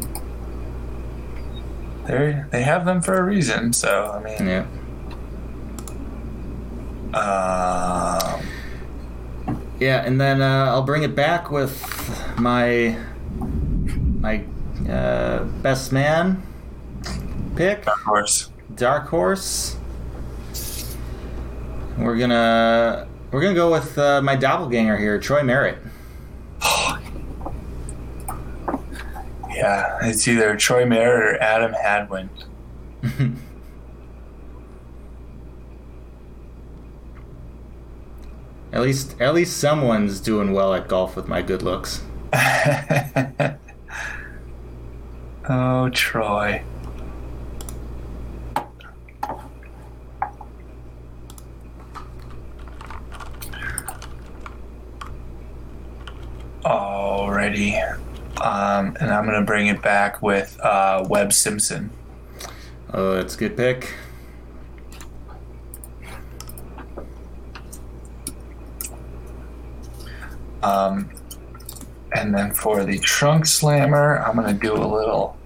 they 2.06 2.44
they 2.50 2.62
have 2.62 2.84
them 2.84 3.02
for 3.02 3.14
a 3.18 3.22
reason. 3.24 3.72
So 3.72 4.12
I 4.12 4.22
mean, 4.22 4.46
Yeah. 4.46 4.66
um, 7.18 8.42
Yeah, 9.80 10.04
and 10.04 10.20
then 10.20 10.40
uh, 10.40 10.66
I'll 10.66 10.82
bring 10.82 11.02
it 11.02 11.16
back 11.16 11.50
with 11.50 11.74
my 12.38 12.96
my 14.20 14.44
uh, 14.88 15.42
best 15.62 15.90
man 15.92 16.42
pick, 17.58 17.86
of 17.88 17.98
course. 18.04 18.50
dark 18.76 19.08
horse. 19.08 19.76
We're 21.98 22.16
gonna 22.16 23.08
we're 23.32 23.40
gonna 23.42 23.54
go 23.54 23.72
with 23.72 23.98
uh, 23.98 24.22
my 24.22 24.36
doppelganger 24.36 24.96
here, 24.96 25.18
Troy 25.18 25.42
Merritt. 25.42 25.78
Yeah, 29.50 29.98
it's 30.02 30.28
either 30.28 30.56
Troy 30.56 30.86
Merritt 30.86 31.34
or 31.34 31.42
Adam 31.42 31.72
Hadwin. 31.72 32.30
At 38.72 38.82
least 38.82 39.20
at 39.20 39.34
least 39.34 39.56
someone's 39.56 40.20
doing 40.20 40.52
well 40.52 40.74
at 40.74 40.86
golf 40.86 41.16
with 41.16 41.26
my 41.26 41.42
good 41.42 41.62
looks. 41.62 42.02
oh, 45.48 45.88
Troy. 45.88 46.62
Um, 58.40 58.96
and 59.00 59.10
I'm 59.10 59.24
going 59.24 59.38
to 59.38 59.44
bring 59.44 59.66
it 59.66 59.82
back 59.82 60.22
with 60.22 60.58
uh, 60.60 61.04
Webb 61.08 61.32
Simpson. 61.32 61.90
Oh, 62.92 63.14
that's 63.14 63.34
a 63.34 63.38
good 63.38 63.56
pick. 63.56 63.94
Um, 70.62 71.10
and 72.12 72.34
then 72.34 72.52
for 72.52 72.84
the 72.84 72.98
trunk 72.98 73.46
slammer, 73.46 74.18
I'm 74.18 74.36
going 74.36 74.48
to 74.48 74.54
do 74.54 74.74
a 74.74 74.84
little. 74.86 75.37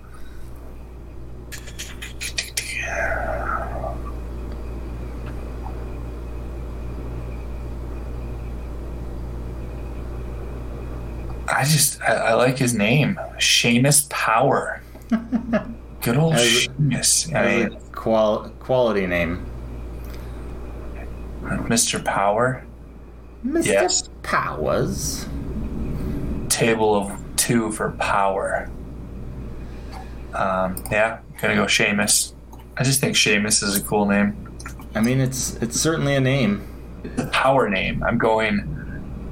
I 11.62 11.64
just, 11.64 12.02
I, 12.02 12.14
I 12.14 12.34
like 12.34 12.58
his 12.58 12.74
name, 12.74 13.20
Seamus 13.36 14.08
Power. 14.10 14.82
Good 16.00 16.16
old 16.16 16.34
As- 16.34 16.66
Seamus. 16.66 17.32
I 17.36 17.68
mean, 17.68 17.80
qual- 17.92 18.48
quality 18.58 19.06
name. 19.06 19.46
Mr. 21.42 22.04
Power. 22.04 22.64
Mr. 23.46 23.64
Yes. 23.66 24.08
Powers. 24.24 25.26
table 26.48 26.96
of 26.96 27.12
two 27.36 27.70
for 27.70 27.92
power. 27.92 28.68
Um, 30.34 30.82
yeah, 30.90 31.20
gonna 31.40 31.54
go 31.54 31.66
Seamus. 31.66 32.32
I 32.76 32.82
just 32.82 33.00
think 33.00 33.14
Seamus 33.14 33.62
is 33.62 33.76
a 33.76 33.82
cool 33.82 34.06
name. 34.06 34.36
I 34.96 35.00
mean, 35.00 35.20
it's 35.20 35.54
it's 35.62 35.78
certainly 35.80 36.16
a 36.16 36.20
name. 36.20 36.66
It's 37.04 37.22
a 37.22 37.26
power 37.28 37.68
name. 37.70 38.02
I'm 38.02 38.18
going 38.18 38.81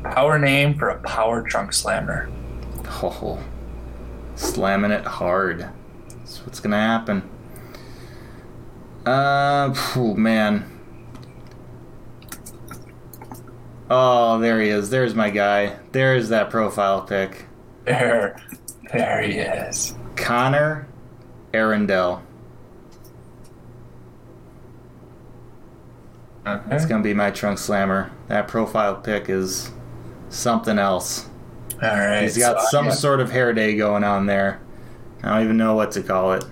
power 0.03 0.39
name 0.39 0.75
for 0.75 0.89
a 0.89 1.01
power 1.03 1.43
trunk 1.43 1.73
slammer. 1.73 2.31
Oh, 3.03 3.39
slamming 4.35 4.91
it 4.91 5.05
hard. 5.05 5.69
That's 6.09 6.45
what's 6.45 6.61
gonna 6.61 6.81
happen. 6.81 7.29
Uh, 9.07 9.73
phew, 9.73 10.15
man. 10.15 10.65
Oh, 13.89 14.39
there 14.39 14.61
he 14.61 14.69
is. 14.69 14.91
There's 14.91 15.15
my 15.15 15.31
guy. 15.31 15.77
There's 15.93 16.29
that 16.29 16.51
profile 16.51 17.03
pic. 17.03 17.47
There, 17.85 18.41
there 18.93 19.23
he 19.23 19.39
is. 19.39 19.95
Connor 20.17 20.87
Arendell. 21.53 22.23
That's 26.45 26.87
gonna 26.87 27.03
be 27.03 27.15
my 27.15 27.31
trunk 27.31 27.59
slammer. 27.59 28.11
That 28.29 28.49
profile 28.49 28.97
pic 28.97 29.29
is 29.29 29.71
something 30.31 30.79
else. 30.79 31.29
All 31.83 31.89
right. 31.89 32.23
He's 32.23 32.39
got 32.39 32.61
so 32.63 32.69
some 32.71 32.87
got- 32.87 32.95
sort 32.97 33.21
of 33.21 33.31
hair 33.31 33.53
day 33.53 33.77
going 33.77 34.05
on 34.05 34.25
there. 34.27 34.61
I 35.23 35.35
don't 35.35 35.45
even 35.45 35.57
know 35.59 35.75
what 35.75 35.91
to 35.93 36.03
call 36.03 36.33
it. 36.33 36.45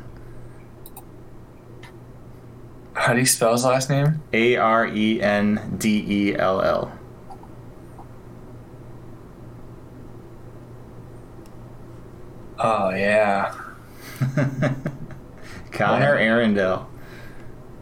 How 2.93 3.14
do 3.14 3.20
you 3.20 3.26
spell 3.26 3.53
his 3.53 3.64
last 3.64 3.89
name? 3.89 4.22
A 4.33 4.57
R 4.57 4.87
E 4.87 5.22
N 5.22 5.76
D 5.79 6.05
E 6.07 6.37
L 6.37 6.61
L. 6.61 6.93
Oh 12.61 12.91
yeah, 12.91 13.55
Connor 15.70 16.14
Wow. 16.16 16.20
Arendell. 16.20 16.87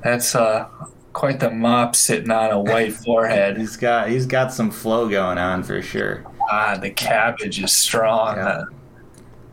that's 0.05 0.35
uh 0.35 0.69
quite 1.17 1.41
the 1.41 1.51
mop 1.51 1.97
sitting 1.97 2.31
on 2.31 2.51
a 2.51 2.61
white 2.61 2.93
forehead. 3.05 3.57
He's 3.57 3.77
got 3.77 4.11
he's 4.11 4.27
got 4.27 4.53
some 4.53 4.71
flow 4.71 5.09
going 5.09 5.39
on 5.39 5.63
for 5.63 5.81
sure. 5.81 6.25
Ah, 6.51 6.77
the 6.77 6.91
cabbage 6.91 7.61
is 7.61 7.73
strong. 7.73 8.37
Yeah. 8.37 8.65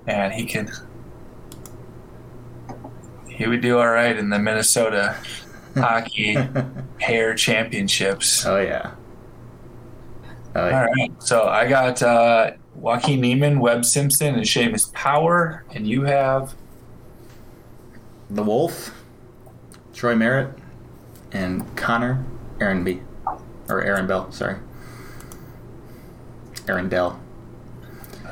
And 0.05 0.33
he 0.33 0.45
can. 0.45 0.69
He 3.29 3.47
would 3.47 3.61
do 3.61 3.79
all 3.79 3.87
right 3.87 4.15
in 4.15 4.29
the 4.29 4.37
Minnesota 4.37 5.15
hockey 5.75 6.37
hair 6.99 7.33
championships. 7.33 8.45
Oh 8.45 8.59
yeah. 8.59 8.91
Oh 10.55 10.67
yeah. 10.67 10.81
All 10.81 10.85
right, 10.85 11.23
so 11.23 11.47
I 11.47 11.67
got 11.67 12.03
uh, 12.03 12.51
Joaquin 12.75 13.21
Niemann, 13.21 13.59
Webb 13.59 13.85
Simpson, 13.85 14.35
and 14.35 14.43
Seamus 14.43 14.91
Power, 14.91 15.63
and 15.73 15.87
you 15.87 16.03
have 16.03 16.55
The 18.29 18.43
Wolf, 18.43 18.93
Troy 19.93 20.15
Merritt, 20.15 20.53
and 21.33 21.75
Connor 21.75 22.23
Aaron 22.59 22.85
Aaronby. 22.85 23.01
Or 23.69 23.81
Aaron 23.81 24.07
Bell, 24.07 24.31
sorry. 24.31 24.57
Aaron 26.67 26.89
Dell. 26.89 27.19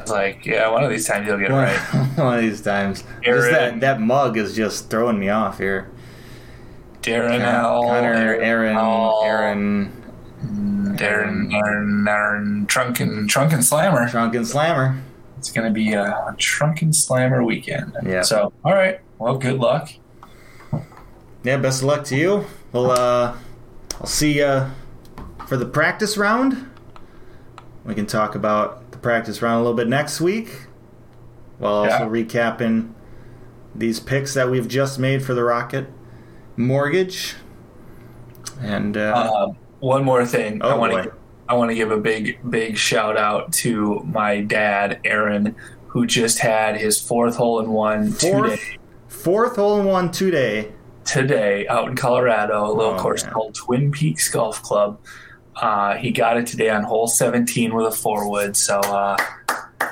like, 0.08 0.46
yeah, 0.46 0.70
one 0.70 0.84
of 0.84 0.90
these 0.90 1.08
times 1.08 1.28
you'll 1.28 1.38
get 1.38 1.52
it 1.52 1.54
right. 1.54 1.78
One 2.18 2.38
of 2.38 2.42
these 2.42 2.62
times. 2.62 3.04
Aaron. 3.24 3.52
that, 3.52 3.80
that 3.82 4.02
mug 4.02 4.38
is 4.38 4.56
just 4.56 4.90
throwing 4.90 5.20
me 5.20 5.30
off 5.30 5.58
here. 5.58 5.90
Darren 7.02 7.40
Con- 7.40 7.42
L. 7.42 7.82
Connor, 7.84 8.36
Aaron, 8.36 8.78
L. 8.78 9.22
Aaron, 9.24 9.92
Darren, 10.98 11.54
Aaron, 11.54 12.08
Aaron, 12.08 12.66
Trunken, 12.68 13.28
Trunken 13.28 13.62
Slammer. 13.62 14.08
Drunken 14.10 14.46
Slammer. 14.46 15.02
It's 15.38 15.52
gonna 15.52 15.72
be 15.72 15.94
a, 15.94 16.04
a 16.04 16.36
Trunken 16.38 16.94
Slammer 16.94 17.44
weekend. 17.44 17.96
Yeah. 18.06 18.22
So, 18.22 18.54
all 18.64 18.74
right. 18.74 19.00
Well, 19.18 19.38
good 19.38 19.60
luck. 19.60 19.92
Yeah, 21.44 21.58
best 21.58 21.82
of 21.82 21.88
luck 21.88 22.04
to 22.06 22.16
you. 22.16 22.46
Well, 22.72 22.92
uh, 22.92 23.38
I'll 24.00 24.06
see 24.08 24.40
you 24.40 24.66
for 25.48 25.58
the 25.58 25.66
practice 25.66 26.18
round. 26.18 26.70
We 27.84 27.96
can 27.96 28.06
talk 28.06 28.36
about 28.36 28.92
the 28.92 28.98
practice 28.98 29.42
round 29.42 29.56
a 29.56 29.60
little 29.60 29.74
bit 29.76 29.88
next 29.88 30.22
week, 30.22 30.68
while 31.58 31.74
also 31.74 31.90
Yeah. 31.90 32.08
recapping 32.10 32.92
these 33.76 34.00
picks 34.00 34.34
that 34.36 34.50
we've 34.50 34.68
just 34.68 35.00
made 35.00 35.24
for 35.24 35.34
the 35.34 35.44
Rocket 35.44 35.88
Mortgage. 36.58 37.36
And 38.62 38.96
uh, 38.96 39.32
Um, 39.50 39.58
one 39.80 40.04
more 40.04 40.26
thing. 40.26 40.62
I 40.62 40.74
oh 40.74 40.78
want 40.80 40.94
to 41.04 41.12
I 41.50 41.54
want 41.56 41.70
to 41.72 41.76
give 41.76 41.92
a 41.92 41.98
big 41.98 42.38
big 42.50 42.78
shout 42.78 43.18
out 43.18 43.52
to 43.54 44.02
my 44.06 44.42
dad, 44.42 45.00
Aaron, 45.04 45.56
who 45.88 46.06
just 46.06 46.40
had 46.40 46.78
his 46.78 47.02
fourth 47.02 47.36
hole 47.36 47.60
in 47.60 47.72
one 47.72 48.12
fourth, 48.12 48.52
today. 48.52 48.78
fourth 49.08 49.56
hole 49.58 49.80
in 49.80 49.86
one 49.88 50.12
today. 50.12 50.72
Today 51.06 51.68
out 51.68 51.88
in 51.90 51.96
Colorado, 51.96 52.66
a 52.66 52.72
little 52.74 52.94
Oh, 52.94 52.98
course 53.00 53.24
man. 53.24 53.34
called 53.34 53.56
Twin 53.56 53.92
Peaks 53.92 54.30
Golf 54.30 54.62
Club. 54.64 55.00
Uh, 55.56 55.96
he 55.96 56.12
got 56.12 56.38
it 56.38 56.48
today 56.48 56.70
on 56.70 56.84
hole 56.84 57.08
17 57.08 57.74
with 57.74 57.86
a 57.88 57.92
four 57.92 58.30
wood. 58.30 58.56
So 58.56 58.80
uh, 58.80 59.18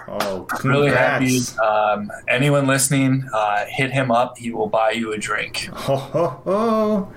Oh, 0.07 0.47
really 0.64 0.89
happy. 0.89 1.39
Um, 1.64 2.12
anyone 2.28 2.66
listening, 2.68 3.28
uh, 3.34 3.66
hit 3.68 3.91
him 3.91 4.12
up. 4.12 4.38
He 4.38 4.51
will 4.51 4.68
buy 4.68 4.91
you 4.91 5.12
a 5.14 5.18
drink. 5.18 5.70
Ho, 5.74 5.95
ho, 5.95 6.28
ho. 6.45 7.14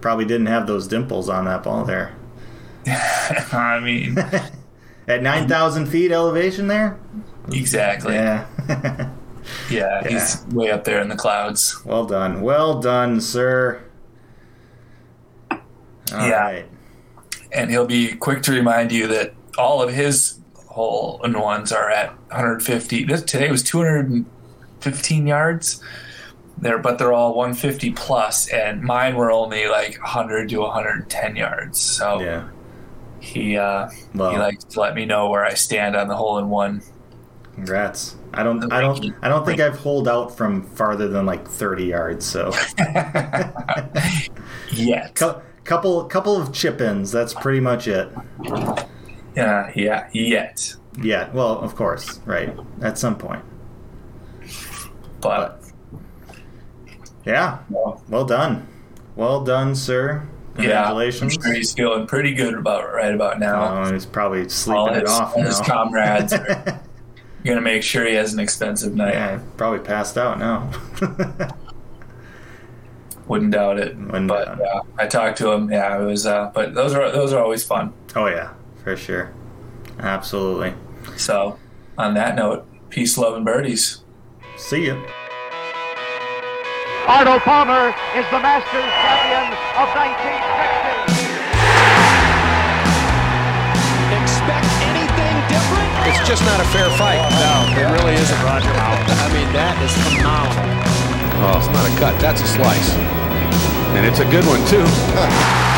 Probably 0.00 0.24
didn't 0.26 0.46
have 0.46 0.66
those 0.66 0.86
dimples 0.88 1.28
on 1.30 1.44
that 1.46 1.62
ball 1.62 1.84
there. 1.84 2.14
I 2.86 3.80
mean, 3.82 4.18
At 5.08 5.22
9,000 5.22 5.86
feet 5.86 6.10
elevation 6.12 6.66
there? 6.66 6.98
exactly. 7.52 8.14
Yeah. 8.14 8.46
Yeah, 9.70 10.06
he's 10.06 10.44
way 10.52 10.70
up 10.70 10.84
there 10.84 11.00
in 11.00 11.08
the 11.08 11.16
clouds. 11.16 11.80
well 11.84 12.04
done. 12.04 12.40
Well 12.42 12.80
done, 12.80 13.20
sir. 13.20 13.82
All 15.50 15.58
Yeah. 16.28 16.40
right. 16.42 16.66
And 17.52 17.70
he'll 17.70 17.86
be 17.86 18.14
quick 18.14 18.42
to 18.44 18.52
remind 18.52 18.92
you 18.92 19.06
that 19.08 19.34
all 19.56 19.82
of 19.82 19.92
his 19.94 20.38
hole 20.66 21.20
in 21.24 21.38
ones 21.38 21.72
are 21.72 21.88
at 21.90 22.08
150. 22.30 23.04
This, 23.04 23.22
today 23.22 23.50
was 23.50 23.62
215 23.62 25.26
yards. 25.26 25.80
There, 26.58 26.78
but 26.78 26.98
they're 26.98 27.12
all 27.12 27.34
150 27.34 27.90
plus, 27.92 28.48
and 28.48 28.80
mine 28.82 29.16
were 29.16 29.30
only 29.32 29.66
like 29.66 29.98
100 30.00 30.48
to 30.50 30.58
110 30.60 31.36
yards. 31.36 31.80
So 31.80 32.20
Yeah. 32.20 32.44
he 33.20 33.56
uh, 33.56 33.88
Well, 34.14 34.30
he 34.30 34.38
likes 34.38 34.64
to 34.64 34.80
let 34.80 34.94
me 34.94 35.04
know 35.04 35.28
where 35.28 35.44
I 35.44 35.54
stand 35.54 35.96
on 35.96 36.08
the 36.08 36.16
hole 36.16 36.38
in 36.38 36.48
one. 36.48 36.82
Congrats. 37.54 38.16
I 38.32 38.42
don't 38.42 38.72
I 38.72 38.80
don't. 38.80 39.14
I 39.22 39.28
don't 39.28 39.44
think 39.46 39.60
I've 39.60 39.78
holed 39.78 40.08
out 40.08 40.36
from 40.36 40.62
farther 40.62 41.08
than 41.08 41.24
like 41.26 41.46
30 41.48 41.84
yards, 41.84 42.26
so 42.26 42.52
yeah. 44.72 45.08
Cou- 45.14 45.40
couple 45.64 46.04
couple 46.04 46.36
of 46.40 46.52
chip-ins, 46.52 47.10
that's 47.12 47.32
pretty 47.34 47.60
much 47.60 47.88
it. 47.88 48.08
yeah, 49.36 49.70
yeah, 49.74 50.08
yet. 50.12 50.74
Yeah, 51.02 51.30
well, 51.32 51.58
of 51.60 51.74
course, 51.74 52.20
right. 52.26 52.54
At 52.82 52.98
some 52.98 53.16
point. 53.16 53.42
But 55.20 55.60
Yeah. 57.24 57.58
well, 57.70 58.02
Well 58.08 58.24
done. 58.24 58.66
Well 59.16 59.42
done, 59.42 59.74
sir. 59.74 60.26
Congratulations. 60.56 61.34
Yeah, 61.34 61.40
I'm 61.40 61.44
sure 61.46 61.54
he's 61.54 61.72
feeling 61.72 62.06
pretty 62.06 62.32
good 62.34 62.54
about 62.54 62.92
right 62.92 63.12
about 63.14 63.40
now. 63.40 63.84
Oh, 63.86 63.92
he's 63.92 64.06
probably 64.06 64.42
all 64.42 64.48
sleeping 64.48 64.94
his, 64.94 65.02
it 65.02 65.08
off 65.08 65.34
all 65.36 65.42
now. 65.42 65.48
his 65.48 65.60
comrades 65.60 66.32
are 66.34 66.80
gonna 67.44 67.60
make 67.60 67.82
sure 67.82 68.06
he 68.06 68.14
has 68.14 68.32
an 68.32 68.40
expensive 68.40 68.94
night. 68.94 69.14
yeah, 69.14 69.40
probably 69.56 69.80
passed 69.80 70.16
out 70.18 70.38
now. 70.38 70.70
Wouldn't 73.26 73.52
doubt 73.52 73.78
it. 73.78 73.96
Wouldn't 73.96 74.28
but 74.28 74.44
doubt 74.44 74.58
it. 74.60 74.64
yeah, 74.64 74.80
I 74.98 75.06
talked 75.06 75.38
to 75.38 75.50
him. 75.52 75.70
Yeah, 75.70 76.00
it 76.00 76.04
was. 76.04 76.26
Uh, 76.26 76.50
but 76.54 76.74
those 76.74 76.92
are 76.94 77.10
those 77.10 77.32
are 77.32 77.42
always 77.42 77.64
fun. 77.64 77.92
oh 78.16 78.26
yeah, 78.26 78.52
for 78.82 78.96
sure. 78.96 79.32
Absolutely. 79.98 80.74
So, 81.16 81.58
on 81.96 82.14
that 82.14 82.34
note, 82.36 82.66
peace, 82.90 83.16
love, 83.16 83.34
and 83.34 83.44
birdies. 83.44 84.00
See 84.56 84.86
ya. 84.88 84.96
Arnold 87.06 87.42
Palmer 87.42 87.94
is 88.16 88.24
the 88.30 88.40
Masters 88.40 88.82
champion 88.82 89.52
of 89.76 89.88
1960. 89.94 90.73
It's 96.24 96.40
just 96.40 96.46
not 96.46 96.58
a 96.58 96.64
fair 96.72 96.88
fight. 96.96 97.20
No, 97.36 97.82
it 97.82 98.00
really 98.00 98.14
isn't 98.14 98.42
Roger. 98.44 98.70
I 98.70 99.28
mean, 99.34 99.44
that 99.52 99.76
is 99.84 99.92
phenomenal. 100.08 100.72
Oh, 101.44 101.58
it's 101.58 101.68
not 101.68 101.84
a 101.84 101.92
cut. 102.00 102.18
That's 102.18 102.40
a 102.40 102.46
slice. 102.46 102.94
And 103.92 104.06
it's 104.06 104.20
a 104.20 104.24
good 104.24 104.46
one, 104.46 104.64
too. 104.64 104.80